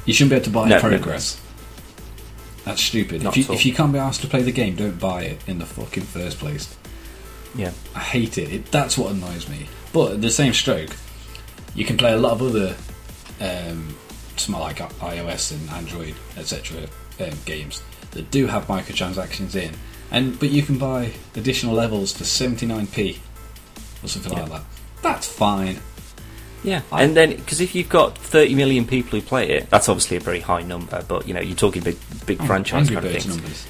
You 0.05 0.13
shouldn't 0.15 0.31
be 0.31 0.37
able 0.37 0.45
to 0.47 0.51
buy 0.51 0.69
No, 0.69 0.77
no. 0.77 0.81
progress. 0.81 1.41
That's 2.65 2.83
stupid. 2.83 3.23
Not 3.23 3.37
if 3.37 3.49
you, 3.49 3.55
if 3.55 3.65
you 3.65 3.73
can't 3.73 3.93
be 3.93 3.99
asked 3.99 4.23
to 4.23 4.27
play 4.27 4.43
the 4.43 4.51
game, 4.53 4.75
don't 4.75 4.99
buy 4.99 5.23
it 5.23 5.41
in 5.47 5.59
the 5.61 5.67
fucking 5.67 6.03
first 6.03 6.39
place. 6.39 6.77
Yeah, 7.55 7.71
I 7.95 8.01
hate 8.01 8.39
it. 8.39 8.53
it 8.53 8.71
that's 8.73 8.99
what 8.99 9.13
annoys 9.13 9.49
me. 9.49 9.67
But 9.93 10.13
at 10.15 10.21
the 10.21 10.31
same 10.31 10.53
stroke, 10.53 10.91
you 11.75 11.85
can 11.85 11.97
play 11.97 12.13
a 12.13 12.17
lot 12.19 12.33
of 12.33 12.43
other 12.43 12.77
um, 13.41 13.95
small 14.37 14.61
like 14.63 14.79
iOS 14.79 15.53
and 15.53 15.71
Android, 15.71 16.15
etc. 16.37 16.89
Um, 17.21 17.31
games 17.45 17.83
that 18.11 18.31
do 18.31 18.47
have 18.47 18.67
microtransactions 18.67 19.55
in, 19.55 19.73
and 20.11 20.39
but 20.39 20.51
you 20.51 20.63
can 20.63 20.79
buy 20.79 21.13
additional 21.35 21.75
levels 21.75 22.13
for 22.13 22.25
79p 22.25 23.19
or 24.03 24.09
something 24.09 24.33
Yeah. 24.33 24.41
like 24.43 24.51
that. 24.53 24.65
That's 25.03 25.27
fine. 25.27 25.81
Yeah, 26.65 26.83
I- 26.91 27.03
and 27.05 27.17
then 27.17 27.37
because 27.37 27.61
if 27.61 27.75
you've 27.75 27.89
got 27.89 28.19
30 28.19 28.55
million 28.55 28.87
people 28.87 29.19
who 29.19 29.25
play 29.25 29.49
it, 29.51 29.71
that's 29.71 29.89
obviously 29.89 30.17
a 30.17 30.21
very 30.21 30.41
high 30.41 30.63
number. 30.63 31.05
But 31.07 31.29
you 31.29 31.35
know, 31.35 31.41
you're 31.41 31.57
talking 31.57 31.83
big, 31.83 31.97
big 32.27 32.39
oh, 32.41 32.47
franchise 32.47 32.89
Angry 32.91 32.97
kind 32.97 33.07
of 33.07 33.13
things. 33.13 33.27
numbers. 33.27 33.67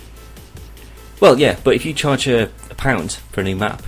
Well, 1.21 1.39
yeah, 1.39 1.57
but 1.65 1.75
if 1.75 1.85
you 1.85 1.95
charge 1.95 2.27
a, 2.29 2.45
a 2.71 2.75
pound 2.75 3.13
for 3.33 3.41
a 3.41 3.45
new 3.45 3.57
map, 3.57 3.83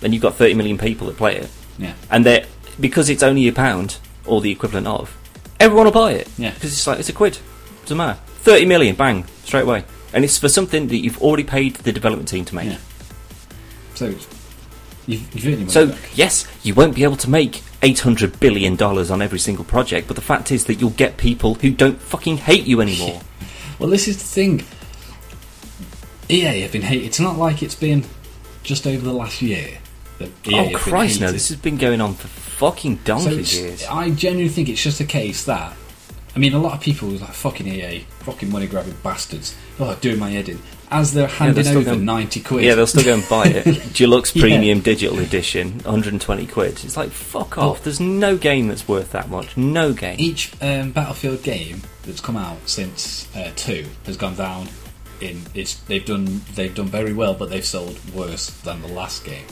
then 0.00 0.12
you've 0.12 0.22
got 0.22 0.36
30 0.36 0.54
million 0.54 0.78
people 0.78 1.06
that 1.08 1.16
play 1.16 1.36
it, 1.36 1.50
Yeah, 1.78 1.94
and 2.10 2.24
they 2.24 2.46
because 2.80 3.08
it's 3.10 3.24
only 3.24 3.48
a 3.48 3.52
pound 3.52 3.98
or 4.24 4.40
the 4.40 4.52
equivalent 4.52 4.86
of, 4.86 5.16
everyone 5.58 5.86
will 5.86 5.92
buy 5.92 6.12
it. 6.12 6.28
Yeah. 6.38 6.52
because 6.54 6.72
it's 6.72 6.86
like 6.86 7.00
it's 7.00 7.08
a 7.08 7.12
quid, 7.12 7.38
doesn't 7.82 7.96
matter. 7.96 8.20
30 8.42 8.66
million, 8.66 8.94
bang, 8.94 9.24
straight 9.44 9.62
away, 9.62 9.84
and 10.12 10.24
it's 10.24 10.38
for 10.38 10.48
something 10.48 10.88
that 10.88 10.98
you've 10.98 11.20
already 11.22 11.44
paid 11.44 11.76
the 11.76 11.92
development 11.92 12.28
team 12.28 12.44
to 12.46 12.54
make. 12.54 12.66
yeah. 12.66 12.78
So 13.94 14.06
you've, 15.06 15.34
you've 15.34 15.36
earned 15.36 15.44
your 15.44 15.56
money 15.58 15.70
So 15.70 15.86
back. 15.88 15.98
yes, 16.14 16.46
you 16.62 16.74
won't 16.74 16.94
be 16.94 17.02
able 17.04 17.16
to 17.16 17.30
make 17.30 17.62
eight 17.82 18.00
hundred 18.00 18.38
billion 18.40 18.76
dollars 18.76 19.10
on 19.10 19.20
every 19.22 19.38
single 19.38 19.64
project, 19.64 20.06
but 20.08 20.16
the 20.16 20.22
fact 20.22 20.50
is 20.52 20.64
that 20.66 20.74
you'll 20.80 20.90
get 20.90 21.16
people 21.16 21.54
who 21.54 21.70
don't 21.70 22.00
fucking 22.00 22.38
hate 22.38 22.64
you 22.66 22.80
anymore. 22.80 23.20
Well, 23.78 23.90
this 23.90 24.08
is 24.08 24.16
the 24.16 24.24
thing. 24.24 24.64
EA 26.28 26.62
have 26.62 26.72
been 26.72 26.82
hated. 26.82 27.06
It's 27.06 27.20
not 27.20 27.38
like 27.38 27.62
it's 27.62 27.76
been 27.76 28.04
just 28.64 28.88
over 28.88 29.02
the 29.04 29.12
last 29.12 29.40
year. 29.40 29.78
That 30.18 30.30
EA 30.48 30.74
oh 30.74 30.76
Christ, 30.78 31.20
no! 31.20 31.30
This 31.30 31.48
has 31.48 31.58
been 31.58 31.76
going 31.76 32.00
on 32.00 32.14
for 32.14 32.26
fucking 32.26 32.96
So 32.98 33.02
donkey 33.04 33.30
it's- 33.34 33.54
years. 33.56 33.84
I 33.84 34.10
genuinely 34.10 34.52
think 34.52 34.68
it's 34.68 34.82
just 34.82 34.98
a 35.00 35.04
case 35.04 35.44
that. 35.44 35.76
I 36.38 36.40
mean, 36.40 36.54
a 36.54 36.58
lot 36.60 36.74
of 36.74 36.80
people 36.80 37.08
was 37.08 37.20
like 37.20 37.32
fucking 37.32 37.66
EA, 37.66 37.98
fucking 38.20 38.48
money 38.48 38.68
grabbing 38.68 38.94
bastards. 39.02 39.56
Oh, 39.80 39.98
doing 40.00 40.20
my 40.20 40.30
head 40.30 40.48
in. 40.48 40.60
As 40.88 41.12
they're 41.12 41.26
handing 41.26 41.64
still 41.64 41.78
over 41.78 41.90
going- 41.90 42.04
ninety 42.04 42.38
quid. 42.38 42.62
Yeah, 42.64 42.76
they'll 42.76 42.86
still 42.86 43.02
go 43.02 43.14
and 43.14 43.28
buy 43.28 43.46
it. 43.46 43.64
Deluxe 43.94 44.36
Yeah. 44.36 44.42
Premium 44.42 44.78
Digital 44.78 45.18
Edition, 45.18 45.80
120 45.80 46.46
quid. 46.46 46.84
It's 46.84 46.96
like 46.96 47.10
fuck 47.10 47.58
off. 47.58 47.82
There's 47.82 47.98
no 47.98 48.36
game 48.36 48.68
that's 48.68 48.86
worth 48.86 49.10
that 49.10 49.28
much. 49.28 49.56
No 49.56 49.92
game. 49.92 50.14
Each 50.20 50.52
um, 50.62 50.92
Battlefield 50.92 51.42
game 51.42 51.82
that's 52.04 52.20
come 52.20 52.36
out 52.36 52.68
since 52.68 53.26
uh, 53.34 53.50
two 53.56 53.84
has 54.06 54.16
gone 54.16 54.36
down. 54.36 54.68
In 55.20 55.42
it's 55.54 55.74
they've 55.74 56.06
done 56.06 56.40
they've 56.54 56.72
done 56.72 56.86
very 56.86 57.14
well, 57.14 57.34
but 57.34 57.50
they've 57.50 57.66
sold 57.66 57.98
worse 58.14 58.50
than 58.60 58.80
the 58.80 58.86
last 58.88 59.24
game. 59.24 59.46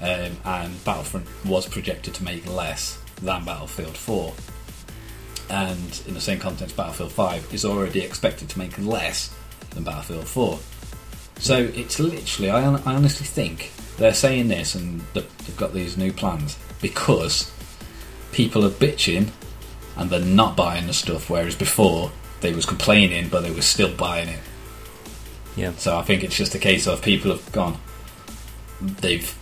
Um, 0.00 0.36
and 0.44 0.84
Battlefront 0.84 1.26
was 1.44 1.66
projected 1.66 2.14
to 2.14 2.22
make 2.22 2.46
less 2.48 2.98
than 3.20 3.44
Battlefield 3.44 3.96
Four, 3.96 4.32
and 5.50 6.02
in 6.06 6.14
the 6.14 6.20
same 6.20 6.38
context, 6.38 6.76
Battlefield 6.76 7.12
Five 7.12 7.52
is 7.52 7.64
already 7.64 8.00
expected 8.00 8.48
to 8.50 8.58
make 8.58 8.78
less 8.78 9.34
than 9.70 9.84
Battlefield 9.84 10.26
Four. 10.26 10.58
So 11.38 11.56
it's 11.58 11.98
literally, 11.98 12.50
I, 12.50 12.60
I 12.62 12.94
honestly 12.94 13.26
think 13.26 13.72
they're 13.98 14.14
saying 14.14 14.48
this 14.48 14.74
and 14.74 15.00
they've 15.12 15.56
got 15.56 15.72
these 15.72 15.96
new 15.96 16.12
plans 16.12 16.58
because 16.80 17.50
people 18.32 18.64
are 18.64 18.70
bitching 18.70 19.30
and 19.96 20.10
they're 20.10 20.20
not 20.20 20.56
buying 20.56 20.86
the 20.86 20.92
stuff, 20.92 21.28
whereas 21.30 21.54
before 21.54 22.10
they 22.40 22.52
was 22.52 22.66
complaining 22.66 23.28
but 23.28 23.42
they 23.42 23.50
were 23.50 23.62
still 23.62 23.94
buying 23.96 24.28
it. 24.28 24.40
Yeah. 25.56 25.72
So 25.76 25.96
I 25.96 26.02
think 26.02 26.24
it's 26.24 26.36
just 26.36 26.54
a 26.54 26.58
case 26.58 26.86
of 26.86 27.02
people 27.02 27.30
have 27.30 27.52
gone, 27.52 27.78
they've, 28.80 29.36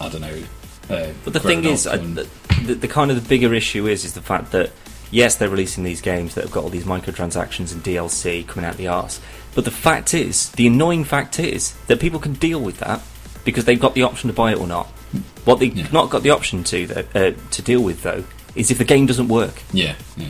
I 0.00 0.08
don't 0.08 0.22
know. 0.22 0.42
Uh, 0.90 1.12
But 1.24 1.34
the 1.34 1.40
thing 1.40 1.64
is, 1.64 1.86
and- 1.86 2.16
the, 2.16 2.28
the, 2.64 2.74
the 2.74 2.88
kind 2.88 3.10
of 3.10 3.22
the 3.22 3.28
bigger 3.28 3.52
issue 3.54 3.86
is 3.86 4.04
is 4.04 4.14
the 4.14 4.22
fact 4.22 4.52
that 4.52 4.70
yes, 5.10 5.36
they're 5.36 5.48
releasing 5.48 5.84
these 5.84 6.00
games 6.00 6.34
that 6.34 6.44
have 6.44 6.52
got 6.52 6.64
all 6.64 6.70
these 6.70 6.84
microtransactions 6.84 7.72
and 7.72 7.82
DLC 7.82 8.46
coming 8.46 8.64
out 8.68 8.76
the 8.76 8.88
arse. 8.88 9.20
But 9.54 9.64
the 9.64 9.70
fact 9.70 10.14
is, 10.14 10.50
the 10.52 10.66
annoying 10.66 11.04
fact 11.04 11.38
is 11.40 11.74
that 11.86 12.00
people 12.00 12.20
can 12.20 12.34
deal 12.34 12.60
with 12.60 12.78
that 12.78 13.00
because 13.44 13.64
they've 13.64 13.80
got 13.80 13.94
the 13.94 14.02
option 14.02 14.28
to 14.28 14.34
buy 14.34 14.52
it 14.52 14.58
or 14.58 14.66
not. 14.66 14.86
What 15.44 15.58
they've 15.58 15.74
Yeah. 15.76 15.86
not 15.92 16.10
got 16.10 16.22
the 16.22 16.30
option 16.30 16.62
to 16.64 16.86
though, 16.86 17.04
uh, 17.14 17.32
to 17.52 17.62
deal 17.62 17.80
with 17.80 18.02
though 18.02 18.24
is 18.54 18.70
if 18.70 18.78
the 18.78 18.84
game 18.84 19.06
doesn't 19.06 19.28
work. 19.28 19.62
yeah, 19.72 19.94
yeah, 20.16 20.26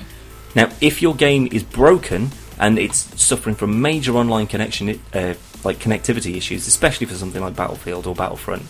Now, 0.54 0.70
if 0.80 1.02
your 1.02 1.14
game 1.14 1.48
is 1.52 1.62
broken 1.62 2.30
and 2.58 2.78
it's 2.78 3.08
suffering 3.20 3.54
from 3.56 3.80
major 3.82 4.16
online 4.16 4.46
connection, 4.46 5.00
uh, 5.12 5.34
like 5.64 5.78
connectivity 5.78 6.36
issues, 6.36 6.66
especially 6.66 7.06
for 7.06 7.14
something 7.14 7.42
like 7.42 7.54
Battlefield 7.56 8.06
or 8.06 8.14
Battlefront, 8.14 8.62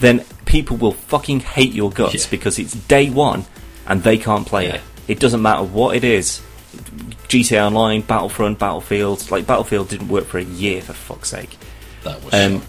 then 0.00 0.24
people 0.46 0.76
will 0.76 0.92
fucking 0.92 1.40
hate 1.40 1.72
your 1.72 1.90
guts 1.90 2.14
Yeah. 2.24 2.30
because 2.30 2.58
it's 2.58 2.72
day 2.72 3.08
one 3.10 3.44
and 3.86 4.02
they 4.02 4.16
can't 4.18 4.46
play 4.46 4.66
it. 4.68 4.80
It 5.12 5.20
doesn't 5.20 5.42
matter 5.42 5.62
what 5.62 5.94
it 5.94 6.04
is. 6.04 6.40
GTA 7.28 7.66
Online, 7.66 8.00
Battlefront, 8.00 8.58
Battlefield, 8.58 9.30
like 9.30 9.46
Battlefield 9.46 9.88
didn't 9.88 10.08
work 10.08 10.24
for 10.24 10.38
a 10.38 10.42
year 10.44 10.80
for 10.80 10.94
fuck's 10.94 11.28
sake. 11.28 11.58
that 12.04 12.22
was 12.24 12.32
Um. 12.34 12.62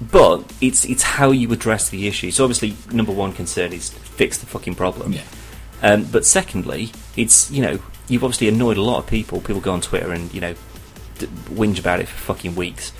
But 0.00 0.44
it's 0.60 0.84
it's 0.84 1.02
how 1.02 1.32
you 1.32 1.52
address 1.52 1.88
the 1.88 2.06
issue. 2.06 2.30
So 2.30 2.44
obviously, 2.44 2.76
number 2.94 3.10
one 3.10 3.32
concern 3.32 3.72
is 3.72 3.90
fix 3.90 4.38
the 4.38 4.46
fucking 4.46 4.76
problem. 4.76 5.12
Yeah, 5.12 5.22
Um, 5.82 6.04
but 6.04 6.24
secondly, 6.24 6.92
it's 7.16 7.50
you 7.50 7.60
know 7.62 7.80
you've 8.06 8.22
obviously 8.22 8.46
annoyed 8.48 8.76
a 8.76 8.82
lot 8.82 8.98
of 8.98 9.08
people. 9.08 9.40
People 9.40 9.60
go 9.60 9.72
on 9.72 9.80
Twitter 9.80 10.12
and 10.12 10.32
you 10.32 10.40
know 10.40 10.54
d- 11.18 11.26
whinge 11.50 11.80
about 11.80 11.98
it 11.98 12.06
for 12.06 12.34
fucking 12.34 12.54
weeks. 12.54 12.92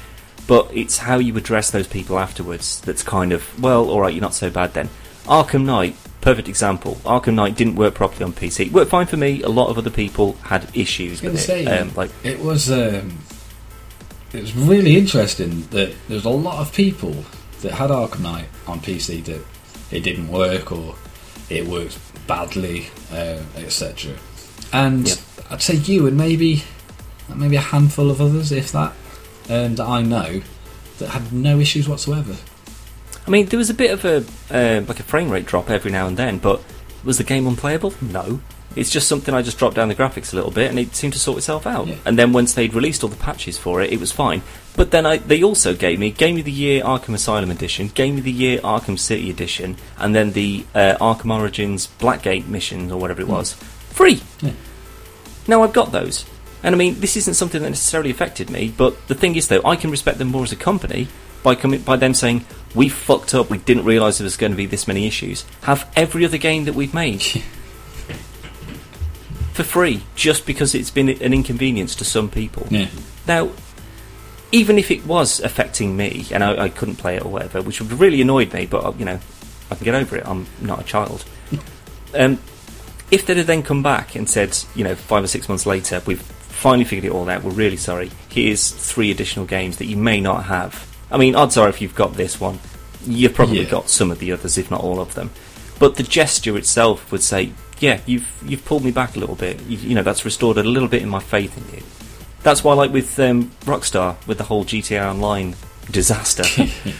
But 0.49 0.71
it's 0.75 0.99
how 0.99 1.19
you 1.19 1.37
address 1.37 1.71
those 1.71 1.87
people 1.87 2.19
afterwards 2.19 2.81
that's 2.81 3.05
kind 3.05 3.33
of 3.33 3.45
well, 3.63 3.89
all 3.91 4.01
right, 4.01 4.13
you're 4.13 4.21
not 4.21 4.35
so 4.35 4.51
bad 4.51 4.75
then. 4.75 4.89
Arkham 5.27 5.65
Knight, 5.65 5.95
perfect 6.21 6.49
example. 6.49 6.97
Arkham 7.05 7.35
Knight 7.35 7.57
didn't 7.57 7.77
work 7.77 7.95
properly 7.95 8.25
on 8.25 8.33
PC. 8.33 8.67
It 8.67 8.73
worked 8.73 8.91
fine 8.91 9.07
for 9.07 9.17
me. 9.17 9.43
A 9.43 9.49
lot 9.49 9.69
of 9.69 9.79
other 9.79 9.91
people 9.91 10.35
had 10.45 10.69
issues 10.75 11.23
with 11.23 11.35
it. 11.35 11.39
say, 11.39 11.67
um, 11.67 11.93
like 11.95 12.11
it 12.25 12.41
was 12.41 12.71
um, 12.71 13.19
it 14.33 14.41
was 14.41 14.55
really 14.55 14.97
interesting 14.97 15.63
that 15.71 15.95
there's 16.09 16.25
a 16.25 16.31
lot 16.31 16.59
of 16.61 16.73
people 16.73 17.25
that 17.63 17.73
had 17.73 17.91
Arkham 17.91 18.21
Knight 18.21 18.47
on 18.67 18.81
PC 18.81 19.25
that 19.25 19.45
it 19.91 20.01
didn't 20.01 20.29
work 20.29 20.71
or 20.71 20.95
it 21.49 21.67
worked 21.67 21.99
badly, 22.27 22.89
uh, 23.13 23.41
etc. 23.57 24.15
And 24.73 25.09
Yep. 25.09 25.19
I'd 25.51 25.63
say 25.63 25.75
you 25.77 26.07
and 26.07 26.17
maybe 26.17 26.63
maybe 27.35 27.57
a 27.57 27.61
handful 27.61 28.11
of 28.11 28.21
others, 28.21 28.53
if 28.53 28.73
that, 28.73 28.93
um, 29.51 29.75
that 29.77 29.87
I 29.87 30.03
know 30.03 30.41
that 30.99 31.09
had 31.11 31.33
no 31.33 31.59
issues 31.59 31.89
whatsoever. 31.89 32.37
I 33.29 33.31
mean, 33.31 33.45
there 33.47 33.59
was 33.59 33.69
a 33.69 33.75
bit 33.75 33.91
of 33.91 34.05
a 34.07 34.25
uh, 34.51 34.81
like 34.89 35.01
a 35.01 35.03
frame 35.03 35.29
rate 35.29 35.45
drop 35.45 35.69
every 35.69 35.91
now 35.91 36.07
and 36.07 36.17
then, 36.17 36.39
but 36.39 36.65
was 37.05 37.19
the 37.19 37.25
game 37.25 37.47
unplayable? 37.47 37.93
No. 38.01 38.41
It's 38.75 38.91
just 38.91 39.07
something 39.07 39.35
I 39.35 39.43
just 39.43 39.59
dropped 39.59 39.77
down 39.77 39.89
the 39.89 39.95
graphics 39.95 40.33
a 40.33 40.37
little 40.37 40.51
bit, 40.51 40.71
and 40.71 40.79
it 40.79 40.95
seemed 40.95 41.13
to 41.13 41.19
sort 41.19 41.37
itself 41.37 41.67
out. 41.67 41.89
Yeah. 41.89 41.97
And 42.07 42.19
then 42.19 42.33
once 42.33 42.55
they'd 42.55 42.73
released 42.73 43.03
all 43.03 43.11
the 43.11 43.17
patches 43.17 43.59
for 43.59 43.83
it, 43.83 43.93
it 43.93 44.01
was 44.01 44.13
fine. 44.13 44.41
But 44.77 44.93
then 44.93 45.05
I, 45.05 45.19
they 45.19 45.43
also 45.43 45.75
gave 45.75 45.99
me 45.99 46.11
Game 46.11 46.39
of 46.39 46.47
the 46.47 46.53
Year 46.53 46.83
Arkham 46.83 47.13
Asylum 47.13 47.51
Edition, 47.51 47.89
Game 47.89 48.17
of 48.17 48.25
the 48.25 48.33
Year 48.33 48.61
Arkham 48.61 48.99
City 48.99 49.29
Edition, 49.29 49.77
and 49.99 50.15
then 50.15 50.33
the 50.33 50.65
uh, 50.75 50.97
Arkham 50.99 51.31
Origins 51.31 51.89
Blackgate 51.99 52.47
mission 52.47 52.91
or 52.91 52.99
whatever 52.99 53.21
it 53.21 53.29
was, 53.29 53.53
free. 53.91 54.23
Yeah. 54.41 54.53
Now 55.47 55.63
I've 55.63 55.75
got 55.75 55.93
those. 55.93 56.25
And 56.63 56.75
I 56.75 56.79
mean, 56.79 57.01
this 57.01 57.17
isn't 57.17 57.35
something 57.35 57.61
that 57.61 57.69
necessarily 57.69 58.11
affected 58.11 58.49
me, 58.49 58.73
but 58.75 59.07
the 59.09 59.15
thing 59.15 59.37
is, 59.37 59.49
though, 59.49 59.63
I 59.65 59.77
can 59.77 59.91
respect 59.91 60.17
them 60.19 60.29
more 60.29 60.45
as 60.45 60.53
a 60.53 60.57
company 60.57 61.09
by 61.43 61.55
coming 61.55 61.81
by 61.83 61.97
them 61.97 62.15
saying 62.15 62.45
we 62.75 62.89
fucked 62.89 63.35
up, 63.35 63.51
we 63.51 63.59
didn't 63.59 63.85
realise 63.85 64.19
there 64.19 64.25
was 64.25 64.37
going 64.37 64.53
to 64.53 64.57
be 64.57 64.67
this 64.67 64.87
many 64.87 65.07
issues. 65.07 65.45
Have 65.63 65.91
every 65.97 66.25
other 66.25 66.39
game 66.39 66.65
that 66.65 66.75
we've 66.75 66.95
made 66.95 67.23
for 69.53 69.63
free, 69.63 70.03
just 70.15 70.47
because 70.47 70.75
it's 70.75 70.91
been 70.91 71.09
an 71.09 71.33
inconvenience 71.33 71.95
to 71.97 72.05
some 72.05 72.29
people. 72.31 72.67
Yeah, 72.71 72.89
Now, 73.27 73.51
even 74.53 74.79
if 74.79 74.91
it 74.91 75.07
was 75.07 75.41
affecting 75.41 75.97
me 75.97 76.27
and 76.31 76.43
I, 76.43 76.65
I 76.65 76.69
couldn't 76.69 76.97
play 76.97 77.17
it 77.17 77.25
or 77.25 77.31
whatever, 77.31 77.63
which 77.63 77.81
would 77.81 77.91
have 77.91 78.01
really 78.01 78.21
annoyed 78.21 78.53
me, 78.53 78.67
but 78.67 78.99
you 78.99 79.05
know, 79.05 79.19
I 79.71 79.75
can 79.75 79.85
get 79.85 79.95
over 79.95 80.17
it. 80.17 80.27
I'm 80.27 80.47
not 80.61 80.81
a 80.81 80.85
child. 80.85 81.25
um, 82.15 82.39
if 83.11 83.27
they'd 83.27 83.37
have 83.37 83.47
then 83.47 83.63
come 83.63 83.83
back 83.83 84.15
and 84.15 84.29
said, 84.29 84.57
you 84.75 84.85
know, 84.85 84.95
five 84.95 85.25
or 85.25 85.27
six 85.27 85.49
months 85.49 85.67
later, 85.67 86.03
we've 86.07 86.21
finally 86.21 86.85
figured 86.85 87.05
it 87.05 87.15
all 87.15 87.29
out. 87.29 87.43
We're 87.43 87.51
really 87.51 87.77
sorry. 87.77 88.11
Here's 88.29 88.71
three 88.71 89.11
additional 89.11 89.47
games 89.47 89.79
that 89.79 89.87
you 89.87 89.97
may 89.97 90.21
not 90.21 90.45
have. 90.45 90.88
I 91.11 91.17
mean, 91.17 91.35
odds 91.35 91.57
are 91.57 91.69
if 91.69 91.81
you've 91.81 91.95
got 91.95 92.15
this 92.15 92.41
one, 92.41 92.59
you've 93.07 93.35
probably 93.35 93.61
Yeah. 93.63 93.71
got 93.71 93.89
some 93.89 94.11
of 94.11 94.19
the 94.19 94.33
others, 94.33 94.59
if 94.59 94.71
not 94.71 94.81
all 94.83 95.01
of 95.01 95.15
them. 95.15 95.31
But 95.79 95.97
the 95.97 96.03
gesture 96.03 96.57
itself 96.59 97.11
would 97.13 97.23
say, 97.23 97.53
yeah, 97.81 98.01
you've 98.07 98.27
you've 98.45 98.65
pulled 98.65 98.85
me 98.85 98.91
back 98.91 99.17
a 99.17 99.19
little 99.21 99.37
bit. 99.37 99.61
You, 99.69 99.79
you 99.79 99.95
know, 99.95 100.03
that's 100.03 100.25
restored 100.25 100.59
a 100.59 100.63
little 100.65 100.89
bit 100.89 101.03
in 101.03 101.09
my 101.09 101.21
faith 101.21 101.57
in 101.57 101.77
you. 101.77 101.83
That's 102.43 102.63
why, 102.65 102.75
like 102.75 102.93
with 102.93 103.19
um, 103.21 103.51
Rockstar, 103.65 104.17
with 104.27 104.39
the 104.39 104.45
whole 104.45 104.65
GTA 104.65 105.09
Online 105.11 105.55
disaster, 105.91 106.45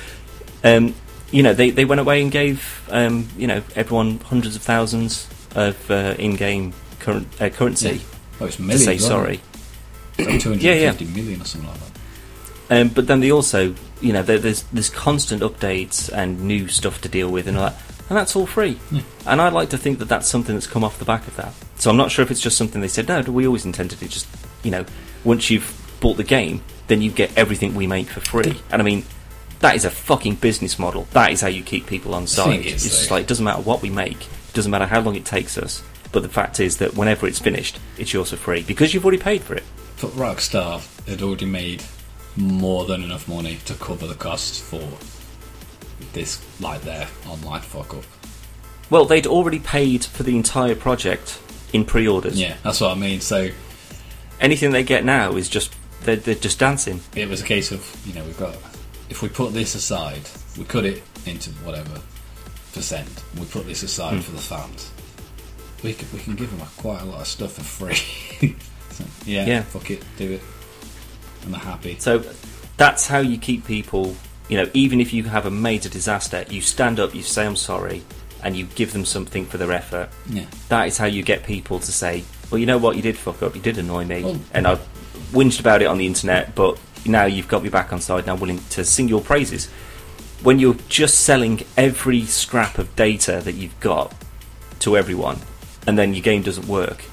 um, 0.65 0.95
you 1.31 1.43
know, 1.43 1.53
they, 1.55 1.71
they 1.71 1.85
went 1.85 2.01
away 2.01 2.23
and 2.23 2.31
gave 2.31 2.87
um, 2.91 3.29
you 3.37 3.47
know 3.47 3.63
everyone 3.75 4.19
hundreds 4.21 4.57
of 4.57 4.63
thousands 4.63 5.29
of 5.55 5.91
uh, 5.91 6.15
in-game 6.19 6.73
current 7.01 7.27
uh, 7.41 7.49
currency 7.49 7.89
yeah. 7.89 7.99
Oh, 8.41 8.45
it's 8.47 8.57
to 8.57 8.79
say 8.79 8.95
it? 8.97 9.01
sorry. 9.01 9.41
It's 10.17 10.29
like 10.29 10.41
250 10.41 10.65
Yeah, 10.65 10.75
yeah. 10.75 11.15
million 11.17 11.41
or 11.41 11.45
something 11.45 11.69
like 11.69 11.81
that. 12.69 12.81
Um, 12.81 12.89
but 12.89 13.07
then 13.09 13.19
they 13.21 13.33
also, 13.33 13.75
you 14.01 14.13
know, 14.13 14.23
there, 14.23 14.39
there's 14.39 14.63
there's 14.65 14.91
constant 14.91 15.43
updates 15.43 16.11
and 16.13 16.41
new 16.43 16.69
stuff 16.69 17.01
to 17.03 17.09
deal 17.09 17.31
with, 17.31 17.47
and 17.49 17.57
all 17.57 17.71
that. 17.71 17.77
and 18.09 18.17
that's 18.17 18.35
all 18.37 18.47
free. 18.47 18.75
Hmm. 18.75 18.99
And 19.27 19.41
I'd 19.43 19.53
like 19.53 19.71
to 19.71 19.79
think 19.79 19.99
that 19.99 20.07
that's 20.09 20.29
something 20.29 20.55
that's 20.55 20.67
come 20.67 20.85
off 20.85 20.99
the 20.99 21.05
back 21.05 21.27
of 21.27 21.37
that. 21.37 21.53
So 21.77 21.91
I'm 21.91 21.97
not 21.97 22.11
sure 22.11 22.23
if 22.23 22.31
it's 22.31 22.41
just 22.41 22.57
something 22.57 22.81
they 22.81 22.89
said. 22.89 23.09
No, 23.09 23.21
we 23.23 23.47
always 23.47 23.65
intended 23.65 24.03
it. 24.03 24.11
Just 24.11 24.27
you 24.63 24.71
know, 24.71 24.85
once 25.25 25.51
you've 25.51 25.75
bought 26.01 26.17
the 26.17 26.25
game, 26.25 26.63
then 26.87 27.03
you 27.03 27.11
get 27.11 27.37
everything 27.37 27.75
we 27.75 27.87
make 27.87 28.09
for 28.09 28.21
free. 28.21 28.61
And 28.71 28.81
I 28.81 28.85
mean, 28.85 29.05
that 29.61 29.75
is 29.75 29.85
a 29.85 29.91
fucking 29.91 30.37
business 30.37 30.79
model. 30.79 31.07
That 31.13 31.33
is 31.33 31.41
how 31.41 31.49
you 31.49 31.63
keep 31.63 31.87
people 31.87 32.15
on 32.15 32.27
side. 32.27 32.65
It's 32.67 32.85
just 32.85 33.11
like 33.11 33.23
it 33.25 33.29
doesn't 33.29 33.45
matter 33.45 33.63
what 33.63 33.83
we 33.83 33.91
make, 33.91 34.23
it 34.23 34.55
doesn't 34.55 34.71
matter 34.71 34.87
how 34.87 35.01
long 35.01 35.17
it 35.17 35.25
takes 35.25 35.59
us. 35.59 35.83
But 36.11 36.23
the 36.23 36.29
fact 36.29 36.59
is 36.59 36.79
that 36.79 36.95
whenever 36.95 37.27
it's 37.27 37.39
finished, 37.39 37.79
it's 37.99 38.13
yours 38.15 38.31
for 38.31 38.37
free 38.37 38.63
because 38.63 38.95
you've 38.95 39.05
already 39.05 39.23
paid 39.23 39.43
for 39.43 39.55
it. 39.55 39.65
But 40.01 40.13
Rockstar 40.13 40.81
had 41.07 41.21
already 41.23 41.45
made 41.45 41.83
more 42.39 42.85
than 42.87 43.03
enough 43.03 43.29
money 43.29 43.59
to 43.67 43.75
cover 43.75 44.07
the 44.07 44.15
costs 44.15 44.59
for 44.61 44.87
this, 46.13 46.41
like 46.61 46.83
their 46.83 47.09
online 47.29 47.61
fuck 47.61 47.95
up. 47.95 48.05
Well, 48.91 49.05
they'd 49.05 49.27
already 49.27 49.59
paid 49.59 50.05
for 50.05 50.23
the 50.23 50.37
entire 50.37 50.75
project 50.75 51.41
in 51.73 51.85
pre-orders. 51.85 52.41
Yeah, 52.41 52.57
that's 52.63 52.81
what 52.81 52.91
I 52.91 52.95
mean. 52.95 53.21
So 53.21 53.51
Anything 54.41 54.71
they 54.71 54.85
get 54.85 55.05
now 55.05 55.33
is 55.37 55.49
just 55.49 55.75
they're, 56.03 56.17
they're 56.17 56.35
just 56.37 56.59
dancing. 56.61 57.01
it 57.17 57.29
was 57.29 57.41
a 57.43 57.45
case 57.45 57.73
of 57.73 57.85
you 58.07 58.15
know 58.15 58.25
we've 58.25 58.39
got 58.39 58.55
if 59.11 59.21
we 59.21 59.29
put 59.29 59.53
this 59.53 59.75
aside, 59.75 60.21
we 60.57 60.65
cut 60.65 60.85
it 60.85 61.03
into 61.27 61.51
whatever 61.65 62.01
percent. 62.73 63.09
We 63.39 63.45
put 63.47 63.67
this 63.67 63.83
aside 63.83 64.15
Hmm. 64.15 64.21
for 64.21 64.31
the 64.33 64.39
fans. 64.39 64.93
We 65.83 65.95
can, 65.95 66.09
we 66.13 66.19
can 66.21 66.35
give 66.37 66.51
them 66.51 66.61
a, 66.61 66.69
quite 66.81 67.03
a 67.03 67.05
lot 67.05 67.21
of 67.23 67.27
stuff 67.27 67.53
for 67.53 67.63
free. 67.65 68.57
so, 68.91 69.05
yeah, 69.27 69.45
Yeah. 69.47 69.63
fuck 69.63 69.91
it, 69.91 70.03
do 70.17 70.33
it, 70.33 70.41
and 71.49 71.55
they're 71.55 71.61
happy. 71.73 71.97
So 71.99 72.23
that's 72.77 73.07
how 73.07 73.19
you 73.19 73.39
keep 73.39 73.67
people. 73.67 74.15
You 74.49 74.59
know, 74.59 74.71
even 74.75 75.01
if 75.01 75.13
you 75.13 75.25
have 75.25 75.47
a 75.47 75.51
major 75.51 75.89
disaster, 75.89 76.45
you 76.51 76.61
stand 76.61 77.01
up, 77.01 77.15
you 77.15 77.23
say 77.23 77.47
I'm 77.47 77.57
sorry, 77.57 78.03
and 78.43 78.57
you 78.57 78.67
give 78.75 78.93
them 78.93 79.05
something 79.05 79.47
for 79.47 79.59
their 79.59 79.73
effort. 79.73 80.11
Yeah, 80.29 80.45
That 80.69 80.89
is 80.89 80.99
how 80.99 81.07
you 81.07 81.23
get 81.23 81.45
people 81.45 81.79
to 81.81 81.93
say, 81.93 82.25
"Well, 82.51 82.59
you 82.59 82.67
know 82.67 82.79
what, 82.79 82.97
you 82.97 83.03
did 83.03 83.17
fuck 83.17 83.43
up, 83.43 83.55
you 83.55 83.63
did 83.63 83.79
annoy 83.79 84.05
me, 84.05 84.23
Well- 84.23 84.41
and 84.53 84.67
I've 84.67 84.81
whinged 85.33 85.61
about 85.61 85.83
it 85.83 85.87
on 85.87 85.99
the 85.99 86.07
internet, 86.07 86.55
but 86.55 86.79
now 87.05 87.25
you've 87.25 87.49
got 87.49 87.63
me 87.63 87.69
back 87.69 87.93
on 87.93 88.01
side, 88.01 88.21
and 88.25 88.31
I'm 88.31 88.41
willing 88.41 88.61
to 88.71 88.85
sing 88.85 89.09
your 89.09 89.21
praises." 89.21 89.69
When 90.43 90.61
you're 90.61 90.77
just 90.89 91.23
selling 91.23 91.63
every 91.77 92.25
scrap 92.25 92.79
of 92.79 92.95
data 92.95 93.41
that 93.45 93.55
you've 93.55 93.79
got 93.81 94.15
to 94.81 94.97
everyone, 94.97 95.41
and 95.87 95.99
then 95.99 96.15
your 96.15 96.23
game 96.23 96.43
doesn't 96.43 96.69
work, 96.69 97.05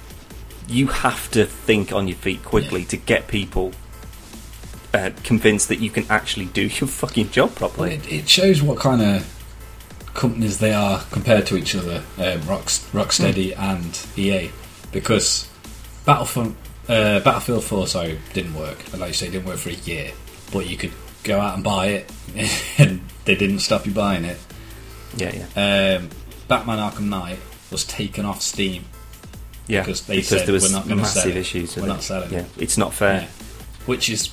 you 0.68 0.88
have 0.88 1.32
to 1.32 1.46
think 1.46 1.92
on 1.92 2.08
your 2.08 2.18
feet 2.18 2.44
quickly 2.44 2.86
to 2.86 2.98
get 2.98 3.28
people 3.28 3.72
uh, 4.96 5.12
convinced 5.24 5.68
that 5.70 5.80
you 5.80 5.90
can 5.90 6.06
actually 6.10 6.46
do 6.46 6.64
your 6.64 6.88
fucking 6.88 7.30
job 7.32 7.54
properly. 7.56 7.96
it, 7.96 8.12
it 8.12 8.30
shows 8.30 8.62
what 8.62 8.78
kind 8.80 9.02
of 9.02 9.32
companies 10.14 10.60
they 10.60 10.74
are 10.74 11.02
compared 11.12 11.46
to 11.48 11.58
each 11.58 11.76
other, 11.76 12.04
um, 12.18 12.42
Rock, 12.48 12.66
Rocksteady 12.94 13.54
Hmm. 13.54 13.62
and 13.62 14.08
EA, 14.18 14.50
because 14.92 15.48
Battlefront, 16.06 16.56
uh, 16.88 17.20
Battlefield 17.20 17.64
4, 17.64 17.88
sorry, 17.88 18.20
didn't 18.34 18.54
work. 18.56 18.78
And 18.92 19.02
like 19.02 19.10
you 19.10 19.14
say, 19.14 19.28
it 19.28 19.32
didn't 19.32 19.46
work 19.48 19.58
for 19.58 19.70
a 19.70 19.74
year, 19.74 20.12
but 20.54 20.70
you 20.70 20.78
could 20.78 20.94
go 21.24 21.40
out 21.40 21.56
and 21.56 21.64
buy 21.64 21.88
it, 21.88 22.12
and 22.78 23.02
they 23.26 23.36
didn't 23.36 23.60
stop 23.60 23.86
you 23.86 23.92
buying 23.92 24.24
it. 24.24 24.38
Yeah, 25.18 25.34
yeah, 25.56 25.98
Um, 25.98 26.10
Batman 26.48 26.78
Arkham 26.80 27.10
Knight 27.10 27.40
was 27.72 27.84
taken 27.86 28.26
off 28.26 28.42
Steam, 28.42 28.86
yeah. 29.68 29.82
because 29.82 30.02
they 30.08 30.16
because 30.18 30.30
said 30.30 30.46
there 30.48 30.54
was 30.54 30.64
we're 30.64 30.78
not 30.78 30.88
gonna 30.88 31.02
massive 31.02 31.24
sell 31.24 31.32
it. 31.32 31.38
issues. 31.38 31.76
We're 31.76 31.84
it. 31.84 31.88
not 31.88 32.04
selling 32.04 32.32
Yeah, 32.32 32.40
it. 32.40 32.46
it's 32.58 32.78
not 32.78 32.94
fair. 32.94 33.22
Yeah. 33.22 33.28
which 33.88 34.10
is 34.10 34.30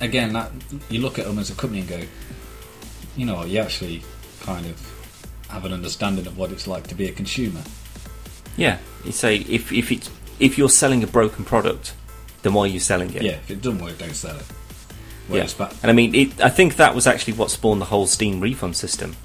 again 0.00 0.32
that 0.34 0.50
you 0.88 1.00
look 1.00 1.18
at 1.18 1.26
them 1.26 1.38
as 1.38 1.50
a 1.50 1.54
company 1.54 1.80
and 1.80 1.88
go, 1.88 2.00
you 3.16 3.26
know, 3.26 3.44
you 3.44 3.58
actually 3.60 4.02
kind 4.42 4.66
of 4.66 4.90
have 5.48 5.64
an 5.64 5.72
understanding 5.72 6.26
of 6.26 6.36
what 6.36 6.50
it's 6.50 6.66
like 6.66 6.86
to 6.88 6.94
be 6.94 7.06
a 7.08 7.12
consumer. 7.12 7.60
Yeah, 8.56 8.78
you 9.04 9.12
say 9.12 9.36
if 9.36 9.72
if 9.72 9.90
it's 9.92 10.10
if 10.38 10.58
you're 10.58 10.68
selling 10.68 11.02
a 11.02 11.06
broken 11.06 11.44
product, 11.44 11.94
then 12.42 12.54
why 12.54 12.62
are 12.64 12.66
you 12.68 12.80
selling 12.80 13.12
it? 13.14 13.22
Yeah, 13.22 13.32
if 13.32 13.50
it 13.50 13.62
doesn't 13.62 13.80
work, 13.82 13.98
don't 13.98 14.14
sell 14.14 14.36
it. 14.36 14.44
Yeah. 15.28 15.32
Whereas 15.34 15.54
Bat- 15.54 15.76
And 15.82 15.90
I 15.90 15.94
mean, 15.94 16.14
it, 16.14 16.40
I 16.40 16.50
think 16.50 16.76
that 16.76 16.94
was 16.94 17.06
actually 17.06 17.32
what 17.34 17.50
spawned 17.50 17.80
the 17.80 17.86
whole 17.86 18.06
Steam 18.06 18.40
refund 18.40 18.76
system. 18.76 19.16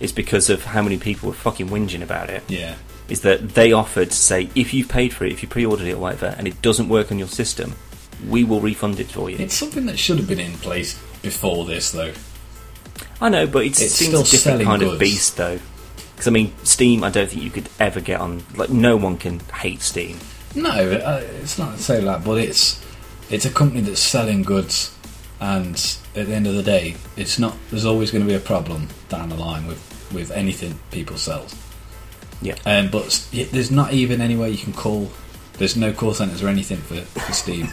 Is 0.00 0.10
because 0.10 0.50
of 0.50 0.64
how 0.64 0.82
many 0.82 0.98
people 0.98 1.28
were 1.28 1.34
fucking 1.36 1.68
whinging 1.68 2.02
about 2.02 2.28
it. 2.28 2.42
yeah, 2.48 2.74
Is 3.08 3.20
that 3.20 3.50
they 3.50 3.70
offered 3.72 4.10
to 4.10 4.16
say 4.16 4.50
if 4.56 4.74
you've 4.74 4.88
paid 4.88 5.12
for 5.12 5.24
it, 5.24 5.30
if 5.32 5.40
you 5.40 5.48
pre-ordered 5.48 5.86
it 5.86 5.92
or 5.92 5.98
whatever, 5.98 6.34
and 6.36 6.48
it 6.48 6.60
doesn't 6.62 6.88
work 6.88 7.12
on 7.12 7.18
your 7.20 7.28
system, 7.28 7.74
we 8.28 8.44
will 8.44 8.60
refund 8.60 9.00
it 9.00 9.08
for 9.08 9.30
you. 9.30 9.36
it's 9.38 9.54
something 9.54 9.86
that 9.86 9.98
should 9.98 10.18
have 10.18 10.28
been 10.28 10.40
in 10.40 10.52
place 10.54 11.00
before 11.22 11.64
this, 11.64 11.90
though. 11.92 12.12
I 13.20 13.28
know, 13.28 13.46
but 13.46 13.64
it 13.64 13.68
It's 13.68 13.94
seems 13.94 14.10
still 14.10 14.20
a 14.20 14.24
different 14.24 14.62
kind 14.62 14.82
of 14.82 14.98
beast, 14.98 15.36
though. 15.36 15.58
Because 16.12 16.28
I 16.28 16.30
mean, 16.30 16.52
Steam, 16.62 17.02
I 17.02 17.10
don't 17.10 17.28
think 17.28 17.42
you 17.42 17.50
could 17.50 17.68
ever 17.80 18.00
get 18.00 18.20
on. 18.20 18.44
Like, 18.54 18.70
no 18.70 18.96
one 18.96 19.18
can 19.18 19.40
hate 19.40 19.82
Steam. 19.82 20.18
No, 20.54 20.70
uh, 20.70 21.22
it's 21.40 21.58
not 21.58 21.76
to 21.76 21.82
say 21.82 22.02
that, 22.04 22.24
but 22.24 22.38
it's 22.38 22.84
it's 23.30 23.44
a 23.44 23.50
company 23.50 23.80
that's 23.80 24.00
selling 24.00 24.42
goods, 24.42 24.96
and 25.40 25.74
at 26.14 26.26
the 26.26 26.34
end 26.34 26.46
of 26.46 26.54
the 26.54 26.62
day, 26.62 26.94
it's 27.16 27.38
not. 27.38 27.56
There's 27.70 27.84
always 27.84 28.10
going 28.10 28.22
to 28.22 28.28
be 28.28 28.34
a 28.34 28.40
problem 28.40 28.88
down 29.08 29.30
the 29.30 29.36
line 29.36 29.66
with 29.66 30.10
with 30.12 30.30
anything 30.30 30.78
people 30.92 31.16
sell. 31.16 31.46
Yeah. 32.40 32.56
Um, 32.66 32.90
but 32.90 33.26
there's 33.32 33.70
not 33.70 33.92
even 33.92 34.20
anywhere 34.20 34.48
you 34.48 34.58
can 34.58 34.72
call. 34.72 35.10
There's 35.54 35.76
no 35.76 35.92
call 35.92 36.14
centres 36.14 36.42
or 36.42 36.48
anything 36.48 36.78
for, 36.78 37.00
for 37.00 37.32
Steam. 37.32 37.68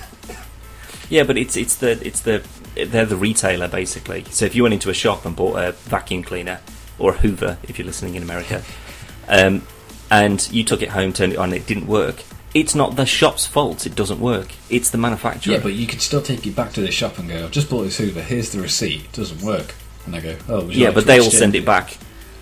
Yeah, 1.11 1.23
but 1.23 1.37
it's 1.37 1.57
it's 1.57 1.75
the 1.75 1.91
it's 2.07 2.21
the 2.21 2.41
they're 2.73 3.05
the 3.05 3.17
retailer 3.17 3.67
basically. 3.67 4.23
So 4.29 4.45
if 4.45 4.55
you 4.55 4.63
went 4.63 4.73
into 4.73 4.89
a 4.89 4.93
shop 4.93 5.25
and 5.25 5.35
bought 5.35 5.57
a 5.57 5.73
vacuum 5.73 6.23
cleaner 6.23 6.61
or 6.97 7.11
a 7.11 7.17
Hoover, 7.17 7.57
if 7.63 7.77
you're 7.77 7.85
listening 7.85 8.15
in 8.15 8.23
America, 8.23 8.63
um, 9.27 9.63
and 10.09 10.49
you 10.53 10.63
took 10.63 10.81
it 10.81 10.89
home, 10.89 11.11
turned 11.11 11.33
it 11.33 11.37
on, 11.37 11.51
it 11.51 11.67
didn't 11.67 11.87
work. 11.87 12.23
It's 12.53 12.75
not 12.75 12.95
the 12.95 13.05
shop's 13.05 13.45
fault; 13.45 13.85
it 13.85 13.93
doesn't 13.93 14.21
work. 14.21 14.53
It's 14.69 14.89
the 14.89 14.97
manufacturer. 14.97 15.55
yeah, 15.55 15.59
but 15.59 15.73
you 15.73 15.85
could 15.85 16.01
still 16.01 16.21
take 16.21 16.47
it 16.47 16.55
back 16.55 16.71
to 16.73 16.81
the 16.81 16.91
shop 16.91 17.19
and 17.19 17.27
go, 17.27 17.43
"I've 17.43 17.51
just 17.51 17.69
bought 17.69 17.83
this 17.83 17.97
Hoover. 17.97 18.21
Here's 18.21 18.51
the 18.53 18.61
receipt. 18.61 19.03
It 19.03 19.11
doesn't 19.11 19.41
work." 19.41 19.75
And 20.05 20.13
they 20.13 20.21
go, 20.21 20.37
"Oh, 20.47 20.69
yeah, 20.69 20.87
like 20.87 20.95
but 20.95 21.01
to 21.01 21.07
they 21.07 21.19
will 21.19 21.29
send 21.31 21.55
it 21.55 21.65
back, 21.65 21.97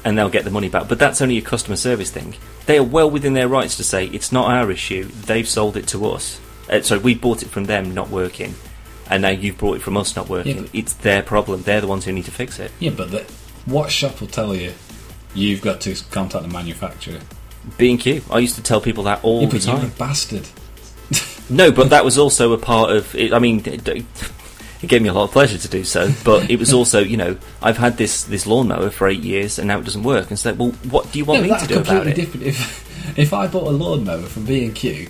and 0.05 0.15
they'll 0.15 0.29
get 0.29 0.45
the 0.45 0.51
money 0.51 0.69
back. 0.69 0.87
But 0.87 0.99
that's 0.99 1.21
only 1.23 1.39
a 1.39 1.41
customer 1.41 1.75
service 1.75 2.11
thing. 2.11 2.35
They 2.67 2.77
are 2.77 2.83
well 2.83 3.09
within 3.09 3.33
their 3.33 3.47
rights 3.47 3.77
to 3.77 3.83
say 3.83 4.05
it's 4.05 4.31
not 4.31 4.51
our 4.51 4.69
issue. 4.69 5.05
They've 5.05 5.49
sold 5.49 5.75
it 5.75 5.87
to 5.87 6.05
us. 6.11 6.39
Uh, 6.69 6.81
sorry, 6.81 7.01
we 7.01 7.15
bought 7.15 7.41
it 7.43 7.49
from 7.49 7.65
them, 7.65 7.93
not 7.93 8.09
working, 8.09 8.55
and 9.09 9.21
now 9.23 9.29
you've 9.29 9.57
brought 9.57 9.77
it 9.77 9.81
from 9.81 9.97
us, 9.97 10.15
not 10.15 10.29
working. 10.29 10.63
but- 10.63 10.69
it's 10.73 10.93
their 10.93 11.21
problem. 11.21 11.63
They're 11.63 11.81
the 11.81 11.87
ones 11.87 12.05
who 12.05 12.11
need 12.11 12.25
to 12.25 12.31
fix 12.31 12.59
it. 12.59 12.71
Yeah, 12.79 12.91
but 12.91 13.11
the, 13.11 13.23
what 13.65 13.91
shop 13.91 14.19
will 14.21 14.27
tell 14.27 14.55
you 14.55 14.73
you've 15.33 15.61
got 15.61 15.81
to 15.81 15.95
contact 16.11 16.43
the 16.43 16.49
manufacturer? 16.51 17.19
B 17.77 17.91
and 17.91 17.99
Q. 17.99 18.21
I 18.31 18.39
used 18.39 18.55
to 18.55 18.63
tell 18.63 18.81
people 18.81 19.03
that 19.03 19.23
all 19.23 19.41
yeah, 19.41 19.47
the 19.47 19.51
but 19.57 19.65
you're 19.65 19.75
a 19.75 19.79
time. 19.79 19.89
bastard. 19.97 20.47
No, 21.51 21.71
but 21.71 21.89
that 21.89 22.05
was 22.05 22.19
also 22.19 22.53
a 22.53 22.59
part 22.59 22.91
of 22.91 23.15
it. 23.15 23.33
I 23.33 23.39
mean, 23.39 23.63
it, 23.65 23.87
it 23.87 24.87
gave 24.87 25.01
me 25.01 25.09
a 25.09 25.13
lot 25.13 25.23
of 25.23 25.31
pleasure 25.31 25.57
to 25.57 25.67
do 25.67 25.83
so, 25.83 26.11
but 26.23 26.47
it 26.47 26.59
was 26.59 26.71
also, 26.71 26.99
you 26.99 27.17
know, 27.17 27.37
I've 27.59 27.77
had 27.77 27.97
this 27.97 28.23
this 28.23 28.45
lawnmower 28.45 28.91
for 28.91 29.07
eight 29.07 29.21
years 29.21 29.57
and 29.57 29.67
now 29.67 29.79
it 29.79 29.83
doesn't 29.83 30.03
work. 30.03 30.29
And 30.29 30.45
like, 30.45 30.59
well, 30.59 30.69
what 30.91 31.11
do 31.11 31.17
you 31.17 31.25
want 31.25 31.41
No, 31.47 31.53
me 31.55 31.59
to 31.59 31.65
do 31.67 31.73
about 31.79 31.85
completely 31.87 32.11
it? 32.11 32.15
different. 32.15 32.45
If 32.45 33.17
if 33.17 33.33
I 33.33 33.47
bought 33.47 33.65
a 33.67 33.71
lawnmower 33.71 34.21
from 34.21 34.45
B 34.45 34.63
and 34.63 34.75
Q 34.75 35.07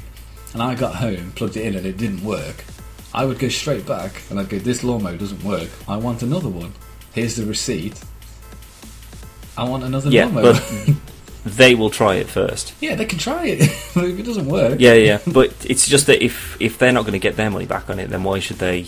and 0.54 0.62
I 0.64 0.76
got 0.76 0.95
home, 0.95 1.32
plugged 1.36 1.58
it 1.58 1.66
in, 1.66 1.76
and 1.76 1.86
it 1.86 1.97
didn't 1.97 2.24
work, 2.24 2.64
I 3.14 3.26
would 3.26 3.39
go 3.39 3.50
straight 3.50 3.86
back 3.86 4.22
and 4.30 4.39
I'd 4.39 4.50
go, 4.50 4.60
"This 4.60 4.84
lawnmower 4.84 5.18
doesn't 5.18 5.43
work. 5.43 5.70
I 5.88 5.97
want 5.97 6.22
another 6.24 6.50
one. 6.50 6.74
Here's 7.14 7.36
the 7.36 7.45
receipt. 7.45 8.00
I 9.58 9.64
want 9.64 9.84
another 9.84 10.10
Yeah, 10.10 10.26
lawnmower." 10.26 10.54
but 10.54 10.95
they 11.45 11.74
will 11.76 11.89
try 11.89 12.16
it 12.16 12.28
first. 12.28 12.74
yeah, 12.82 12.95
they 12.95 13.06
can 13.06 13.18
try 13.20 13.45
it, 13.47 13.62
if 13.95 13.97
it 13.97 14.24
doesn't 14.24 14.47
work, 14.47 14.80
Yeah, 14.80 14.93
yeah. 14.93 15.20
But 15.26 15.54
it's 15.66 15.88
just 15.88 16.06
that 16.08 16.24
if 16.24 16.56
if 16.62 16.78
they're 16.78 16.91
not 16.91 17.02
going 17.02 17.14
to 17.14 17.20
get 17.20 17.36
their 17.36 17.50
money 17.50 17.66
back 17.66 17.89
on 17.89 18.00
it, 18.00 18.10
then 18.10 18.24
why 18.24 18.39
should 18.39 18.60
they? 18.60 18.88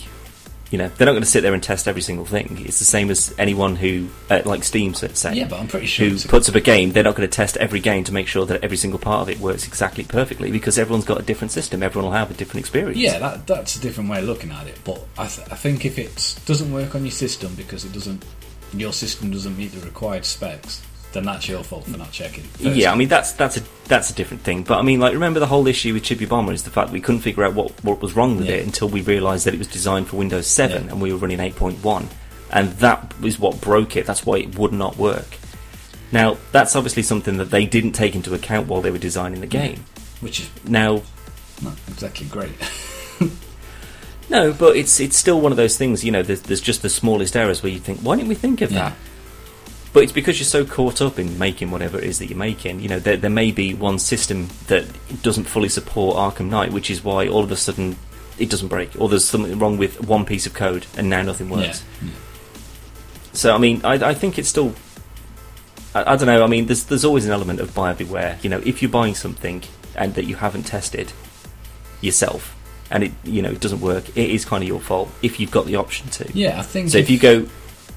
You 0.72 0.78
know, 0.78 0.88
they're 0.88 1.04
not 1.04 1.12
going 1.12 1.22
to 1.22 1.28
sit 1.28 1.42
there 1.42 1.52
and 1.52 1.62
test 1.62 1.86
every 1.86 2.00
single 2.00 2.24
thing. 2.24 2.56
It's 2.64 2.78
the 2.78 2.86
same 2.86 3.10
as 3.10 3.34
anyone 3.36 3.76
who, 3.76 4.08
uh, 4.30 4.40
like 4.46 4.64
Steam, 4.64 4.94
say, 4.94 5.34
yeah, 5.34 5.46
but 5.46 5.60
I'm 5.60 5.68
pretty 5.68 5.84
sure. 5.84 6.08
who 6.08 6.18
puts 6.28 6.48
up 6.48 6.54
a 6.54 6.60
game, 6.60 6.92
they're 6.92 7.02
not 7.04 7.14
going 7.14 7.28
to 7.28 7.36
test 7.36 7.58
every 7.58 7.78
game 7.78 8.04
to 8.04 8.12
make 8.12 8.26
sure 8.26 8.46
that 8.46 8.64
every 8.64 8.78
single 8.78 8.98
part 8.98 9.20
of 9.20 9.28
it 9.28 9.38
works 9.38 9.68
exactly 9.68 10.02
perfectly 10.02 10.50
because 10.50 10.78
everyone's 10.78 11.04
got 11.04 11.20
a 11.20 11.22
different 11.22 11.52
system. 11.52 11.82
Everyone 11.82 12.10
will 12.10 12.16
have 12.16 12.30
a 12.30 12.34
different 12.34 12.60
experience. 12.60 12.98
yeah, 12.98 13.18
that, 13.18 13.46
that's 13.46 13.76
a 13.76 13.80
different 13.82 14.08
way 14.08 14.20
of 14.20 14.24
looking 14.24 14.50
at 14.50 14.66
it. 14.66 14.80
But 14.82 15.06
I, 15.18 15.26
th- 15.26 15.46
I 15.50 15.56
think 15.56 15.84
if 15.84 15.98
it 15.98 16.40
doesn't 16.46 16.72
work 16.72 16.94
on 16.94 17.02
your 17.02 17.12
system 17.12 17.54
because 17.54 17.84
it 17.84 17.92
doesn't, 17.92 18.24
your 18.72 18.94
system 18.94 19.30
doesn't 19.30 19.58
meet 19.58 19.72
the 19.72 19.84
required 19.84 20.24
specs, 20.24 20.82
then 21.12 21.24
that's 21.24 21.48
your 21.48 21.62
fault 21.62 21.84
for 21.84 21.96
not 21.98 22.10
checking. 22.12 22.44
first. 22.44 22.76
Yeah, 22.76 22.92
I 22.92 22.94
mean 22.94 23.08
that's 23.08 23.32
that's 23.32 23.56
a 23.58 23.62
that's 23.86 24.10
a 24.10 24.14
different 24.14 24.42
thing. 24.42 24.62
But 24.62 24.78
I 24.78 24.82
mean, 24.82 25.00
like, 25.00 25.12
remember 25.12 25.40
the 25.40 25.46
whole 25.46 25.66
issue 25.66 25.92
with 25.94 26.02
Chippy 26.04 26.24
Bomber 26.26 26.52
is 26.52 26.62
the 26.64 26.70
fact 26.70 26.88
that 26.88 26.92
we 26.92 27.00
couldn't 27.00 27.20
figure 27.22 27.44
out 27.44 27.54
what 27.54 27.72
what 27.84 28.00
was 28.00 28.14
wrong 28.16 28.36
with 28.36 28.46
Yeah. 28.46 28.56
it 28.56 28.64
until 28.66 28.88
we 28.88 29.00
realised 29.02 29.46
that 29.46 29.54
it 29.54 29.58
was 29.58 29.66
designed 29.68 30.08
for 30.08 30.16
Windows 30.16 30.46
Seven 30.46 30.84
Yeah. 30.86 30.92
and 30.92 31.00
we 31.02 31.12
were 31.12 31.18
running 31.18 31.40
eight 31.40 31.56
point 31.56 31.82
one, 31.84 32.08
and 32.50 32.70
that 32.78 33.18
was 33.20 33.38
what 33.38 33.60
broke 33.60 33.96
it. 33.96 34.06
That's 34.06 34.24
why 34.26 34.38
it 34.38 34.58
would 34.58 34.72
not 34.72 34.96
work. 34.96 35.26
Now, 36.12 36.36
that's 36.52 36.76
obviously 36.76 37.02
something 37.02 37.38
that 37.38 37.50
they 37.50 37.64
didn't 37.64 37.92
take 37.92 38.14
into 38.14 38.34
account 38.34 38.68
while 38.68 38.82
they 38.82 38.90
were 38.90 38.98
designing 38.98 39.40
the 39.40 39.46
game. 39.46 39.84
which 40.20 40.40
is 40.40 40.50
Now, 40.66 41.02
not 41.62 41.74
exactly 41.88 42.26
great. 42.26 42.52
no, 44.30 44.52
but 44.52 44.76
it's 44.76 45.00
it's 45.00 45.16
still 45.16 45.40
one 45.40 45.52
of 45.52 45.56
those 45.56 45.76
things. 45.76 46.04
You 46.04 46.12
know, 46.12 46.22
there's, 46.22 46.42
there's 46.42 46.60
just 46.60 46.82
the 46.82 46.88
smallest 46.90 47.36
errors 47.36 47.62
where 47.62 47.72
you 47.72 47.78
think, 47.78 48.00
why 48.00 48.16
didn't 48.16 48.28
we 48.28 48.34
think 48.34 48.60
of 48.60 48.70
Yeah. 48.72 48.90
that? 48.90 48.96
But 49.92 50.02
it's 50.04 50.12
because 50.12 50.38
you're 50.38 50.46
so 50.46 50.64
caught 50.64 51.02
up 51.02 51.18
in 51.18 51.38
making 51.38 51.70
whatever 51.70 51.98
it 51.98 52.04
is 52.04 52.18
that 52.18 52.26
you're 52.30 52.38
making. 52.38 52.80
You 52.80 52.88
know, 52.88 52.98
there, 52.98 53.16
there 53.16 53.30
may 53.30 53.50
be 53.50 53.74
one 53.74 53.98
system 53.98 54.48
that 54.68 54.86
doesn't 55.22 55.44
fully 55.44 55.68
support 55.68 56.16
Arkham 56.16 56.48
Knight, 56.48 56.72
which 56.72 56.90
is 56.90 57.04
why 57.04 57.28
all 57.28 57.44
of 57.44 57.52
a 57.52 57.56
sudden 57.56 57.96
it 58.38 58.48
doesn't 58.48 58.68
break, 58.68 58.98
or 58.98 59.08
there's 59.08 59.24
something 59.24 59.58
wrong 59.58 59.76
with 59.76 60.00
one 60.02 60.24
piece 60.24 60.46
of 60.46 60.54
code 60.54 60.86
and 60.96 61.10
now 61.10 61.22
nothing 61.22 61.50
works. 61.50 61.84
Yeah. 62.02 62.10
So 63.34 63.54
I 63.54 63.58
mean, 63.58 63.80
I, 63.84 64.10
I 64.10 64.14
think 64.14 64.38
it's 64.38 64.48
still. 64.48 64.74
I, 65.94 66.12
I 66.12 66.16
don't 66.16 66.26
know. 66.26 66.42
I 66.42 66.46
mean, 66.46 66.66
there's 66.66 66.84
there's 66.84 67.04
always 67.04 67.26
an 67.26 67.32
element 67.32 67.60
of 67.60 67.74
buyer 67.74 67.94
beware. 67.94 68.38
You 68.42 68.50
know, 68.50 68.62
if 68.64 68.82
you're 68.82 68.90
buying 68.90 69.14
something 69.14 69.62
and 69.94 70.14
that 70.14 70.24
you 70.24 70.36
haven't 70.36 70.64
tested 70.64 71.12
yourself, 72.00 72.56
and 72.90 73.04
it 73.04 73.12
you 73.24 73.42
know 73.42 73.50
it 73.50 73.60
doesn't 73.60 73.80
work, 73.80 74.08
it 74.16 74.30
is 74.30 74.44
kind 74.44 74.62
of 74.62 74.68
your 74.68 74.80
fault 74.80 75.10
if 75.22 75.38
you've 75.38 75.50
got 75.50 75.66
the 75.66 75.76
option 75.76 76.08
to. 76.10 76.30
Yeah, 76.32 76.58
I 76.58 76.62
think 76.62 76.90
So 76.90 76.98
if 76.98 77.10
you 77.10 77.18
go, 77.18 77.46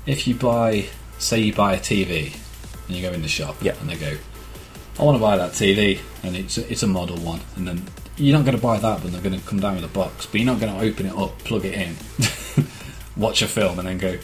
if 0.06 0.28
you 0.28 0.36
buy, 0.36 0.88
say 1.18 1.40
you 1.40 1.54
buy 1.54 1.74
a 1.74 1.80
TV, 1.80 2.36
and 2.88 2.96
you 2.96 3.02
go 3.02 3.12
in 3.14 3.22
the 3.22 3.28
shop, 3.28 3.56
Yeah. 3.62 3.76
and 3.82 3.90
they 3.90 3.96
go, 3.96 4.16
I 5.00 5.04
want 5.04 5.18
to 5.18 5.22
buy 5.22 5.38
that 5.38 5.52
TV, 5.52 6.00
and 6.24 6.36
it's 6.36 6.58
a, 6.58 6.72
it's 6.72 6.84
a 6.84 6.88
model 6.88 7.18
one, 7.18 7.42
and 7.56 7.68
then 7.68 7.84
you're 8.18 8.38
not 8.38 8.46
going 8.46 8.56
to 8.58 8.62
buy 8.62 8.78
that, 8.80 9.02
but 9.02 9.12
they're 9.12 9.22
going 9.22 9.40
to 9.40 9.46
come 9.46 9.60
down 9.60 9.76
with 9.76 9.84
a 9.84 9.90
box, 9.90 10.26
but 10.26 10.36
you're 10.40 10.46
not 10.46 10.60
going 10.60 10.74
to 10.74 10.80
open 10.82 11.06
it 11.06 11.16
up, 11.18 11.38
plug 11.40 11.66
it 11.66 11.74
in, 11.74 11.96
watch 13.18 13.42
a 13.42 13.48
film, 13.48 13.78
and 13.80 13.88
then 13.88 13.98
go, 13.98 14.18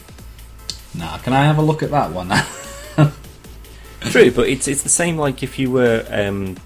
Nah, 0.94 1.18
can 1.18 1.32
I 1.32 1.44
have 1.44 1.58
a 1.58 1.62
look 1.62 1.82
at 1.82 1.90
that 1.90 2.12
one? 2.12 2.28
True, 4.10 4.30
but 4.30 4.48
it's 4.48 4.66
it's 4.68 4.82
the 4.82 4.88
same 4.88 5.16
like 5.16 5.42
if 5.42 5.58
you 5.58 5.70
were 5.70 6.04
um, 6.10 6.56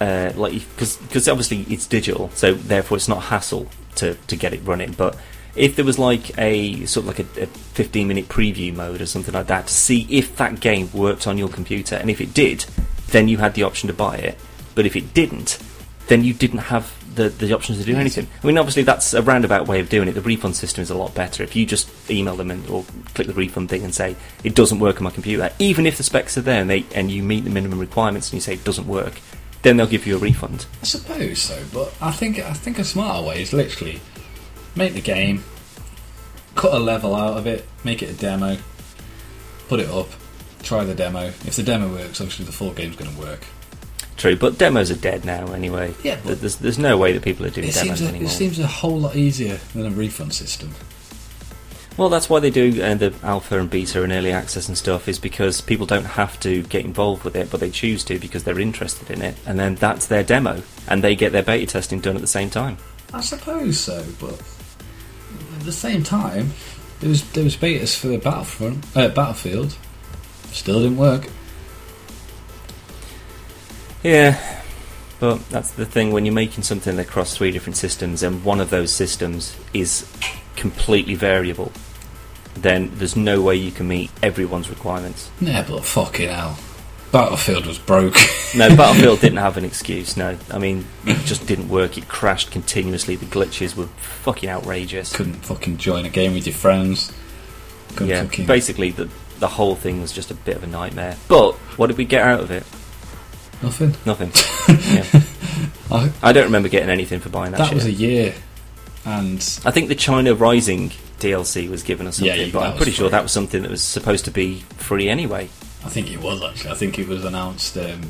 uh, 0.00 0.32
like 0.36 0.52
because 0.52 0.96
because 0.98 1.28
obviously 1.28 1.62
it's 1.72 1.86
digital, 1.86 2.30
so 2.34 2.54
therefore 2.54 2.98
it's 2.98 3.08
not 3.08 3.22
hassle 3.24 3.68
to 3.96 4.14
to 4.14 4.36
get 4.36 4.52
it 4.52 4.60
running. 4.64 4.92
But 4.92 5.16
if 5.56 5.76
there 5.76 5.84
was 5.84 5.98
like 5.98 6.36
a 6.38 6.84
sort 6.86 7.06
of 7.06 7.18
like 7.18 7.36
a, 7.36 7.42
a 7.42 7.46
15 7.46 8.08
minute 8.08 8.28
preview 8.28 8.74
mode 8.74 9.00
or 9.00 9.06
something 9.06 9.34
like 9.34 9.46
that 9.46 9.66
to 9.68 9.74
see 9.74 10.06
if 10.10 10.36
that 10.36 10.60
game 10.60 10.90
worked 10.92 11.26
on 11.26 11.38
your 11.38 11.48
computer, 11.48 11.96
and 11.96 12.10
if 12.10 12.20
it 12.20 12.34
did, 12.34 12.64
then 13.08 13.28
you 13.28 13.38
had 13.38 13.54
the 13.54 13.62
option 13.62 13.86
to 13.88 13.94
buy 13.94 14.16
it. 14.16 14.38
But 14.74 14.86
if 14.86 14.96
it 14.96 15.14
didn't, 15.14 15.58
then 16.08 16.24
you 16.24 16.34
didn't 16.34 16.58
have 16.58 16.92
the, 17.14 17.28
the 17.28 17.52
option 17.54 17.76
to 17.76 17.84
do 17.84 17.96
anything. 17.96 18.26
I 18.42 18.46
mean, 18.46 18.58
obviously 18.58 18.82
that's 18.82 19.14
a 19.14 19.22
roundabout 19.22 19.68
way 19.68 19.80
of 19.80 19.88
doing 19.88 20.08
it. 20.08 20.12
The 20.12 20.20
refund 20.20 20.56
system 20.56 20.82
is 20.82 20.90
a 20.90 20.96
lot 20.96 21.14
better. 21.14 21.42
If 21.42 21.54
you 21.54 21.64
just 21.64 21.88
email 22.10 22.36
them 22.36 22.50
and, 22.50 22.68
or 22.68 22.84
click 23.14 23.28
the 23.28 23.34
refund 23.34 23.68
thing 23.68 23.84
and 23.84 23.94
say 23.94 24.16
it 24.42 24.54
doesn't 24.54 24.80
work 24.80 24.96
on 24.96 25.04
my 25.04 25.10
computer, 25.10 25.50
even 25.58 25.86
if 25.86 25.96
the 25.96 26.02
specs 26.02 26.36
are 26.36 26.42
there 26.42 26.60
and, 26.60 26.68
they, 26.68 26.84
and 26.94 27.10
you 27.10 27.22
meet 27.22 27.44
the 27.44 27.50
minimum 27.50 27.78
requirements 27.78 28.30
and 28.30 28.34
you 28.34 28.40
say 28.40 28.54
it 28.54 28.64
doesn't 28.64 28.88
work, 28.88 29.20
then 29.62 29.76
they'll 29.76 29.86
give 29.86 30.06
you 30.06 30.16
a 30.16 30.18
refund. 30.18 30.66
I 30.82 30.84
suppose 30.84 31.38
so, 31.38 31.62
but 31.72 31.94
I 32.00 32.10
think 32.10 32.38
I 32.38 32.52
think 32.52 32.78
a 32.78 32.84
smarter 32.84 33.26
way 33.26 33.40
is 33.40 33.52
literally 33.54 34.00
make 34.76 34.94
the 34.94 35.00
game, 35.00 35.44
cut 36.54 36.72
a 36.74 36.78
level 36.78 37.14
out 37.14 37.36
of 37.36 37.46
it, 37.46 37.66
make 37.84 38.02
it 38.02 38.10
a 38.10 38.14
demo, 38.14 38.56
put 39.68 39.80
it 39.80 39.88
up, 39.88 40.08
try 40.62 40.84
the 40.84 40.94
demo. 40.94 41.26
If 41.26 41.56
the 41.56 41.62
demo 41.62 41.88
works, 41.88 42.20
obviously 42.20 42.44
the 42.44 42.52
full 42.52 42.72
game's 42.72 42.96
going 42.96 43.12
to 43.14 43.20
work. 43.20 43.44
True, 44.16 44.36
but 44.36 44.58
demos 44.58 44.90
are 44.90 44.96
dead 44.96 45.24
now 45.24 45.52
anyway. 45.52 45.92
Yeah, 46.04 46.16
there's 46.24 46.56
there's 46.56 46.78
no 46.78 46.96
way 46.96 47.12
that 47.12 47.22
people 47.22 47.44
are 47.46 47.50
doing 47.50 47.68
It 47.68 47.74
demos 47.74 47.98
seems, 47.98 48.00
a, 48.02 48.08
anymore. 48.08 48.26
it 48.26 48.30
seems 48.30 48.58
a 48.60 48.66
whole 48.66 48.98
lot 49.00 49.16
easier 49.16 49.58
than 49.74 49.86
a 49.86 49.90
refund 49.90 50.32
system. 50.34 50.70
Well, 51.96 52.08
that's 52.08 52.28
why 52.28 52.40
they 52.40 52.50
do 52.50 52.82
uh, 52.82 52.94
the 52.94 53.14
alpha 53.22 53.58
and 53.58 53.70
beta 53.70 54.02
and 54.02 54.12
early 54.12 54.32
access 54.32 54.66
and 54.66 54.76
stuff, 54.76 55.06
is 55.08 55.18
because 55.18 55.60
people 55.60 55.86
don't 55.86 56.04
have 56.04 56.40
to 56.40 56.62
get 56.64 56.84
involved 56.84 57.22
with 57.24 57.36
it, 57.36 57.50
but 57.50 57.60
they 57.60 57.70
choose 57.70 58.02
to 58.04 58.18
because 58.18 58.42
they're 58.44 58.58
interested 58.58 59.10
in 59.10 59.22
it, 59.22 59.36
and 59.46 59.58
then 59.60 59.76
that's 59.76 60.06
their 60.06 60.24
demo, 60.24 60.62
and 60.88 61.04
they 61.04 61.14
get 61.14 61.30
their 61.32 61.42
beta 61.42 61.66
testing 61.66 62.00
done 62.00 62.16
at 62.16 62.20
the 62.20 62.26
same 62.26 62.50
time. 62.50 62.78
I 63.12 63.20
suppose 63.20 63.78
so, 63.78 64.04
but 64.20 64.40
the 65.64 65.72
same 65.72 66.02
time, 66.02 66.52
there 67.00 67.08
was 67.08 67.28
there 67.32 67.44
was 67.44 67.56
betas 67.56 67.96
for 67.96 68.16
Battlefront, 68.18 68.84
uh, 68.96 69.08
Battlefield, 69.08 69.76
still 70.52 70.80
didn't 70.80 70.96
work. 70.96 71.28
Yeah, 74.02 74.62
but 75.18 75.48
that's 75.48 75.70
the 75.72 75.86
thing 75.86 76.12
when 76.12 76.26
you're 76.26 76.34
making 76.34 76.62
something 76.62 76.98
across 76.98 77.36
three 77.36 77.50
different 77.50 77.76
systems, 77.76 78.22
and 78.22 78.44
one 78.44 78.60
of 78.60 78.70
those 78.70 78.92
systems 78.92 79.56
is 79.72 80.06
completely 80.56 81.14
variable, 81.14 81.72
then 82.54 82.90
there's 82.94 83.16
no 83.16 83.40
way 83.42 83.56
you 83.56 83.72
can 83.72 83.88
meet 83.88 84.10
everyone's 84.22 84.70
requirements. 84.70 85.30
Yeah, 85.40 85.64
but 85.68 85.84
fucking 85.84 86.28
hell, 86.28 86.58
Battlefield 87.14 87.66
was 87.66 87.78
broke. 87.78 88.16
No, 88.56 88.68
Battlefield 88.76 89.18
didn't 89.18 89.38
have 89.38 89.56
an 89.56 89.64
excuse. 89.64 90.16
No, 90.16 90.38
I 90.48 90.58
mean 90.58 90.86
it 91.04 91.18
just 91.26 91.44
didn't 91.48 91.68
work. 91.68 91.98
It 91.98 92.06
crashed 92.06 92.52
continuously. 92.52 93.16
The 93.16 93.26
glitches 93.26 93.74
were 93.74 93.88
fucking 94.22 94.48
outrageous. 94.48 95.12
Couldn't 95.12 95.44
fucking 95.44 95.78
join 95.78 96.04
a 96.04 96.08
game 96.08 96.34
with 96.34 96.46
your 96.46 96.54
friends. 96.54 97.12
Couldn't 97.96 98.10
yeah, 98.10 98.22
fucking 98.22 98.46
basically 98.46 98.92
the 98.92 99.10
the 99.40 99.48
whole 99.48 99.74
thing 99.74 100.00
was 100.00 100.12
just 100.12 100.30
a 100.30 100.34
bit 100.34 100.54
of 100.56 100.62
a 100.62 100.68
nightmare. 100.68 101.16
But 101.26 101.54
what 101.76 101.88
did 101.88 101.98
we 101.98 102.04
get 102.04 102.22
out 102.22 102.38
of 102.40 102.52
it? 102.52 102.62
nothing. 103.60 103.96
Nothing. 104.06 104.30
yeah. 104.94 105.22
I, 105.90 106.12
I 106.22 106.32
don't 106.32 106.44
remember 106.44 106.68
getting 106.68 106.90
anything 106.90 107.18
for 107.18 107.28
buying 107.28 107.50
that. 107.52 107.58
that 107.58 107.68
shit. 107.70 107.74
was 107.74 107.86
a 107.86 107.92
year, 107.92 108.34
and 109.04 109.38
I 109.64 109.72
think 109.72 109.88
the 109.88 109.96
China 109.96 110.32
Rising 110.32 110.90
DLC 111.18 111.68
was 111.68 111.82
given 111.82 112.06
us 112.06 112.18
something, 112.18 112.38
yeah, 112.38 112.52
but 112.52 112.62
I'm 112.62 112.76
pretty 112.76 112.92
sure 112.92 113.10
that 113.10 113.22
was 113.22 113.32
something 113.32 113.62
that 113.62 113.70
was 113.70 113.82
supposed 113.82 114.26
to 114.26 114.30
be 114.30 114.60
free 114.76 115.08
anyway. 115.08 115.48
I 115.84 115.88
think 115.88 116.10
it 116.10 116.20
was 116.20 116.42
actually. 116.42 116.70
I 116.70 116.74
think 116.74 116.98
it 116.98 117.08
was 117.08 117.24
announced. 117.24 117.76
Um, 117.76 118.00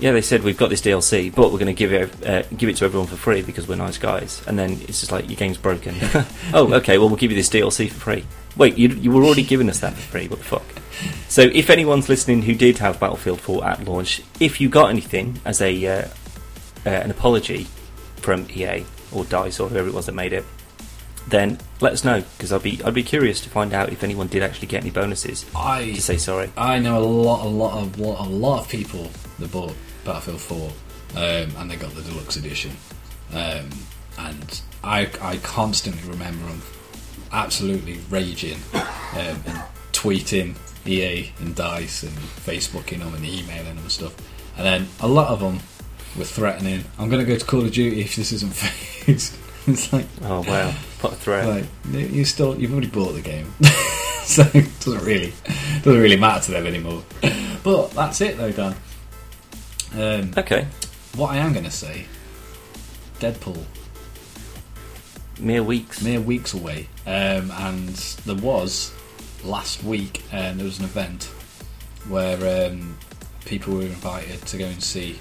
Yeah, 0.00 0.10
they 0.10 0.20
said 0.20 0.42
we've 0.42 0.56
got 0.56 0.68
this 0.68 0.80
DLC, 0.80 1.32
but 1.32 1.52
we're 1.52 1.58
going 1.58 1.66
to 1.66 1.72
give 1.74 1.92
it 1.92 2.26
uh, 2.26 2.42
give 2.56 2.68
it 2.68 2.76
to 2.76 2.84
everyone 2.84 3.06
for 3.06 3.16
free 3.16 3.42
because 3.42 3.68
we're 3.68 3.76
nice 3.76 3.98
guys. 3.98 4.42
And 4.46 4.58
then 4.58 4.72
it's 4.72 5.00
just 5.00 5.12
like 5.12 5.28
your 5.28 5.36
game's 5.36 5.58
broken. 5.58 5.94
oh, 6.52 6.72
okay. 6.74 6.98
Well, 6.98 7.08
we'll 7.08 7.18
give 7.18 7.30
you 7.30 7.36
this 7.36 7.48
DLC 7.48 7.88
for 7.88 8.00
free. 8.00 8.24
Wait, 8.56 8.76
you 8.76 8.88
you 8.88 9.10
were 9.12 9.22
already 9.22 9.44
giving 9.44 9.70
us 9.70 9.78
that 9.80 9.94
for 9.94 10.00
free. 10.00 10.28
What 10.28 10.40
the 10.40 10.44
fuck? 10.44 10.64
So, 11.28 11.42
if 11.42 11.70
anyone's 11.70 12.08
listening 12.08 12.42
who 12.42 12.54
did 12.54 12.78
have 12.78 13.00
Battlefield 13.00 13.40
4 13.40 13.64
at 13.64 13.84
launch, 13.84 14.22
if 14.40 14.60
you 14.60 14.68
got 14.68 14.90
anything 14.90 15.40
as 15.44 15.60
a 15.62 15.86
uh, 15.86 16.08
uh, 16.84 16.90
an 16.90 17.10
apology 17.10 17.66
from 18.16 18.46
EA 18.50 18.84
or 19.10 19.24
Dice 19.24 19.58
or 19.60 19.68
whoever 19.68 19.88
it 19.88 19.94
was 19.94 20.06
that 20.06 20.14
made 20.14 20.32
it, 20.32 20.44
then 21.28 21.58
let 21.80 21.92
us 21.92 22.04
know 22.04 22.22
because 22.36 22.52
I'd 22.52 22.62
be 22.62 22.80
I'd 22.84 22.94
be 22.94 23.02
curious 23.02 23.40
to 23.42 23.48
find 23.48 23.72
out 23.72 23.90
if 23.90 24.02
anyone 24.02 24.26
did 24.26 24.42
actually 24.42 24.68
get 24.68 24.82
any 24.82 24.90
bonuses 24.90 25.46
I 25.54 25.92
to 25.92 26.02
say 26.02 26.16
sorry. 26.16 26.52
I 26.56 26.78
know 26.78 26.98
a 26.98 27.04
lot, 27.04 27.44
a 27.44 27.48
lot 27.48 27.82
of 27.82 27.98
lot, 27.98 28.26
a 28.26 28.28
lot 28.28 28.60
of 28.60 28.68
people 28.68 29.10
that 29.38 29.50
bought 29.52 29.74
Battlefield 30.04 30.40
4, 30.40 30.70
um, 31.16 31.56
and 31.58 31.70
they 31.70 31.76
got 31.76 31.94
the 31.94 32.02
deluxe 32.02 32.36
edition, 32.36 32.72
um, 33.32 33.68
and 34.18 34.60
I 34.82 35.08
I 35.20 35.38
constantly 35.38 36.08
remember 36.08 36.44
them 36.46 36.62
absolutely 37.32 37.98
raging 38.10 38.58
um, 38.74 38.82
and 39.46 39.62
tweeting 39.92 40.56
EA 40.86 41.32
and 41.40 41.54
Dice 41.54 42.02
and 42.02 42.12
Facebooking 42.12 42.98
them 42.98 43.14
and 43.14 43.24
emailing 43.24 43.76
them 43.76 43.78
and 43.78 43.92
stuff, 43.92 44.14
and 44.56 44.66
then 44.66 44.88
a 45.00 45.08
lot 45.08 45.28
of 45.28 45.40
them 45.40 45.60
were 46.16 46.24
threatening, 46.24 46.84
"I'm 46.98 47.08
going 47.08 47.24
to 47.24 47.30
go 47.30 47.38
to 47.38 47.44
Call 47.44 47.64
of 47.64 47.72
Duty 47.72 48.00
if 48.00 48.16
this 48.16 48.32
isn't 48.32 48.52
fixed." 48.54 49.38
it's 49.66 49.92
like, 49.92 50.06
Oh 50.22 50.40
wow, 50.42 50.70
what 51.00 51.12
a 51.12 51.16
threat! 51.16 51.46
like 51.46 51.64
you 51.90 52.24
still 52.24 52.58
you've 52.58 52.72
already 52.72 52.88
bought 52.88 53.12
the 53.12 53.20
game, 53.20 53.52
so 54.24 54.42
it 54.54 54.64
doesn't 54.80 55.04
really 55.04 55.32
doesn't 55.82 56.00
really 56.00 56.16
matter 56.16 56.44
to 56.46 56.50
them 56.52 56.66
anymore. 56.66 57.02
But 57.62 57.90
that's 57.92 58.20
it 58.20 58.36
though, 58.38 58.52
Dan. 58.52 58.74
Um, 59.94 60.32
Okay, 60.36 60.66
what 61.16 61.30
I 61.30 61.36
am 61.36 61.52
going 61.52 61.64
to 61.64 61.70
say, 61.70 62.06
Deadpool, 63.20 63.62
mere 65.38 65.62
weeks. 65.62 66.02
mere 66.02 66.20
weeks 66.20 66.54
away, 66.54 66.88
um, 67.06 67.50
and 67.52 67.88
there 68.26 68.36
was 68.36 68.92
last 69.44 69.82
week 69.84 70.22
um, 70.32 70.56
there 70.56 70.64
was 70.64 70.78
an 70.78 70.84
event 70.84 71.24
where 72.08 72.66
um, 72.70 72.96
people 73.44 73.74
were 73.74 73.82
invited 73.82 74.40
to 74.46 74.56
go 74.58 74.64
and 74.66 74.82
see 74.82 75.18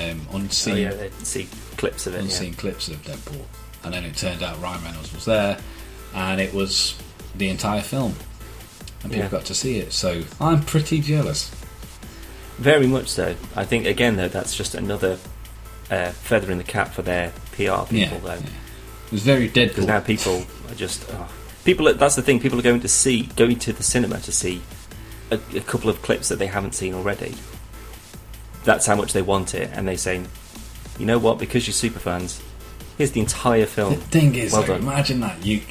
um, 0.00 0.20
unseen 0.32 0.86
Oh, 0.88 0.94
yeah, 1.02 1.08
see 1.22 1.48
clips 1.76 2.06
of 2.06 2.14
it. 2.14 2.20
unseen 2.20 2.54
clips 2.54 2.88
of 2.88 3.02
Deadpool, 3.02 3.44
and 3.84 3.92
then 3.94 4.04
it 4.04 4.16
turned 4.16 4.42
out 4.42 4.60
Ryan 4.60 4.84
Reynolds 4.84 5.12
was 5.12 5.24
there, 5.24 5.58
and 6.14 6.40
it 6.40 6.52
was 6.54 6.96
the 7.34 7.48
entire 7.48 7.82
film, 7.82 8.14
and 9.02 9.12
people 9.12 9.24
Yeah. 9.24 9.30
got 9.30 9.44
to 9.46 9.54
see 9.54 9.78
it. 9.78 9.92
So 9.92 10.22
I'm 10.40 10.62
pretty 10.62 11.00
jealous. 11.00 11.50
Very 12.58 12.86
much 12.86 13.08
so. 13.08 13.36
I 13.56 13.64
think 13.64 13.86
again 13.86 14.16
though 14.16 14.28
that's 14.28 14.54
just 14.54 14.74
another 14.74 15.18
uh, 15.90 16.10
feather 16.10 16.52
in 16.52 16.58
the 16.58 16.64
cap 16.64 16.88
for 16.92 17.02
their 17.02 17.30
PR 17.52 17.82
people 17.86 17.96
Yeah, 17.98 18.18
though, 18.18 18.34
yeah. 18.34 18.40
It 19.06 19.12
was 19.12 19.22
very 19.22 19.48
dead 19.48 19.68
because 19.70 19.86
now 19.86 20.00
people 20.00 20.44
are 20.68 20.74
just 20.74 21.04
oh. 21.10 21.28
people. 21.64 21.88
are- 21.88 21.94
That's 21.94 22.14
the 22.16 22.22
thing. 22.22 22.38
People 22.38 22.58
are 22.58 22.62
going 22.62 22.80
to 22.80 22.88
see 22.88 23.22
going 23.36 23.58
to 23.60 23.72
the 23.72 23.82
cinema 23.82 24.20
to 24.20 24.30
see 24.32 24.62
a, 25.30 25.40
a 25.56 25.60
couple 25.60 25.88
of 25.90 26.00
clips 26.02 26.28
that 26.28 26.38
they 26.38 26.46
haven't 26.46 26.74
seen 26.74 26.94
already. 26.94 27.34
That's 28.64 28.86
how 28.86 28.94
much 28.94 29.14
they 29.14 29.22
want 29.22 29.54
it, 29.54 29.70
and 29.72 29.88
they 29.88 29.96
say, 29.96 30.22
you 30.98 31.06
know 31.06 31.18
what? 31.18 31.38
Because 31.38 31.66
you're 31.66 31.72
super 31.74 31.98
fans, 31.98 32.40
here's 33.00 33.12
the 33.12 33.20
entire 33.20 33.64
film. 33.64 33.94
the 33.94 34.00
thing 34.00 34.34
is, 34.34 34.52
Well 34.52 34.60
though, 34.62 34.74
done. 34.74 34.82
imagine 34.82 35.20
that 35.20 35.42
you 35.44 35.62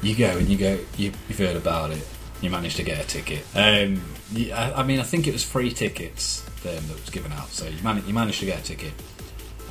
you 0.00 0.14
go 0.14 0.38
and 0.38 0.48
you 0.48 0.56
go 0.56 0.78
you, 0.96 1.10
you've 1.28 1.38
heard 1.38 1.56
about 1.56 1.90
it, 1.90 2.06
you 2.40 2.48
managed 2.50 2.76
to 2.76 2.84
get 2.84 3.04
a 3.04 3.06
ticket. 3.06 3.44
Um, 3.56 4.00
you, 4.32 4.52
I, 4.52 4.80
I 4.80 4.82
mean, 4.84 5.00
I 5.00 5.02
think 5.02 5.26
it 5.26 5.32
was 5.32 5.42
free 5.42 5.72
tickets 5.72 6.46
um, 6.64 6.86
that 6.86 7.00
was 7.00 7.10
given 7.10 7.32
out, 7.32 7.48
so 7.48 7.66
you, 7.66 7.82
man- 7.82 8.04
you 8.06 8.14
managed 8.14 8.38
to 8.40 8.46
get 8.46 8.60
a 8.60 8.62
ticket, 8.62 8.92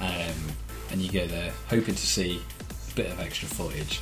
um, 0.02 0.36
and 0.92 1.02
you 1.02 1.10
go 1.10 1.26
there 1.28 1.54
hoping 1.70 1.96
to 1.96 2.06
see 2.06 2.42
a 2.92 2.94
bit 2.94 3.10
of 3.10 3.22
extra 3.22 3.48
footage, 3.48 4.02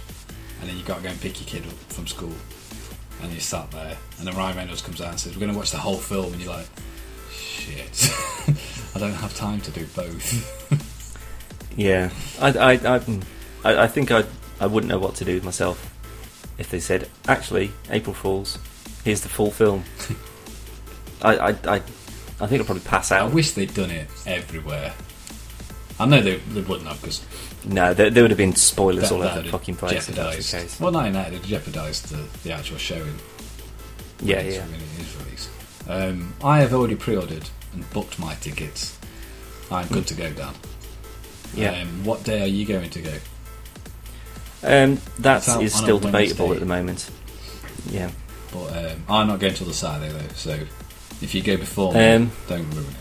and 0.60 0.68
then 0.70 0.76
you 0.78 0.84
got 0.84 0.98
to 0.98 1.04
go 1.04 1.10
and 1.10 1.22
pick 1.22 1.40
your 1.40 1.48
kid 1.48 1.68
up 1.70 1.78
from 1.94 2.08
school. 2.08 2.34
and 3.22 3.32
you 3.32 3.40
sat 3.40 3.70
there, 3.70 3.96
and 4.18 4.28
then 4.28 4.36
Ryan 4.36 4.58
Reynolds 4.58 4.82
comes 4.82 5.00
out 5.00 5.12
and 5.12 5.20
says, 5.20 5.34
"We're 5.36 5.42
going 5.42 5.52
to 5.52 5.58
watch 5.58 5.70
the 5.72 5.78
whole 5.78 5.98
film," 5.98 6.34
and 6.34 6.42
you're 6.42 6.52
like, 6.54 6.68
"Shit, 7.32 8.10
I 8.96 9.00
don't 9.00 9.14
have 9.14 9.36
time 9.36 9.62
to 9.62 9.72
do 9.72 9.86
both." 9.96 10.84
Yeah, 11.78 12.10
I, 12.42 12.50
I, 12.52 12.72
I, 12.74 13.02
I, 13.64 13.84
I 13.84 13.88
think 13.88 14.12
I, 14.12 14.26
I 14.60 14.66
wouldn't 14.68 14.90
know 14.92 15.00
what 15.00 15.16
to 15.16 15.26
do 15.26 15.36
with 15.36 15.44
myself 15.46 15.94
if 16.58 16.70
they 16.72 16.80
said, 16.80 17.08
actually, 17.28 17.72
April 17.92 18.14
Fools, 18.16 18.58
here's 19.04 19.22
the 19.22 19.30
full 19.30 19.52
film. 19.52 19.84
I, 21.22 21.38
I, 21.38 21.50
I, 21.50 21.76
I 22.40 22.48
think 22.48 22.60
I'll 22.62 22.66
probably 22.66 22.84
pass 22.84 23.12
out 23.12 23.22
I 23.22 23.26
out. 23.28 23.34
wish 23.34 23.52
they'd 23.52 23.74
done 23.74 23.92
it 23.92 24.08
everywhere. 24.26 24.94
I 26.00 26.06
know 26.06 26.20
they, 26.22 26.38
they 26.38 26.62
wouldn't 26.62 26.88
have 26.88 27.00
because 27.02 27.24
No, 27.66 27.94
there, 27.94 28.10
there 28.10 28.24
would 28.24 28.32
have 28.32 28.38
been 28.38 28.56
spoilers 28.56 29.10
that, 29.10 29.12
all 29.16 29.22
over 29.24 29.36
the 29.36 29.42
would 29.44 29.52
fucking 29.52 29.76
place 29.76 30.10
if 30.10 30.16
that 30.16 30.36
was 30.36 30.36
jeopardised. 30.36 30.54
the 30.54 30.58
case. 30.60 30.80
Well, 30.80 30.92
not 30.92 31.06
in 31.08 31.14
that, 31.14 31.32
it 31.34 31.44
jeopardised 31.44 32.10
the, 32.10 32.24
the 32.44 32.52
actual 32.54 32.78
showing. 32.78 33.16
Yeah, 34.22 34.38
when 34.38 34.46
it's- 34.48 34.56
yeah. 34.56 34.66
when 34.66 34.76
it 34.76 35.00
is 35.00 35.16
released. 35.24 35.50
Um, 35.88 36.34
I 36.44 36.60
have 36.60 36.74
already 36.74 36.96
pre-ordered 36.96 37.50
and 37.74 37.88
booked 37.92 38.18
my 38.20 38.34
tickets. 38.36 38.98
I'm 39.72 39.88
good 39.88 40.08
to 40.08 40.14
go, 40.16 40.32
Dan. 40.34 40.54
Yeah. 41.56 41.82
Um, 41.82 42.04
what 42.04 42.24
day 42.24 42.44
are 42.44 42.48
you 42.48 42.66
going 42.66 42.90
to 42.90 43.02
go? 43.02 43.14
Um, 44.64 45.00
that 45.20 45.48
is 45.62 45.74
still 45.74 46.00
debatable 46.00 46.54
at 46.54 46.60
the 46.60 46.66
moment. 46.66 47.10
Yeah. 47.90 48.12
But 48.52 48.78
um, 48.78 49.04
I'm 49.10 49.28
not 49.28 49.40
going 49.40 49.54
till 49.54 49.68
the 49.68 49.74
Saturday 49.74 50.12
though, 50.12 50.34
so 50.34 50.60
if 51.22 51.34
you 51.36 51.42
go 51.42 51.58
before 51.58 51.94
me, 51.94 52.00
Um, 52.00 52.32
don't 52.48 52.70
ruin 52.72 52.86
it. 52.86 52.96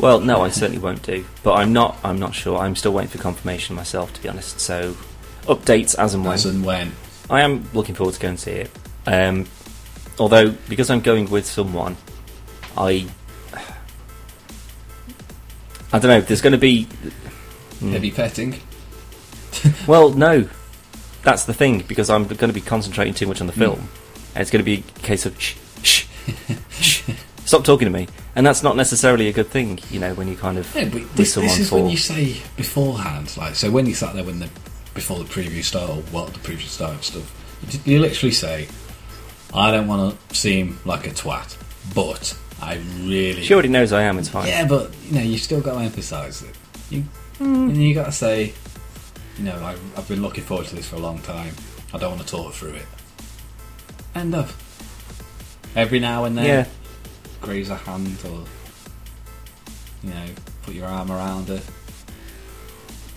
Well, 0.00 0.20
no, 0.20 0.40
I 0.40 0.48
certainly 0.48 0.80
won't 0.80 1.02
do. 1.02 1.24
But 1.42 1.54
I'm 1.54 1.72
not. 1.72 1.98
I'm 2.02 2.18
not 2.18 2.34
sure. 2.34 2.58
I'm 2.58 2.74
still 2.74 2.92
waiting 2.92 3.10
for 3.10 3.18
confirmation 3.18 3.76
myself, 3.76 4.12
to 4.14 4.22
be 4.22 4.28
honest. 4.28 4.58
So, 4.60 4.96
updates 5.42 5.94
as 5.98 6.14
and 6.14 6.24
when. 6.24 6.34
As 6.34 6.46
and 6.46 6.64
when. 6.64 6.92
I 7.28 7.42
am 7.42 7.68
looking 7.74 7.94
forward 7.94 8.14
to 8.14 8.20
going 8.20 8.36
to 8.36 8.40
see 8.40 8.50
it. 8.52 8.70
Um, 9.06 9.46
although, 10.18 10.50
because 10.68 10.88
I'm 10.90 11.00
going 11.00 11.28
with 11.30 11.46
someone, 11.46 11.96
I. 12.76 13.06
I 15.92 15.98
don't 15.98 16.08
know. 16.10 16.20
There's 16.20 16.40
going 16.40 16.52
to 16.52 16.58
be. 16.58 16.84
Hmm. 17.80 17.92
Heavy 17.92 18.10
petting. 18.10 18.54
Well, 19.86 20.10
no. 20.10 20.48
That's 21.22 21.44
the 21.44 21.52
thing, 21.52 21.80
because 21.86 22.08
I'm 22.08 22.24
going 22.24 22.48
to 22.48 22.52
be 22.52 22.60
concentrating 22.60 23.12
too 23.14 23.26
much 23.26 23.40
on 23.40 23.46
the 23.46 23.52
Hmm. 23.52 23.60
film. 23.60 23.88
And 24.34 24.42
it's 24.42 24.50
going 24.50 24.64
to 24.64 24.64
be 24.64 24.84
a 24.96 25.00
case 25.00 25.26
of 25.26 25.38
shh, 25.40 25.56
shh, 25.82 26.04
shh. 26.80 27.02
Stop 27.44 27.64
talking 27.64 27.86
to 27.86 27.90
me. 27.92 28.06
And 28.36 28.46
that's 28.46 28.62
not 28.62 28.76
necessarily 28.76 29.26
a 29.28 29.32
good 29.32 29.48
thing, 29.48 29.80
you 29.90 29.98
know, 29.98 30.14
when 30.14 30.28
you 30.28 30.36
kind 30.36 30.56
of. 30.56 30.72
Yeah, 30.74 30.84
but 30.84 30.94
with 30.94 31.14
this, 31.16 31.34
someone 31.34 31.48
this 31.50 31.58
is 31.58 31.68
for. 31.68 31.74
when 31.82 31.90
you 31.90 31.96
say 31.96 32.40
beforehand, 32.56 33.36
like 33.36 33.56
so 33.56 33.70
when 33.72 33.86
you 33.86 33.94
sat 33.94 34.14
there 34.14 34.22
when 34.24 34.38
the 34.38 34.48
before 34.94 35.18
the 35.18 35.24
preview 35.24 35.62
started 35.64 35.92
or 35.92 36.02
what 36.12 36.32
the 36.32 36.38
preview 36.38 36.68
started 36.68 36.94
and 36.96 37.04
stuff, 37.04 37.84
you, 37.86 37.94
you 37.94 37.98
literally 38.00 38.30
say, 38.32 38.68
"I 39.52 39.72
don't 39.72 39.88
want 39.88 40.16
to 40.28 40.34
seem 40.36 40.78
like 40.84 41.06
a 41.08 41.10
twat, 41.10 41.56
but 41.92 42.38
I 42.62 42.76
really." 43.00 43.42
She 43.42 43.52
already 43.54 43.68
knows 43.68 43.92
I 43.92 44.02
am, 44.02 44.18
it's 44.18 44.28
fine. 44.28 44.46
Yeah, 44.48 44.66
but 44.66 44.90
you 45.08 45.14
know 45.16 45.22
you 45.22 45.38
still 45.38 45.60
got 45.60 45.74
to 45.74 45.80
emphasise 45.80 46.42
it. 46.42 46.54
You 46.90 47.04
and 47.38 47.76
you 47.76 47.94
got 47.94 48.06
to 48.06 48.12
say, 48.12 48.52
you 49.38 49.44
know, 49.44 49.56
I, 49.56 49.72
I've 49.96 50.06
been 50.08 50.20
looking 50.22 50.44
forward 50.44 50.66
to 50.68 50.76
this 50.76 50.86
for 50.88 50.96
a 50.96 51.00
long 51.00 51.20
time. 51.20 51.54
I 51.94 51.98
don't 51.98 52.10
want 52.16 52.22
to 52.22 52.28
talk 52.28 52.52
through 52.52 52.74
it. 52.74 52.86
End 54.14 54.34
of. 54.34 54.54
Every 55.74 56.00
now 56.00 56.24
and 56.24 56.36
then, 56.36 56.44
Yeah. 56.46 56.66
graze 57.40 57.70
a 57.70 57.76
hand 57.76 58.18
or 58.24 58.44
you 60.02 60.10
know, 60.10 60.26
put 60.62 60.74
your 60.74 60.86
arm 60.86 61.10
around 61.10 61.48
her, 61.48 61.60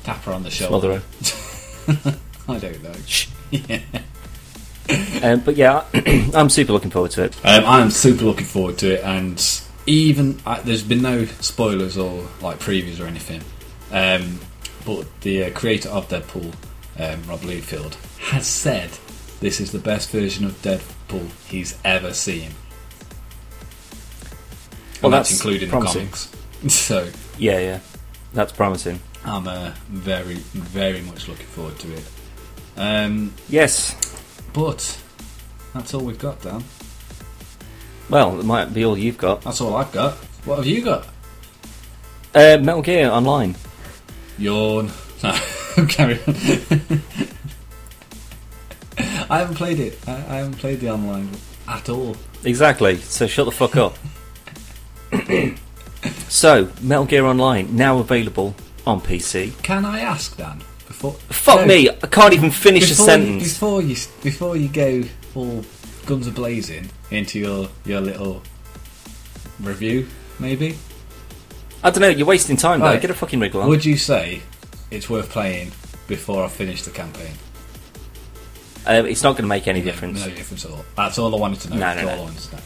tap 0.03 0.23
her 0.23 0.33
on 0.33 0.43
the 0.43 0.51
shoulder. 0.51 1.01
Smother 1.81 2.11
her. 2.13 2.19
I 2.49 2.59
don't 2.59 2.83
know. 2.83 2.93
Shh. 3.05 3.27
yeah. 3.51 3.79
Um, 5.23 5.39
but 5.39 5.55
yeah, 5.55 5.86
I'm 6.34 6.49
super 6.49 6.73
looking 6.73 6.91
forward 6.91 7.11
to 7.11 7.23
it. 7.25 7.45
Um, 7.45 7.63
I'm 7.65 7.91
super 7.91 8.25
looking 8.25 8.45
forward 8.45 8.77
to 8.79 8.95
it, 8.95 9.03
and 9.03 9.61
even 9.86 10.39
uh, 10.45 10.61
there's 10.61 10.84
been 10.84 11.01
no 11.01 11.25
spoilers 11.25 11.97
or 11.97 12.27
like 12.41 12.59
previews 12.59 12.99
or 12.99 13.05
anything. 13.05 13.41
Um, 13.91 14.39
but 14.86 15.05
the 15.21 15.45
uh, 15.45 15.49
creator 15.51 15.89
of 15.89 16.09
Deadpool, 16.09 16.53
um, 16.99 17.23
Rob 17.27 17.41
Liefeld, 17.41 17.95
has 18.19 18.45
said 18.47 18.89
this 19.39 19.59
is 19.59 19.71
the 19.71 19.79
best 19.79 20.09
version 20.11 20.45
of 20.45 20.61
Deadpool 20.61 21.29
he's 21.47 21.77
ever 21.86 22.13
seen. 22.13 22.51
Well, 25.01 25.11
that's, 25.11 25.29
that's 25.29 25.41
including 25.41 25.69
promising. 25.69 26.05
the 26.05 26.11
comics. 26.11 26.29
So 26.69 27.09
Yeah, 27.38 27.59
yeah. 27.59 27.79
That's 28.34 28.53
promising. 28.53 29.01
I'm 29.25 29.47
uh, 29.47 29.73
very, 29.89 30.36
very 30.36 31.01
much 31.01 31.27
looking 31.27 31.45
forward 31.47 31.77
to 31.79 31.93
it. 31.93 32.03
Um, 32.77 33.34
Yes. 33.49 33.95
But 34.54 35.01
that's 35.74 35.93
all 35.93 36.01
we've 36.06 36.20
got, 36.20 36.41
Dan. 36.41 36.64
Well, 38.10 38.39
it 38.39 38.45
might 38.45 38.74
be 38.74 38.86
all 38.86 38.97
you've 38.97 39.18
got. 39.18 39.41
That's 39.41 39.62
all 39.62 39.76
I've 39.76 39.91
got. 39.91 40.14
What 40.45 40.58
have 40.58 40.66
you 40.66 40.84
got? 40.84 41.08
Uh, 42.36 42.58
Metal 42.62 42.82
Gear 42.82 43.10
Online. 43.10 43.56
Yawn. 44.38 44.91
No, 45.76 45.86
carry 45.88 46.20
on. 46.28 46.36
I 49.30 49.39
haven't 49.39 49.56
played 49.56 49.80
it. 49.80 49.97
I, 50.08 50.12
I 50.12 50.36
haven't 50.36 50.60
played 50.60 50.82
the 50.82 50.91
online 50.91 51.30
at 51.68 51.89
all. 51.89 52.16
Exactly. 52.43 52.97
So 52.97 53.26
shut 53.26 53.45
the 53.45 53.51
fuck 53.51 53.76
up. 53.76 53.97
so, 56.30 56.70
Metal 56.82 57.06
Gear 57.06 57.26
Online 57.26 57.76
now 57.76 57.99
available 57.99 58.54
on 58.86 59.01
PC. 59.01 59.60
Can 59.64 59.86
I 59.86 60.01
ask, 60.01 60.38
Dan? 60.38 60.62
Fuck 61.12 61.62
No, 61.62 61.66
me! 61.66 61.89
I 61.89 62.08
can't 62.08 62.34
even 62.34 62.49
finish 62.51 62.89
a 62.89 62.95
sentence. 62.95 63.43
You, 63.43 63.49
before 63.49 63.82
you 63.82 63.95
before 64.24 64.56
you 64.58 64.70
go 64.70 65.04
all 65.36 65.64
guns 66.06 66.28
a 66.28 66.32
blazing 66.32 66.89
into 67.12 67.39
your 67.39 67.68
your 67.86 67.99
little 68.01 68.41
review, 69.60 70.08
maybe. 70.39 70.78
I 71.84 71.89
don't 71.89 72.01
know. 72.01 72.08
You're 72.10 72.28
wasting 72.28 72.56
time. 72.56 72.80
Though. 72.80 72.86
Right. 72.88 73.01
Get 73.01 73.10
a 73.12 73.14
fucking 73.14 73.39
wriggle 73.39 73.62
on. 73.62 73.70
Would 73.70 73.84
you 73.86 73.97
say 73.97 74.41
it's 74.91 75.10
worth 75.10 75.30
playing 75.30 75.72
before 76.08 76.43
I 76.45 76.47
finish 76.47 76.84
the 76.84 76.91
campaign? 76.91 77.34
Um, 78.86 79.06
it's 79.06 79.24
not 79.24 79.34
going 79.34 79.43
to 79.43 79.47
make 79.49 79.68
any 79.68 79.80
No, 79.80 79.86
difference. 79.86 80.26
No 80.26 80.34
difference 80.34 80.66
at 80.66 80.72
all. 80.72 80.84
That's 80.95 81.18
all 81.18 81.34
I 81.36 81.39
wanted 81.39 81.62
to 81.62 81.70
know. 81.72 81.78
No, 81.78 81.95
no, 81.95 82.01
no. 82.04 82.10
I 82.10 82.20
wanted 82.20 82.39
to 82.39 82.56
know. 82.56 82.62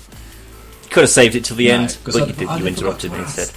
Could 0.90 1.02
have 1.02 1.10
saved 1.10 1.36
it 1.36 1.46
till 1.46 1.58
the 1.58 1.68
No, 1.68 1.74
end, 1.76 1.98
but 2.04 2.16
I'd- 2.16 2.28
you, 2.28 2.34
did, 2.34 2.60
you 2.60 2.68
interrupted 2.68 3.12
me 3.12 3.20
instead. 3.20 3.52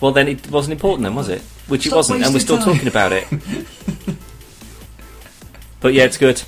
Well, 0.00 0.12
then 0.12 0.28
it 0.28 0.50
wasn't 0.50 0.72
important, 0.72 1.04
then, 1.04 1.14
was 1.14 1.28
it? 1.28 1.42
Which 1.70 1.86
it 1.86 1.92
wasn't, 1.92 2.24
and 2.24 2.34
we're 2.34 2.40
still 2.40 2.56
wasting 2.56 2.74
talking 2.74 2.88
about 2.88 3.12
it. 3.12 3.28
but 5.80 5.94
yeah, 5.94 6.04
it's 6.04 6.18
good. 6.18 6.42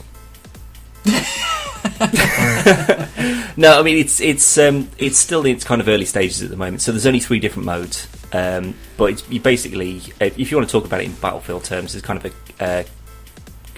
no, 3.57 3.79
I 3.79 3.83
mean 3.83 3.99
it's 3.99 4.21
it's 4.21 4.59
um, 4.59 4.89
it's 4.99 5.17
still 5.17 5.45
in 5.45 5.57
its 5.57 5.65
kind 5.65 5.81
of 5.81 5.89
early 5.89 6.05
stages 6.05 6.43
at 6.43 6.51
the 6.51 6.57
moment. 6.57 6.83
So 6.83 6.93
there's 6.93 7.07
only 7.07 7.21
three 7.21 7.39
different 7.39 7.67
modes, 7.67 8.09
um, 8.33 8.75
but 8.97 9.13
it's 9.13 9.31
you 9.31 9.41
basically 9.41 10.03
if 10.21 10.51
you 10.51 10.57
want 10.57 10.69
to 10.69 10.73
talk 10.73 10.85
about 10.85 11.01
it 11.01 11.05
in 11.05 11.15
battlefield 11.15 11.65
terms, 11.65 11.95
it's 11.95 12.05
kind 12.05 12.25
of 12.25 12.35
a 12.61 12.65
uh, 12.65 12.85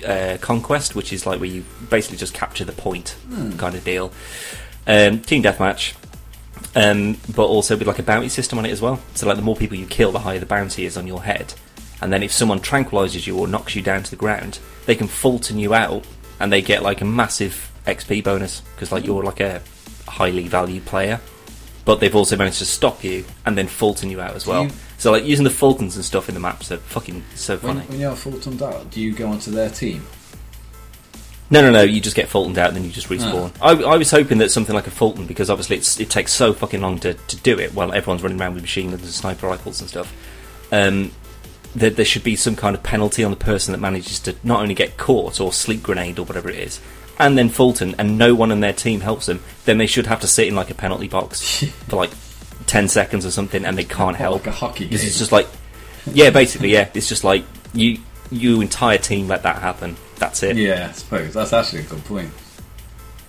uh, 0.06 0.38
conquest, 0.38 0.94
which 0.94 1.12
is 1.12 1.26
like 1.26 1.40
where 1.40 1.48
you 1.48 1.64
basically 1.90 2.16
just 2.16 2.34
capture 2.34 2.64
the 2.64 2.72
point 2.72 3.16
kind 3.58 3.74
of 3.74 3.84
deal. 3.84 4.12
Um, 4.86 5.20
team 5.20 5.42
deathmatch, 5.42 5.94
um, 6.76 7.16
but 7.34 7.44
also 7.46 7.76
with 7.76 7.86
like 7.86 7.98
a 7.98 8.02
bounty 8.02 8.28
system 8.28 8.58
on 8.58 8.66
it 8.66 8.70
as 8.72 8.80
well. 8.82 9.00
So 9.14 9.26
like 9.26 9.36
the 9.36 9.42
more 9.42 9.56
people 9.56 9.76
you 9.76 9.86
kill, 9.86 10.12
the 10.12 10.18
higher 10.18 10.38
the 10.38 10.46
bounty 10.46 10.84
is 10.84 10.96
on 10.96 11.06
your 11.06 11.22
head. 11.22 11.54
And 12.00 12.12
then 12.12 12.22
if 12.22 12.32
someone 12.32 12.60
tranquilizes 12.60 13.26
you 13.26 13.38
or 13.38 13.46
knocks 13.46 13.74
you 13.74 13.82
down 13.82 14.02
to 14.02 14.10
the 14.10 14.16
ground, 14.16 14.58
they 14.86 14.94
can 14.94 15.06
Fulton 15.06 15.58
you 15.58 15.72
out, 15.74 16.04
and 16.40 16.52
they 16.52 16.60
get 16.62 16.82
like 16.82 17.00
a 17.00 17.04
massive 17.04 17.70
XP 17.86 18.24
bonus 18.24 18.60
because 18.74 18.90
like 18.92 19.06
you're 19.06 19.22
like 19.22 19.40
a 19.40 19.62
highly 20.08 20.48
valued 20.48 20.84
player. 20.84 21.20
But 21.84 22.00
they've 22.00 22.14
also 22.16 22.36
managed 22.36 22.58
to 22.58 22.64
stop 22.66 23.04
you 23.04 23.24
and 23.44 23.56
then 23.58 23.68
Fulton 23.68 24.10
you 24.10 24.20
out 24.20 24.34
as 24.34 24.46
well. 24.46 24.64
you- 24.64 24.70
So 24.96 25.12
like 25.12 25.24
using 25.24 25.44
the 25.44 25.50
Fultons 25.50 25.96
and 25.96 26.04
stuff 26.04 26.28
in 26.30 26.34
the 26.34 26.40
maps 26.40 26.72
are 26.72 26.78
fucking 26.78 27.22
so 27.34 27.58
When, 27.58 27.74
funny. 27.76 27.86
when 27.88 28.00
you're 28.00 28.16
Fultoned 28.16 28.62
out, 28.62 28.90
do 28.90 29.00
you 29.02 29.12
go 29.12 29.28
onto 29.28 29.50
their 29.50 29.68
team? 29.68 30.02
No, 31.50 31.60
no, 31.60 31.70
no. 31.70 31.82
You 31.82 32.00
just 32.00 32.16
get 32.16 32.28
Fultoned 32.28 32.58
out 32.58 32.68
and 32.68 32.76
then 32.76 32.84
you 32.84 32.90
just 32.90 33.08
respawn. 33.08 33.52
I, 33.60 33.72
I 33.82 33.96
was 33.96 34.10
hoping 34.10 34.38
that 34.38 34.50
something 34.50 34.74
like 34.74 34.86
a 34.86 34.90
Fulton, 34.90 35.26
because 35.26 35.50
obviously 35.50 35.76
it's, 35.76 36.00
it 36.00 36.10
takes 36.10 36.32
so 36.32 36.52
fucking 36.52 36.80
long 36.80 36.98
to, 37.00 37.14
to 37.14 37.36
do 37.36 37.58
it 37.58 37.74
while 37.74 37.92
everyone's 37.92 38.22
running 38.22 38.40
around 38.40 38.54
with 38.54 38.62
machine 38.62 38.90
guns 38.90 39.02
and 39.02 39.10
sniper 39.12 39.46
rifles 39.46 39.80
and 39.80 39.88
stuff. 39.90 40.12
Um, 40.72 41.12
that 41.76 41.96
there 41.96 42.04
should 42.04 42.24
be 42.24 42.36
some 42.36 42.56
kind 42.56 42.74
of 42.76 42.82
penalty 42.82 43.24
on 43.24 43.30
the 43.30 43.36
person 43.36 43.72
that 43.72 43.78
manages 43.78 44.20
to 44.20 44.34
not 44.44 44.62
only 44.62 44.74
get 44.74 44.96
caught 44.96 45.40
or 45.40 45.52
sleep 45.52 45.82
grenade 45.82 46.18
or 46.18 46.24
whatever 46.24 46.48
it 46.48 46.56
is, 46.56 46.80
and 47.18 47.36
then 47.36 47.48
Fulton, 47.48 47.94
and 47.98 48.16
no 48.16 48.34
one 48.34 48.50
in 48.50 48.60
their 48.60 48.72
team 48.72 49.00
helps 49.00 49.26
them. 49.26 49.40
Then 49.64 49.78
they 49.78 49.86
should 49.86 50.06
have 50.06 50.20
to 50.20 50.26
sit 50.26 50.48
in 50.48 50.54
like 50.54 50.70
a 50.70 50.74
penalty 50.74 51.08
box 51.08 51.64
for 51.88 51.96
like 51.96 52.10
ten 52.66 52.88
seconds 52.88 53.26
or 53.26 53.30
something, 53.30 53.64
and 53.64 53.76
they 53.76 53.84
can't 53.84 54.16
help. 54.16 54.46
Like 54.46 54.46
a 54.46 54.52
hockey 54.52 54.84
Because 54.84 55.00
game. 55.02 55.08
it's 55.08 55.18
just 55.18 55.32
like, 55.32 55.46
yeah, 56.12 56.30
basically, 56.30 56.70
yeah. 56.72 56.88
It's 56.94 57.08
just 57.08 57.22
like 57.24 57.44
you, 57.72 57.98
you 58.30 58.60
entire 58.60 58.98
team 58.98 59.28
let 59.28 59.42
that 59.42 59.56
happen. 59.60 59.96
That's 60.16 60.42
it. 60.42 60.56
Yeah, 60.56 60.88
I 60.90 60.92
suppose 60.92 61.34
that's 61.34 61.52
actually 61.52 61.80
a 61.80 61.84
good 61.84 62.04
point. 62.04 62.30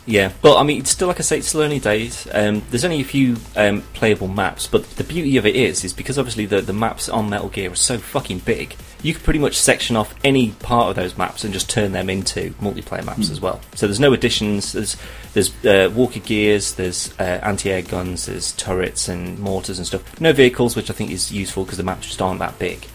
Yeah, 0.08 0.32
but 0.44 0.58
I 0.58 0.64
mean, 0.64 0.82
it's 0.82 0.92
still 0.92 1.08
like 1.08 1.20
I 1.20 1.24
say, 1.24 1.40
it's 1.40 1.48
still 1.48 1.64
early 1.64 1.80
days. 1.80 2.28
Um, 2.32 2.62
there's 2.70 2.86
only 2.86 3.02
a 3.02 3.06
few 3.06 3.38
um, 3.56 3.82
playable 3.94 4.28
maps, 4.28 4.68
but 4.68 4.84
the 4.98 5.04
beauty 5.04 5.38
of 5.38 5.48
it 5.48 5.56
is, 5.56 5.84
is 5.84 5.94
because 5.94 6.20
obviously 6.20 6.46
the 6.46 6.62
the 6.62 6.74
maps 6.74 7.10
on 7.10 7.30
Metal 7.30 7.50
Gear 7.50 7.72
are 7.72 7.76
so 7.76 7.98
fucking 7.98 8.40
big. 8.40 8.76
You 9.02 9.14
could 9.14 9.24
pretty 9.24 9.40
much 9.40 9.58
section 9.58 9.96
off 9.96 10.14
any 10.24 10.52
part 10.52 10.90
of 10.90 10.96
those 10.96 11.18
maps 11.18 11.44
and 11.44 11.52
just 11.52 11.70
turn 11.70 11.92
them 11.92 12.10
into 12.10 12.52
multiplayer 12.62 13.04
maps 13.04 13.32
as 13.32 13.42
well. 13.42 13.62
So 13.74 13.88
there's 13.88 14.00
no 14.00 14.14
additions. 14.14 14.74
There's 14.74 14.96
there's 15.34 15.66
uh, 15.66 15.92
walker 15.94 16.20
gears, 16.20 16.74
there's 16.74 17.12
uh, 17.20 17.40
anti-air 17.42 17.82
guns, 17.82 18.28
there's 18.28 18.52
turrets 18.54 19.08
and 19.10 19.40
mortars 19.40 19.80
and 19.80 19.88
stuff. 19.88 20.22
No 20.22 20.34
vehicles, 20.34 20.76
which 20.76 20.92
I 20.92 20.94
think 20.94 21.10
is 21.10 21.32
useful 21.32 21.66
because 21.66 21.78
the 21.78 21.84
maps 21.84 22.06
just 22.06 22.22
aren't 22.22 22.40
that 22.42 22.60
big. 22.60 22.86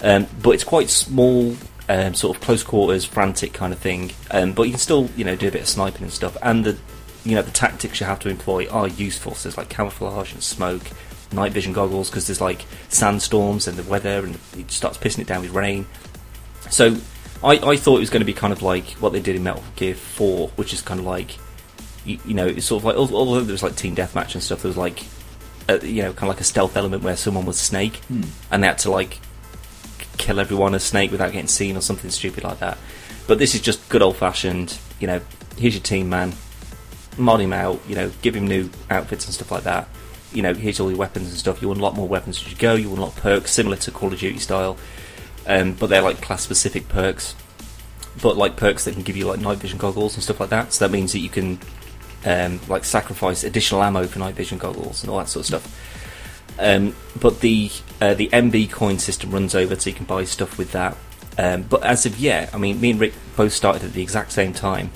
Um, 0.00 0.26
but 0.42 0.50
it's 0.50 0.64
quite 0.64 0.88
small, 0.88 1.56
um, 1.88 2.14
sort 2.14 2.36
of 2.36 2.42
close 2.42 2.62
quarters, 2.62 3.04
frantic 3.04 3.52
kind 3.52 3.72
of 3.72 3.78
thing. 3.78 4.12
Um, 4.30 4.52
but 4.52 4.64
you 4.64 4.70
can 4.70 4.80
still, 4.80 5.08
you 5.16 5.24
know, 5.24 5.36
do 5.36 5.48
a 5.48 5.50
bit 5.50 5.62
of 5.62 5.68
sniping 5.68 6.02
and 6.02 6.12
stuff. 6.12 6.36
And 6.42 6.64
the, 6.64 6.78
you 7.24 7.34
know, 7.34 7.42
the 7.42 7.50
tactics 7.50 8.00
you 8.00 8.06
have 8.06 8.20
to 8.20 8.28
employ 8.28 8.68
are 8.68 8.88
useful. 8.88 9.34
So 9.34 9.48
there's 9.48 9.56
like 9.56 9.68
camouflage 9.68 10.32
and 10.32 10.42
smoke, 10.42 10.82
night 11.32 11.52
vision 11.52 11.72
goggles 11.72 12.10
because 12.10 12.26
there's 12.26 12.40
like 12.40 12.64
sandstorms 12.88 13.68
and 13.68 13.76
the 13.76 13.88
weather 13.88 14.24
and 14.24 14.38
it 14.56 14.70
starts 14.70 14.98
pissing 14.98 15.20
it 15.20 15.26
down 15.26 15.42
with 15.42 15.50
rain. 15.50 15.86
So 16.70 16.96
I, 17.42 17.58
I 17.58 17.76
thought 17.76 17.96
it 17.96 18.00
was 18.00 18.10
going 18.10 18.20
to 18.20 18.26
be 18.26 18.32
kind 18.32 18.52
of 18.52 18.62
like 18.62 18.90
what 18.94 19.12
they 19.12 19.20
did 19.20 19.36
in 19.36 19.42
Metal 19.42 19.62
Gear 19.76 19.94
4, 19.94 20.48
which 20.50 20.72
is 20.72 20.82
kind 20.82 21.00
of 21.00 21.06
like, 21.06 21.38
you, 22.04 22.18
you 22.24 22.34
know, 22.34 22.46
it's 22.46 22.66
sort 22.66 22.80
of 22.80 22.84
like 22.84 22.96
although 22.96 23.40
there 23.40 23.52
was 23.52 23.62
like 23.62 23.76
team 23.76 23.94
deathmatch 23.94 24.34
and 24.34 24.42
stuff, 24.42 24.62
there 24.62 24.68
was 24.68 24.76
like, 24.76 25.04
uh, 25.68 25.78
you 25.82 26.02
know, 26.02 26.12
kind 26.12 26.24
of 26.24 26.28
like 26.28 26.40
a 26.40 26.44
stealth 26.44 26.76
element 26.76 27.02
where 27.02 27.16
someone 27.16 27.44
was 27.44 27.58
Snake 27.58 28.00
and 28.50 28.62
they 28.62 28.68
had 28.68 28.78
to 28.78 28.90
like 28.90 29.20
kill 30.16 30.40
everyone 30.40 30.74
as 30.74 30.84
Snake 30.84 31.10
without 31.10 31.32
getting 31.32 31.48
seen 31.48 31.76
or 31.76 31.80
something 31.80 32.10
stupid 32.10 32.44
like 32.44 32.58
that. 32.58 32.78
But 33.26 33.38
this 33.38 33.54
is 33.54 33.60
just 33.60 33.88
good 33.88 34.02
old 34.02 34.16
fashioned, 34.16 34.78
you 35.00 35.06
know, 35.06 35.20
here's 35.56 35.74
your 35.74 35.82
team 35.82 36.08
man, 36.08 36.32
mod 37.18 37.40
him 37.40 37.52
out, 37.52 37.80
you 37.88 37.94
know, 37.94 38.10
give 38.22 38.36
him 38.36 38.46
new 38.46 38.70
outfits 38.90 39.24
and 39.24 39.34
stuff 39.34 39.50
like 39.50 39.64
that. 39.64 39.88
You 40.32 40.42
know, 40.42 40.54
here's 40.54 40.80
all 40.80 40.90
your 40.90 40.98
weapons 40.98 41.28
and 41.28 41.38
stuff. 41.38 41.62
You 41.62 41.72
unlock 41.72 41.94
more 41.94 42.08
weapons 42.08 42.42
as 42.42 42.50
you 42.50 42.56
go, 42.56 42.74
you 42.74 42.92
unlock 42.92 43.16
perks 43.16 43.50
similar 43.52 43.76
to 43.78 43.90
Call 43.90 44.12
of 44.12 44.18
Duty 44.18 44.38
style. 44.38 44.76
Um, 45.46 45.74
but 45.74 45.88
they're 45.88 46.02
like 46.02 46.20
class 46.20 46.42
specific 46.42 46.88
perks. 46.88 47.34
But 48.20 48.36
like 48.36 48.56
perks 48.56 48.84
that 48.84 48.94
can 48.94 49.02
give 49.02 49.16
you 49.16 49.26
like 49.26 49.40
night 49.40 49.58
vision 49.58 49.78
goggles 49.78 50.14
and 50.14 50.22
stuff 50.22 50.40
like 50.40 50.50
that. 50.50 50.72
So 50.72 50.86
that 50.86 50.92
means 50.92 51.12
that 51.12 51.20
you 51.20 51.28
can 51.28 51.58
um, 52.24 52.60
like 52.68 52.84
sacrifice 52.84 53.44
additional 53.44 53.82
ammo 53.82 54.06
for 54.06 54.18
night 54.18 54.34
vision 54.34 54.58
goggles 54.58 55.02
and 55.02 55.10
all 55.10 55.18
that 55.18 55.28
sort 55.28 55.42
of 55.42 55.46
stuff. 55.46 55.95
Um, 56.58 56.94
but 57.20 57.40
the 57.40 57.70
uh, 58.00 58.14
the 58.14 58.28
MB 58.28 58.70
coin 58.70 58.98
system 58.98 59.30
runs 59.30 59.54
over, 59.54 59.78
so 59.78 59.90
you 59.90 59.96
can 59.96 60.06
buy 60.06 60.24
stuff 60.24 60.58
with 60.58 60.72
that. 60.72 60.96
Um, 61.38 61.62
but 61.62 61.82
as 61.84 62.06
of 62.06 62.18
yet, 62.18 62.54
I 62.54 62.58
mean, 62.58 62.80
me 62.80 62.90
and 62.90 63.00
Rick 63.00 63.14
both 63.36 63.52
started 63.52 63.84
at 63.84 63.92
the 63.92 64.02
exact 64.02 64.32
same 64.32 64.52
time, 64.52 64.90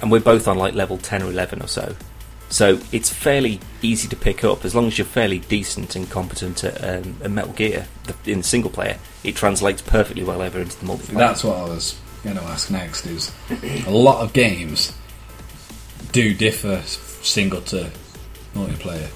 and 0.00 0.10
we're 0.10 0.20
both 0.20 0.48
on 0.48 0.58
like 0.58 0.74
level 0.74 0.98
ten 0.98 1.22
or 1.22 1.30
eleven 1.30 1.62
or 1.62 1.68
so. 1.68 1.94
So 2.50 2.80
it's 2.90 3.08
fairly 3.10 3.60
easy 3.80 4.08
to 4.08 4.16
pick 4.16 4.42
up 4.42 4.64
as 4.64 4.74
long 4.74 4.88
as 4.88 4.98
you're 4.98 5.06
fairly 5.06 5.38
decent 5.38 5.94
and 5.94 6.10
competent 6.10 6.64
at, 6.64 6.82
um, 6.82 7.16
at 7.22 7.30
Metal 7.30 7.52
Gear 7.52 7.86
the, 8.04 8.32
in 8.32 8.42
single 8.42 8.70
player. 8.70 8.98
It 9.22 9.36
translates 9.36 9.82
perfectly 9.82 10.24
well 10.24 10.42
over 10.42 10.58
into 10.58 10.76
the 10.78 10.84
multiplayer. 10.84 11.18
That's 11.18 11.44
what 11.44 11.56
I 11.56 11.62
was 11.62 11.98
going 12.24 12.36
to 12.36 12.42
ask 12.42 12.68
next. 12.70 13.06
Is 13.06 13.32
a 13.86 13.90
lot 13.90 14.24
of 14.24 14.32
games 14.32 14.92
do 16.10 16.34
differ 16.34 16.82
single 16.82 17.60
to 17.62 17.90
multiplayer, 18.54 19.10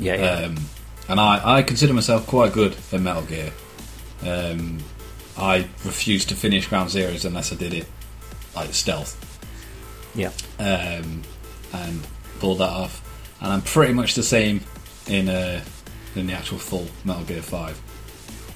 yeah, 0.00 0.16
yeah. 0.16 0.46
um, 0.46 0.56
and 1.08 1.20
I, 1.20 1.58
I 1.58 1.62
consider 1.62 1.92
myself 1.92 2.26
quite 2.26 2.52
good 2.52 2.76
at 2.92 3.00
Metal 3.00 3.22
Gear. 3.22 3.52
Um, 4.22 4.78
I 5.36 5.68
refused 5.84 6.28
to 6.30 6.34
finish 6.34 6.66
Ground 6.66 6.90
Zeroes 6.90 7.24
unless 7.24 7.52
I 7.52 7.56
did 7.56 7.72
it 7.72 7.86
like 8.54 8.74
stealth, 8.74 9.16
yeah. 10.14 10.32
um, 10.58 11.22
and 11.72 12.06
pulled 12.40 12.58
that 12.58 12.70
off. 12.70 13.06
And 13.40 13.52
I'm 13.52 13.62
pretty 13.62 13.92
much 13.94 14.14
the 14.14 14.22
same 14.22 14.60
in 15.06 15.28
uh, 15.28 15.62
in 16.16 16.26
the 16.26 16.32
actual 16.32 16.58
full 16.58 16.86
Metal 17.04 17.24
Gear 17.24 17.42
Five. 17.42 17.80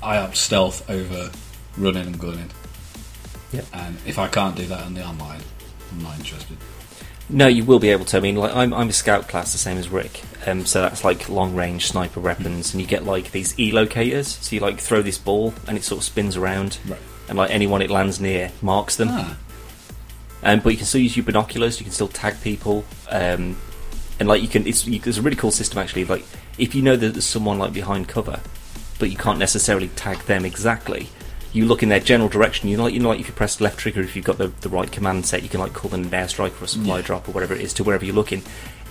I 0.02 0.18
opt 0.18 0.36
stealth 0.36 0.88
over 0.90 1.30
running 1.76 2.06
and 2.06 2.18
gunning. 2.18 2.50
Yep. 3.52 3.66
And 3.72 3.96
if 4.06 4.18
I 4.18 4.28
can't 4.28 4.56
do 4.56 4.66
that 4.66 4.86
in 4.86 4.94
the 4.94 5.04
online, 5.04 5.40
I'm 5.92 6.02
not 6.02 6.18
interested. 6.18 6.56
No, 7.30 7.46
you 7.46 7.64
will 7.64 7.78
be 7.78 7.88
able 7.90 8.04
to. 8.06 8.16
I 8.18 8.20
mean, 8.20 8.36
like 8.36 8.54
I'm, 8.54 8.74
I'm 8.74 8.90
a 8.90 8.92
scout 8.92 9.28
class, 9.28 9.52
the 9.52 9.58
same 9.58 9.78
as 9.78 9.88
Rick. 9.88 10.22
Um, 10.46 10.66
so 10.66 10.82
that's 10.82 11.04
like 11.04 11.28
long 11.30 11.54
range 11.56 11.86
sniper 11.86 12.20
weapons, 12.20 12.72
and 12.74 12.80
you 12.80 12.86
get 12.86 13.04
like 13.04 13.32
these 13.32 13.58
e 13.58 13.72
locators. 13.72 14.28
So 14.28 14.54
you 14.54 14.60
like 14.60 14.78
throw 14.78 15.00
this 15.02 15.16
ball, 15.18 15.54
and 15.66 15.76
it 15.78 15.84
sort 15.84 15.98
of 16.00 16.04
spins 16.04 16.36
around, 16.36 16.78
Right. 16.86 16.98
and 17.28 17.38
like 17.38 17.50
anyone 17.50 17.80
it 17.80 17.90
lands 17.90 18.20
near 18.20 18.52
marks 18.60 18.96
them. 18.96 19.08
Ah, 19.10 19.36
Um, 20.42 20.60
but 20.60 20.70
you 20.70 20.76
can 20.76 20.86
still 20.86 21.00
use 21.00 21.16
your 21.16 21.24
binoculars. 21.24 21.80
You 21.80 21.84
can 21.84 21.92
still 21.94 22.08
tag 22.08 22.40
people, 22.42 22.84
um, 23.08 23.56
and 24.20 24.28
like 24.28 24.42
you 24.42 24.48
can. 24.48 24.66
It's 24.66 24.86
you, 24.86 24.98
there's 24.98 25.18
a 25.18 25.22
really 25.22 25.36
cool 25.36 25.50
system 25.50 25.78
actually. 25.78 26.04
Like 26.04 26.26
if 26.58 26.74
you 26.74 26.82
know 26.82 26.94
that 26.96 27.14
there's 27.14 27.24
someone 27.24 27.58
like 27.58 27.72
behind 27.72 28.06
cover, 28.06 28.40
but 28.98 29.10
you 29.10 29.16
can't 29.16 29.38
necessarily 29.38 29.88
tag 29.88 30.18
them 30.26 30.44
exactly. 30.44 31.08
You 31.54 31.64
look 31.64 31.82
in 31.82 31.88
their 31.88 32.00
general 32.00 32.28
direction. 32.28 32.68
You 32.68 32.76
know, 32.76 32.82
like 32.84 32.92
you 32.94 33.00
know, 33.00 33.08
like 33.08 33.20
if 33.20 33.28
you 33.28 33.32
press 33.32 33.60
left 33.60 33.78
trigger, 33.78 34.02
if 34.02 34.14
you've 34.16 34.24
got 34.26 34.36
the, 34.38 34.48
the 34.60 34.68
right 34.68 34.90
command 34.92 35.24
set, 35.24 35.42
you 35.42 35.48
can 35.48 35.60
like 35.60 35.72
call 35.72 35.88
them 35.90 36.02
an 36.02 36.10
airstrike 36.10 36.60
or 36.60 36.64
a 36.64 36.68
supply 36.68 36.96
Yeah. 36.98 37.02
drop 37.06 37.28
or 37.28 37.32
whatever 37.32 37.54
it 37.54 37.62
is 37.62 37.72
to 37.74 37.84
wherever 37.84 38.04
you're 38.04 38.14
looking. 38.14 38.42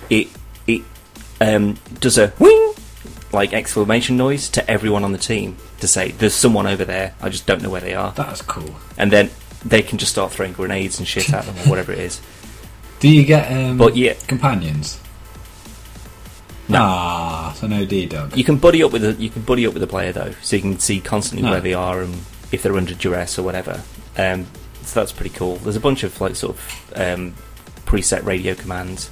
It 0.09 0.29
it 0.65 0.81
um, 1.41 1.77
does 1.99 2.17
a 2.17 2.33
wing 2.39 2.73
like 3.33 3.51
exclamation 3.53 4.15
noise 4.15 4.47
to 4.49 4.67
everyone 4.71 5.03
on 5.03 5.11
the 5.11 5.17
team 5.17 5.57
to 5.81 5.87
say 5.87 6.11
there's 6.11 6.33
someone 6.33 6.65
over 6.65 6.85
there. 6.85 7.13
I 7.21 7.29
just 7.29 7.45
don't 7.45 7.61
know 7.61 7.69
where 7.69 7.81
they 7.81 7.93
are, 7.95 8.11
that's 8.13 8.41
cool. 8.41 8.75
and 8.97 9.11
then 9.11 9.29
they 9.65 9.81
can 9.81 9.97
just 9.97 10.11
start 10.11 10.31
throwing 10.31 10.53
grenades 10.53 10.99
and 10.99 11.07
shit 11.07 11.33
at 11.33 11.45
them 11.45 11.55
or 11.65 11.69
whatever 11.69 11.91
it 11.91 11.99
is. 11.99 12.21
Do 12.99 13.09
you 13.09 13.25
get 13.25 13.51
um, 13.51 13.77
But 13.77 13.97
yeah, 13.97 14.13
companions? 14.27 14.99
No. 16.69 16.79
Ah, 16.81 17.53
so 17.57 17.67
no 17.67 17.85
D 17.85 18.05
dog. 18.05 18.37
You 18.37 18.43
can 18.45 18.55
buddy 18.57 18.81
up 18.83 18.93
with 18.93 19.03
a 19.03 19.13
you 19.21 19.29
can 19.29 19.41
buddy 19.41 19.67
up 19.67 19.73
with 19.73 19.83
a 19.83 19.87
player 19.87 20.13
though, 20.13 20.31
so 20.41 20.55
you 20.55 20.61
can 20.61 20.79
see 20.79 21.01
constantly 21.01 21.43
No. 21.43 21.51
where 21.51 21.61
they 21.61 21.73
are 21.73 22.01
and 22.01 22.13
if 22.53 22.63
they're 22.63 22.77
under 22.77 22.93
duress 22.93 23.37
or 23.37 23.43
whatever. 23.43 23.81
Um, 24.17 24.45
so 24.83 24.99
that's 24.99 25.11
pretty 25.11 25.35
cool. 25.35 25.55
There's 25.57 25.75
a 25.75 25.81
bunch 25.81 26.03
of 26.03 26.19
like 26.21 26.35
sort 26.35 26.55
of 26.55 26.93
um, 26.95 27.33
preset 27.85 28.23
radio 28.25 28.53
commands. 28.53 29.09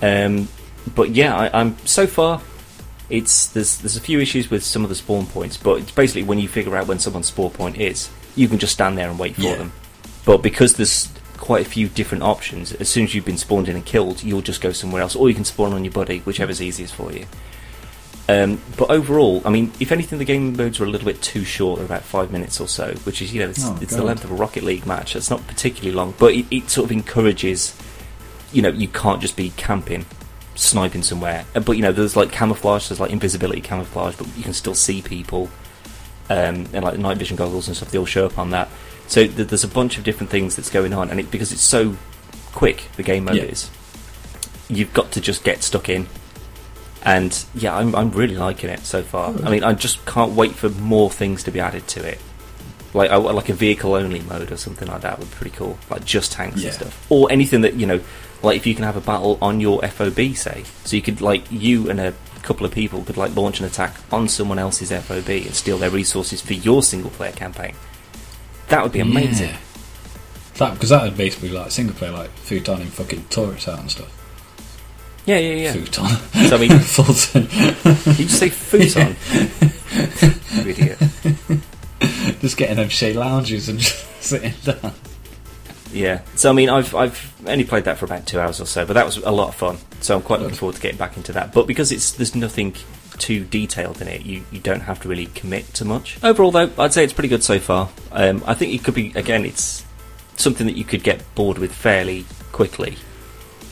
Um, 0.00 0.48
but 0.94 1.10
yeah, 1.10 1.36
I, 1.36 1.60
I'm 1.60 1.76
so 1.86 2.06
far. 2.06 2.40
It's 3.10 3.48
there's 3.48 3.76
there's 3.78 3.96
a 3.96 4.00
few 4.00 4.20
issues 4.20 4.50
with 4.50 4.64
some 4.64 4.82
of 4.84 4.88
the 4.88 4.94
spawn 4.94 5.26
points, 5.26 5.56
but 5.56 5.80
it's 5.80 5.90
basically 5.90 6.22
when 6.22 6.38
you 6.38 6.48
figure 6.48 6.74
out 6.76 6.86
when 6.86 6.98
someone's 6.98 7.26
spawn 7.26 7.50
point 7.50 7.76
is, 7.78 8.08
you 8.34 8.48
can 8.48 8.58
just 8.58 8.72
stand 8.72 8.96
there 8.96 9.08
and 9.10 9.18
wait 9.18 9.34
for 9.36 9.42
Yeah. 9.42 9.56
them. 9.56 9.72
But 10.24 10.38
because 10.38 10.74
there's 10.76 11.08
quite 11.36 11.66
a 11.66 11.68
few 11.68 11.88
different 11.88 12.22
options, 12.22 12.72
as 12.72 12.88
soon 12.88 13.04
as 13.04 13.14
you've 13.14 13.24
been 13.24 13.36
spawned 13.36 13.68
in 13.68 13.76
and 13.76 13.84
killed, 13.84 14.22
you'll 14.22 14.40
just 14.40 14.60
go 14.62 14.72
somewhere 14.72 15.02
else, 15.02 15.14
or 15.16 15.28
you 15.28 15.34
can 15.34 15.44
spawn 15.44 15.72
on 15.72 15.84
your 15.84 15.92
buddy, 15.92 16.20
whichever's 16.20 16.62
easiest 16.62 16.94
for 16.94 17.12
you. 17.12 17.26
Um, 18.32 18.60
but 18.78 18.88
overall, 18.90 19.42
I 19.44 19.50
mean, 19.50 19.72
if 19.80 19.92
anything, 19.92 20.18
the 20.18 20.24
game 20.24 20.56
modes 20.56 20.80
are 20.80 20.84
a 20.84 20.88
little 20.88 21.04
bit 21.06 21.20
too 21.20 21.44
short. 21.44 21.80
About 21.80 22.02
five 22.02 22.30
minutes 22.32 22.60
or 22.60 22.68
so, 22.68 22.94
which 23.04 23.20
is, 23.20 23.34
you 23.34 23.40
know, 23.40 23.50
it's, 23.50 23.64
Oh, 23.64 23.78
it's 23.80 23.94
the 23.94 24.02
length 24.04 24.24
of 24.24 24.30
a 24.30 24.34
Rocket 24.34 24.62
League 24.62 24.86
match. 24.86 25.14
It's 25.16 25.28
not 25.28 25.46
particularly 25.46 25.92
long, 25.94 26.14
but 26.18 26.32
it, 26.34 26.46
it 26.50 26.70
sort 26.70 26.86
of 26.86 26.92
encourages, 26.92 27.76
you 28.52 28.62
know, 28.62 28.70
you 28.70 28.88
can't 28.88 29.20
just 29.20 29.36
be 29.36 29.50
camping, 29.56 30.06
sniping 30.54 31.02
somewhere. 31.02 31.44
Uh, 31.54 31.60
But, 31.60 31.72
you 31.72 31.82
know, 31.82 31.92
there's 31.92 32.16
like 32.16 32.32
camouflage, 32.32 32.88
there's 32.88 33.00
like 33.00 33.10
invisibility 33.10 33.60
camouflage, 33.60 34.16
but 34.16 34.26
you 34.36 34.42
can 34.44 34.54
still 34.54 34.74
see 34.74 35.02
people. 35.02 35.50
Um, 36.30 36.66
and 36.72 36.82
like 36.84 36.98
night 36.98 37.18
vision 37.18 37.36
goggles 37.36 37.66
and 37.68 37.76
stuff, 37.76 37.90
they 37.90 37.98
all 37.98 38.06
show 38.06 38.24
up 38.24 38.38
on 38.38 38.50
that. 38.50 38.68
So 39.08 39.26
th- 39.26 39.48
there's 39.48 39.64
a 39.64 39.68
bunch 39.68 39.98
of 39.98 40.04
different 40.04 40.30
things 40.30 40.56
that's 40.56 40.70
going 40.70 40.94
on, 40.94 41.10
and 41.10 41.20
it, 41.20 41.30
because 41.30 41.52
it's 41.52 41.60
so 41.60 41.96
quick, 42.52 42.88
the 42.96 43.02
game 43.02 43.24
mode 43.24 43.34
Yeah. 43.36 43.42
is, 43.44 43.68
you've 44.68 44.94
got 44.94 45.10
to 45.12 45.20
just 45.20 45.44
get 45.44 45.62
stuck 45.62 45.88
in. 45.90 46.06
And 47.04 47.44
yeah, 47.54 47.76
I'm 47.76 47.94
I'm 47.96 48.10
really 48.12 48.36
liking 48.36 48.70
it 48.70 48.80
so 48.80 49.02
far. 49.02 49.32
Good. 49.32 49.44
I 49.44 49.50
mean, 49.50 49.64
I 49.64 49.72
just 49.72 50.04
can't 50.06 50.32
wait 50.32 50.52
for 50.52 50.68
more 50.68 51.10
things 51.10 51.42
to 51.44 51.50
be 51.50 51.58
added 51.60 51.88
to 51.88 52.06
it. 52.06 52.20
Like 52.94 53.10
I, 53.10 53.16
like 53.16 53.48
a 53.48 53.54
vehicle 53.54 53.94
only 53.94 54.20
mode 54.20 54.52
or 54.52 54.56
something 54.56 54.86
like 54.86 55.00
that 55.00 55.18
would 55.18 55.28
be 55.30 55.34
pretty 55.36 55.56
cool. 55.56 55.78
Like 55.90 56.04
just 56.04 56.30
tanks 56.32 56.60
Yeah. 56.60 56.66
and 56.68 56.74
stuff, 56.74 57.06
or 57.10 57.30
anything 57.32 57.62
that 57.62 57.74
you 57.74 57.86
know, 57.86 58.00
like 58.42 58.56
if 58.56 58.66
you 58.66 58.74
can 58.74 58.84
have 58.84 58.96
a 58.96 59.00
battle 59.00 59.38
on 59.42 59.58
your 59.60 59.82
FOB, 59.82 60.34
say, 60.36 60.64
so 60.84 60.94
you 60.94 61.02
could 61.02 61.20
like 61.20 61.42
you 61.50 61.88
and 61.90 61.98
a 62.00 62.14
couple 62.42 62.66
of 62.66 62.72
people 62.72 63.02
could 63.02 63.16
like 63.16 63.34
launch 63.34 63.58
an 63.60 63.66
attack 63.66 63.96
on 64.12 64.28
someone 64.28 64.58
else's 64.58 64.90
FOB 64.92 65.28
and 65.28 65.54
steal 65.54 65.78
their 65.78 65.90
resources 65.90 66.40
for 66.40 66.52
your 66.54 66.82
single 66.82 67.10
player 67.10 67.32
campaign. 67.32 67.74
That 68.68 68.82
would 68.82 68.92
be 68.92 69.00
amazing. 69.00 69.48
Yeah. 69.50 69.56
That 70.58 70.74
because 70.74 70.90
that 70.90 71.02
would 71.02 71.16
basically 71.16 71.48
like 71.48 71.70
single 71.72 71.96
player, 71.96 72.12
like 72.12 72.30
futon 72.30 72.80
and 72.82 72.92
fucking 72.92 73.24
turrets 73.30 73.66
out 73.66 73.80
and 73.80 73.90
stuff. 73.90 74.18
Yeah, 75.26 75.38
yeah, 75.38 75.54
yeah. 75.54 75.72
Futon. 75.72 76.06
So 76.48 76.56
I 76.56 76.58
mean, 76.58 76.78
Fulton. 76.80 77.42
did 77.44 78.18
you 78.18 78.28
say 78.28 78.48
futon? 78.48 79.16
You 80.64 80.70
idiot. 80.70 80.98
just 82.40 82.56
getting 82.56 82.76
them 82.76 82.88
chaise 82.88 83.16
lounges 83.16 83.68
and 83.68 83.78
just 83.80 84.04
sitting 84.22 84.52
down. 84.64 84.92
Yeah. 85.92 86.22
So 86.34 86.50
I 86.50 86.52
mean, 86.52 86.68
I've 86.68 86.94
I've 86.94 87.34
only 87.46 87.64
played 87.64 87.84
that 87.84 87.98
for 87.98 88.04
about 88.04 88.26
two 88.26 88.40
hours 88.40 88.60
or 88.60 88.66
so, 88.66 88.84
but 88.84 88.94
that 88.94 89.04
was 89.04 89.18
a 89.18 89.30
lot 89.30 89.48
of 89.48 89.54
fun. 89.54 89.78
So 90.00 90.16
I'm 90.16 90.22
quite 90.22 90.40
looking 90.40 90.56
forward 90.56 90.76
to 90.76 90.82
getting 90.82 90.98
back 90.98 91.16
into 91.16 91.32
that. 91.34 91.52
But 91.52 91.66
because 91.66 91.92
it's 91.92 92.12
there's 92.12 92.34
nothing 92.34 92.74
too 93.18 93.44
detailed 93.44 94.00
in 94.02 94.08
it, 94.08 94.22
you 94.22 94.44
you 94.50 94.58
don't 94.58 94.80
have 94.80 95.00
to 95.02 95.08
really 95.08 95.26
commit 95.26 95.72
to 95.74 95.84
much. 95.84 96.18
Overall, 96.24 96.50
though, 96.50 96.70
I'd 96.78 96.92
say 96.92 97.04
it's 97.04 97.12
pretty 97.12 97.28
good 97.28 97.44
so 97.44 97.60
far. 97.60 97.90
Um, 98.10 98.42
I 98.46 98.54
think 98.54 98.74
it 98.74 98.82
could 98.82 98.94
be 98.94 99.12
again, 99.14 99.44
it's 99.44 99.84
something 100.36 100.66
that 100.66 100.76
you 100.76 100.84
could 100.84 101.04
get 101.04 101.22
bored 101.34 101.58
with 101.58 101.72
fairly 101.72 102.24
quickly. 102.50 102.96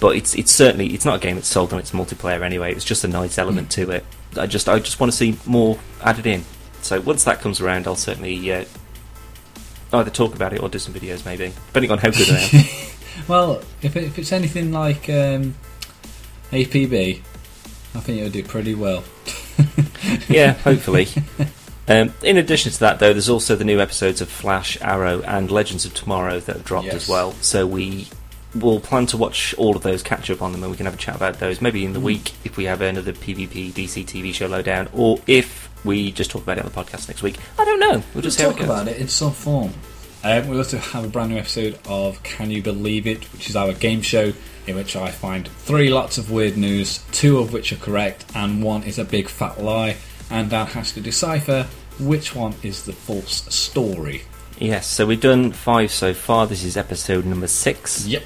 But 0.01 0.17
it's 0.17 0.35
it's 0.35 0.51
certainly 0.51 0.95
it's 0.95 1.05
not 1.05 1.17
a 1.17 1.19
game 1.19 1.37
that's 1.37 1.49
sold 1.49 1.73
on 1.73 1.79
its 1.79 1.91
multiplayer 1.93 2.43
anyway. 2.43 2.73
It's 2.75 2.85
just 2.85 3.05
a 3.05 3.09
nice 3.09 3.39
element 3.39 3.73
Hmm. 3.75 3.83
to 3.83 3.91
it. 3.93 4.05
I 4.37 4.47
just 4.47 4.69
I 4.69 4.79
just 4.79 4.99
want 5.01 5.13
to 5.13 5.17
see 5.17 5.37
more 5.47 5.79
added 6.03 6.27
in. 6.27 6.45
So 6.83 7.01
once 7.01 7.25
that 7.25 7.41
comes 7.41 7.61
around, 7.61 7.87
I'll 7.87 7.97
certainly 7.97 8.53
uh, 8.53 8.65
either 9.93 10.11
talk 10.11 10.35
about 10.35 10.53
it 10.53 10.63
or 10.63 10.69
do 10.69 10.79
some 10.79 10.95
videos, 10.95 11.25
maybe 11.27 11.53
depending 11.67 11.91
on 11.91 11.99
how 11.99 12.11
good 12.11 12.31
I 12.31 12.39
am. 12.53 12.65
Well, 13.29 13.61
if, 13.83 13.97
it, 13.97 14.05
if 14.05 14.19
it's 14.19 14.33
anything 14.33 14.73
like 14.73 15.09
um, 15.11 15.55
APB, 16.53 17.19
I 17.95 18.01
think 18.01 18.19
it'll 18.19 18.31
do 18.31 18.43
pretty 18.43 18.75
well. 18.75 19.05
yeah, 20.29 20.53
hopefully. 20.55 21.09
Um, 21.87 22.15
in 22.23 22.39
addition 22.39 22.73
to 22.73 22.81
that, 22.81 22.99
though, 22.99 23.13
there's 23.13 23.29
also 23.29 23.57
the 23.57 23.65
new 23.65 23.79
episodes 23.81 24.21
of 24.21 24.29
Flash, 24.31 24.79
Arrow, 24.81 25.23
and 25.23 25.51
Legends 25.51 25.85
of 25.85 25.93
Tomorrow 25.93 26.41
that 26.41 26.57
have 26.57 26.65
dropped 26.65 26.87
Yes. 26.87 26.95
as 26.95 27.09
well. 27.09 27.33
So 27.41 27.67
we 27.67 28.09
will 28.55 28.81
plan 28.81 29.07
to 29.07 29.17
watch 29.17 29.55
all 29.59 29.77
of 29.77 29.83
those, 29.83 30.03
catch 30.03 30.31
up 30.31 30.43
on 30.43 30.53
them, 30.53 30.63
and 30.63 30.71
we 30.71 30.77
can 30.77 30.87
have 30.87 30.95
a 30.95 30.99
chat 30.99 31.15
about 31.17 31.39
those 31.39 31.61
maybe 31.61 31.85
in 31.85 31.93
the 31.93 32.01
Mm. 32.01 32.05
week 32.05 32.33
if 32.45 32.57
we 32.57 32.65
have 32.65 32.81
another 32.81 33.13
PvP 33.13 33.73
DC 33.73 34.05
TV 34.05 34.33
show 34.35 34.47
lowdown, 34.47 34.89
or 34.93 35.21
if 35.27 35.69
we 35.85 36.11
just 36.13 36.31
talk 36.31 36.43
about 36.43 36.59
it 36.59 36.65
on 36.65 36.71
the 36.71 36.77
podcast 36.77 37.09
next 37.09 37.23
week. 37.23 37.37
I 37.59 37.65
don't 37.65 37.81
know. 37.81 37.91
We'll 37.91 38.03
We'll 38.15 38.23
just 38.23 38.39
see 38.39 38.45
it 38.45 38.51
talk 38.51 38.61
about 38.61 38.89
it 38.89 38.97
in 38.99 39.09
some 39.09 39.33
form. 39.33 39.73
Um, 40.23 40.49
we 40.49 40.59
also 40.59 40.77
have 40.77 41.05
a 41.05 41.09
brand 41.09 41.31
new 41.31 41.39
episode 41.39 41.79
of 41.89 42.23
Can 42.23 42.51
You 42.51 42.61
Believe 42.63 43.07
It, 43.07 43.25
which 43.33 43.49
is 43.49 43.57
our 43.57 43.73
game 43.73 44.03
show 44.03 44.33
in 44.67 44.77
which 44.77 44.95
I 44.95 45.11
find 45.11 45.49
three 45.49 45.89
lots 45.89 46.19
of 46.19 46.31
weird 46.31 46.59
news, 46.59 47.01
two 47.13 47.39
of 47.39 47.53
which 47.55 47.73
are 47.73 47.77
correct, 47.77 48.27
and 48.35 48.63
one 48.63 48.83
is 48.83 48.99
a 48.99 49.05
big 49.05 49.29
fat 49.29 49.63
lie, 49.63 49.97
and 50.29 50.51
Dan 50.51 50.67
has 50.67 50.93
to 50.93 51.01
decipher 51.01 51.67
which 51.99 52.35
one 52.35 52.55
is 52.63 52.85
the 52.85 52.93
false 52.93 53.47
story. 53.55 54.23
Yes, 54.59 54.87
so 54.87 55.07
we've 55.07 55.21
done 55.21 55.53
five 55.53 55.91
so 55.91 56.13
far. 56.13 56.47
This 56.47 56.65
is 56.65 56.77
episode 56.77 57.25
number 57.25 57.47
six. 57.47 58.07
Yep. 58.07 58.23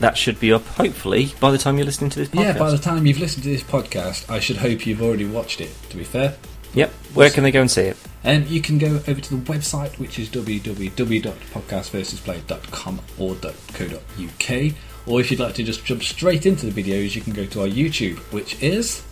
That 0.00 0.16
should 0.18 0.40
be 0.40 0.52
up, 0.52 0.64
hopefully, 0.66 1.32
by 1.40 1.50
the 1.50 1.58
time 1.58 1.76
you're 1.76 1.86
listening 1.86 2.10
to 2.10 2.18
this 2.18 2.28
podcast. 2.28 2.42
Yeah, 2.42 2.58
by 2.58 2.70
the 2.70 2.78
time 2.78 3.06
you've 3.06 3.18
listened 3.20 3.44
to 3.44 3.50
this 3.50 3.62
podcast, 3.62 4.28
I 4.30 4.40
should 4.40 4.56
hope 4.56 4.86
you've 4.86 5.02
already 5.02 5.26
watched 5.26 5.60
it, 5.60 5.70
to 5.90 5.96
be 5.96 6.04
fair. 6.04 6.36
Yep. 6.74 6.90
Where 7.14 7.30
can 7.30 7.42
they 7.44 7.50
go 7.50 7.60
and 7.60 7.70
see 7.70 7.82
it? 7.82 7.96
Um, 8.24 8.44
you 8.46 8.60
can 8.62 8.78
go 8.78 9.00
over 9.06 9.20
to 9.20 9.36
the 9.36 9.52
website, 9.52 9.98
which 9.98 10.18
is 10.18 10.28
www.podcastversusplay.com 10.28 13.00
or 13.18 13.34
.co.uk. 13.34 14.72
Or 15.06 15.20
if 15.20 15.30
you'd 15.30 15.40
like 15.40 15.54
to 15.54 15.62
just 15.62 15.84
jump 15.84 16.02
straight 16.02 16.44
into 16.46 16.66
the 16.70 16.82
videos, 16.82 17.14
you 17.14 17.22
can 17.22 17.32
go 17.32 17.46
to 17.46 17.62
our 17.62 17.66
YouTube, 17.66 18.18
which 18.32 18.62
is 18.62 19.02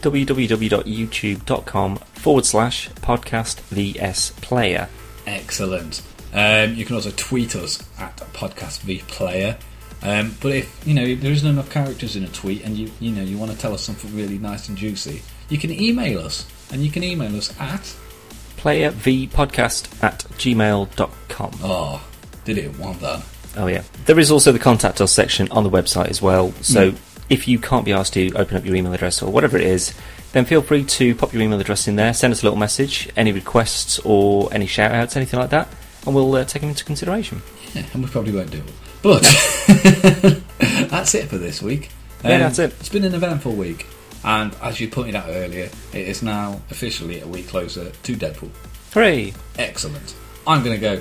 www.youtube.com 0.00 1.96
forward 1.96 2.46
slash 2.46 2.88
podcast 2.90 3.60
VS 3.60 4.30
player. 4.40 4.88
excellent. 5.26 6.02
Um, 6.34 6.74
you 6.74 6.86
can 6.86 6.96
also 6.96 7.10
tweet 7.14 7.54
us 7.54 7.82
at 7.98 8.16
podcastvplayer. 8.32 9.58
Um, 10.02 10.34
but 10.40 10.52
if 10.52 10.86
you 10.86 10.94
know 10.94 11.14
there 11.14 11.32
isn't 11.32 11.48
enough 11.48 11.70
characters 11.70 12.16
in 12.16 12.24
a 12.24 12.28
tweet, 12.28 12.64
and 12.64 12.76
you 12.76 12.90
you 13.00 13.12
know 13.12 13.22
you 13.22 13.38
want 13.38 13.52
to 13.52 13.58
tell 13.58 13.72
us 13.72 13.82
something 13.82 14.14
really 14.16 14.38
nice 14.38 14.68
and 14.68 14.76
juicy, 14.76 15.22
you 15.48 15.58
can 15.58 15.70
email 15.70 16.20
us, 16.20 16.46
and 16.72 16.84
you 16.84 16.90
can 16.90 17.04
email 17.04 17.36
us 17.36 17.58
at 17.60 17.94
playervpodcast 18.56 20.02
at 20.02 20.20
gmail.com. 20.38 21.50
oh, 21.62 22.04
did 22.44 22.58
it 22.58 22.78
one 22.78 22.98
then? 22.98 23.22
Oh, 23.56 23.66
yeah. 23.66 23.82
There 24.06 24.18
is 24.18 24.30
also 24.30 24.52
the 24.52 24.58
contact 24.58 25.00
us 25.00 25.12
section 25.12 25.50
on 25.50 25.64
the 25.64 25.70
website 25.70 26.08
as 26.08 26.22
well. 26.22 26.52
So 26.62 26.94
if 27.28 27.48
you 27.48 27.58
can't 27.58 27.84
be 27.84 27.92
asked 27.92 28.14
to 28.14 28.32
open 28.34 28.56
up 28.56 28.64
your 28.64 28.74
email 28.74 28.92
address 28.92 29.22
or 29.22 29.30
whatever 29.30 29.58
it 29.58 29.66
is, 29.66 29.94
then 30.32 30.44
feel 30.44 30.62
free 30.62 30.84
to 30.84 31.14
pop 31.14 31.32
your 31.32 31.42
email 31.42 31.60
address 31.60 31.86
in 31.86 31.96
there, 31.96 32.14
send 32.14 32.32
us 32.32 32.42
a 32.42 32.46
little 32.46 32.58
message, 32.58 33.10
any 33.16 33.32
requests 33.32 33.98
or 34.04 34.48
any 34.54 34.66
shout 34.66 34.92
outs, 34.92 35.16
anything 35.16 35.38
like 35.38 35.50
that, 35.50 35.68
and 36.06 36.14
we'll 36.14 36.34
uh, 36.34 36.44
take 36.44 36.62
them 36.62 36.70
into 36.70 36.84
consideration. 36.84 37.42
Yeah, 37.74 37.84
and 37.92 38.02
we 38.02 38.08
probably 38.08 38.32
won't 38.32 38.50
do 38.50 38.58
it. 38.58 38.72
But 39.02 39.22
that's 40.88 41.14
it 41.14 41.28
for 41.28 41.38
this 41.38 41.60
week. 41.60 41.90
Um, 42.24 42.30
Yeah, 42.30 42.38
that's 42.38 42.58
it. 42.58 42.72
It's 42.80 42.88
been 42.88 43.04
an 43.04 43.14
eventful 43.14 43.52
week, 43.52 43.86
and 44.24 44.54
as 44.62 44.80
you 44.80 44.88
pointed 44.88 45.16
out 45.16 45.26
earlier, 45.28 45.68
it 45.92 46.08
is 46.08 46.22
now 46.22 46.60
officially 46.70 47.20
a 47.20 47.26
week 47.26 47.48
closer 47.48 47.90
to 47.90 48.16
Deadpool. 48.16 48.50
Hooray! 48.94 49.32
Excellent. 49.58 50.14
I'm 50.46 50.62
going 50.62 50.76
to 50.76 50.80
go. 50.80 51.00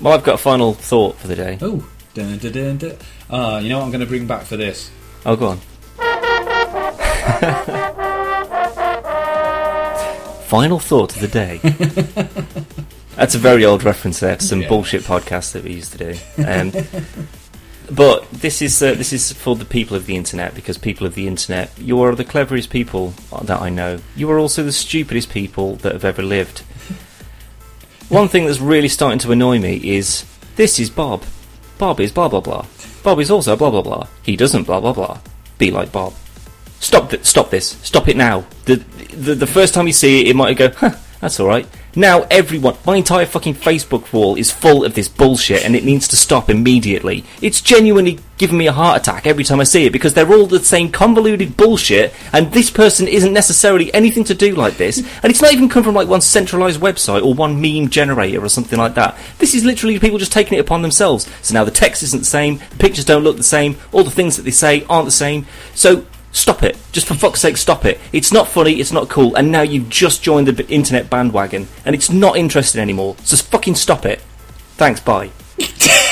Well, 0.00 0.14
I've 0.14 0.24
got 0.24 0.36
a 0.36 0.38
final 0.38 0.72
thought 0.74 1.16
for 1.16 1.28
the 1.28 1.36
day. 1.36 1.58
Oh, 1.60 1.86
dun, 2.14 2.38
dun, 2.38 2.52
dun, 2.52 2.78
dun. 2.78 2.96
Ah, 3.30 3.58
you 3.58 3.68
know 3.68 3.78
what 3.78 3.84
I'm 3.84 3.90
going 3.90 4.00
to 4.00 4.06
bring 4.06 4.26
back 4.26 4.44
for 4.44 4.56
this? 4.56 4.90
Oh, 5.26 5.36
go 5.36 5.48
on. 5.48 5.58
Final 10.44 10.78
thought 10.78 11.14
of 11.16 11.20
the 11.20 11.28
day. 11.28 11.60
That's 13.16 13.34
a 13.34 13.38
very 13.38 13.64
old 13.64 13.84
reference 13.84 14.20
there 14.20 14.36
to 14.36 14.44
some 14.44 14.62
Yeah. 14.62 14.68
bullshit 14.68 15.02
podcast 15.02 15.52
that 15.52 15.64
we 15.64 15.72
used 15.74 15.92
to 15.92 15.98
do. 16.12 16.18
Um, 16.44 16.72
but 17.90 18.28
this 18.30 18.60
is 18.62 18.82
uh, 18.82 18.94
this 18.94 19.12
is 19.12 19.32
for 19.32 19.54
the 19.56 19.64
people 19.64 19.96
of 19.96 20.06
the 20.06 20.16
internet 20.16 20.54
because 20.54 20.78
people 20.78 21.06
of 21.06 21.14
the 21.14 21.26
internet, 21.26 21.70
you 21.78 22.00
are 22.02 22.14
the 22.14 22.24
cleverest 22.24 22.70
people 22.70 23.14
that 23.42 23.60
I 23.60 23.68
know. 23.70 23.98
You 24.16 24.30
are 24.30 24.38
also 24.38 24.62
the 24.64 24.72
stupidest 24.72 25.30
people 25.30 25.76
that 25.76 25.92
have 25.92 26.04
ever 26.04 26.22
lived. 26.22 26.60
One 28.08 28.28
thing 28.28 28.46
that's 28.46 28.60
really 28.60 28.88
starting 28.88 29.18
to 29.20 29.32
annoy 29.32 29.58
me 29.58 29.76
is 29.96 30.24
this 30.56 30.78
is 30.78 30.90
Bob. 30.90 31.22
Bob 31.78 32.00
is 32.00 32.12
blah 32.12 32.28
blah 32.28 32.40
blah. 32.40 32.66
Bob 33.02 33.20
is 33.20 33.30
also 33.30 33.56
blah 33.56 33.70
blah 33.70 33.82
blah. 33.82 34.06
He 34.22 34.36
doesn't 34.36 34.64
blah 34.64 34.80
blah 34.80 34.92
blah. 34.92 35.20
Be 35.58 35.70
like 35.70 35.92
Bob. 35.92 36.14
Stop 36.80 37.10
th- 37.10 37.24
stop 37.24 37.50
this. 37.50 37.78
Stop 37.82 38.08
it 38.08 38.16
now. 38.16 38.44
The, 38.64 38.76
the 39.16 39.34
the 39.34 39.46
first 39.46 39.72
time 39.72 39.86
you 39.86 39.92
see 39.92 40.20
it, 40.22 40.28
it 40.28 40.36
might 40.36 40.56
go, 40.56 40.70
huh, 40.70 40.96
that's 41.20 41.38
all 41.40 41.46
right. 41.46 41.66
Now 41.96 42.26
everyone, 42.30 42.76
my 42.84 42.96
entire 42.96 43.26
fucking 43.26 43.54
Facebook 43.54 44.12
wall 44.12 44.36
is 44.36 44.50
full 44.50 44.84
of 44.84 44.94
this 44.94 45.08
bullshit, 45.08 45.64
and 45.64 45.76
it 45.76 45.84
needs 45.84 46.08
to 46.08 46.16
stop 46.16 46.50
immediately. 46.50 47.24
It's 47.40 47.60
genuinely 47.60 48.18
giving 48.36 48.58
me 48.58 48.66
a 48.66 48.72
heart 48.72 49.00
attack 49.00 49.26
every 49.26 49.44
time 49.44 49.60
I 49.60 49.64
see 49.64 49.86
it 49.86 49.92
because 49.92 50.14
they're 50.14 50.32
all 50.32 50.46
the 50.46 50.58
same 50.58 50.90
convoluted 50.90 51.56
bullshit, 51.56 52.12
and 52.32 52.52
this 52.52 52.70
person 52.70 53.06
isn't 53.06 53.32
necessarily 53.32 53.94
anything 53.94 54.24
to 54.24 54.34
do 54.34 54.54
like 54.54 54.76
this, 54.76 54.98
and 54.98 55.30
it's 55.30 55.40
not 55.40 55.52
even 55.52 55.68
come 55.68 55.84
from 55.84 55.94
like 55.94 56.08
one 56.08 56.20
centralized 56.20 56.80
website 56.80 57.24
or 57.24 57.32
one 57.32 57.60
meme 57.60 57.88
generator 57.90 58.44
or 58.44 58.48
something 58.48 58.78
like 58.78 58.94
that. 58.94 59.16
This 59.38 59.54
is 59.54 59.64
literally 59.64 59.98
people 60.00 60.18
just 60.18 60.32
taking 60.32 60.58
it 60.58 60.60
upon 60.60 60.82
themselves. 60.82 61.30
So 61.42 61.54
now 61.54 61.64
the 61.64 61.70
text 61.70 62.02
isn't 62.02 62.20
the 62.20 62.24
same, 62.24 62.58
the 62.70 62.76
pictures 62.76 63.04
don't 63.04 63.22
look 63.22 63.36
the 63.36 63.42
same, 63.42 63.76
all 63.92 64.02
the 64.02 64.10
things 64.10 64.36
that 64.36 64.42
they 64.42 64.50
say 64.50 64.84
aren't 64.88 65.06
the 65.06 65.12
same. 65.12 65.46
So 65.74 66.04
Stop 66.34 66.64
it. 66.64 66.76
Just 66.90 67.06
for 67.06 67.14
fuck's 67.14 67.40
sake, 67.40 67.56
stop 67.56 67.84
it. 67.84 68.00
It's 68.12 68.32
not 68.32 68.48
funny, 68.48 68.80
it's 68.80 68.90
not 68.90 69.08
cool, 69.08 69.36
and 69.36 69.52
now 69.52 69.62
you've 69.62 69.88
just 69.88 70.20
joined 70.20 70.48
the 70.48 70.68
internet 70.68 71.08
bandwagon, 71.08 71.68
and 71.84 71.94
it's 71.94 72.10
not 72.10 72.36
interesting 72.36 72.80
anymore. 72.82 73.16
So 73.22 73.36
fucking 73.36 73.76
stop 73.76 74.04
it. 74.04 74.20
Thanks, 74.76 74.98
bye. 74.98 75.30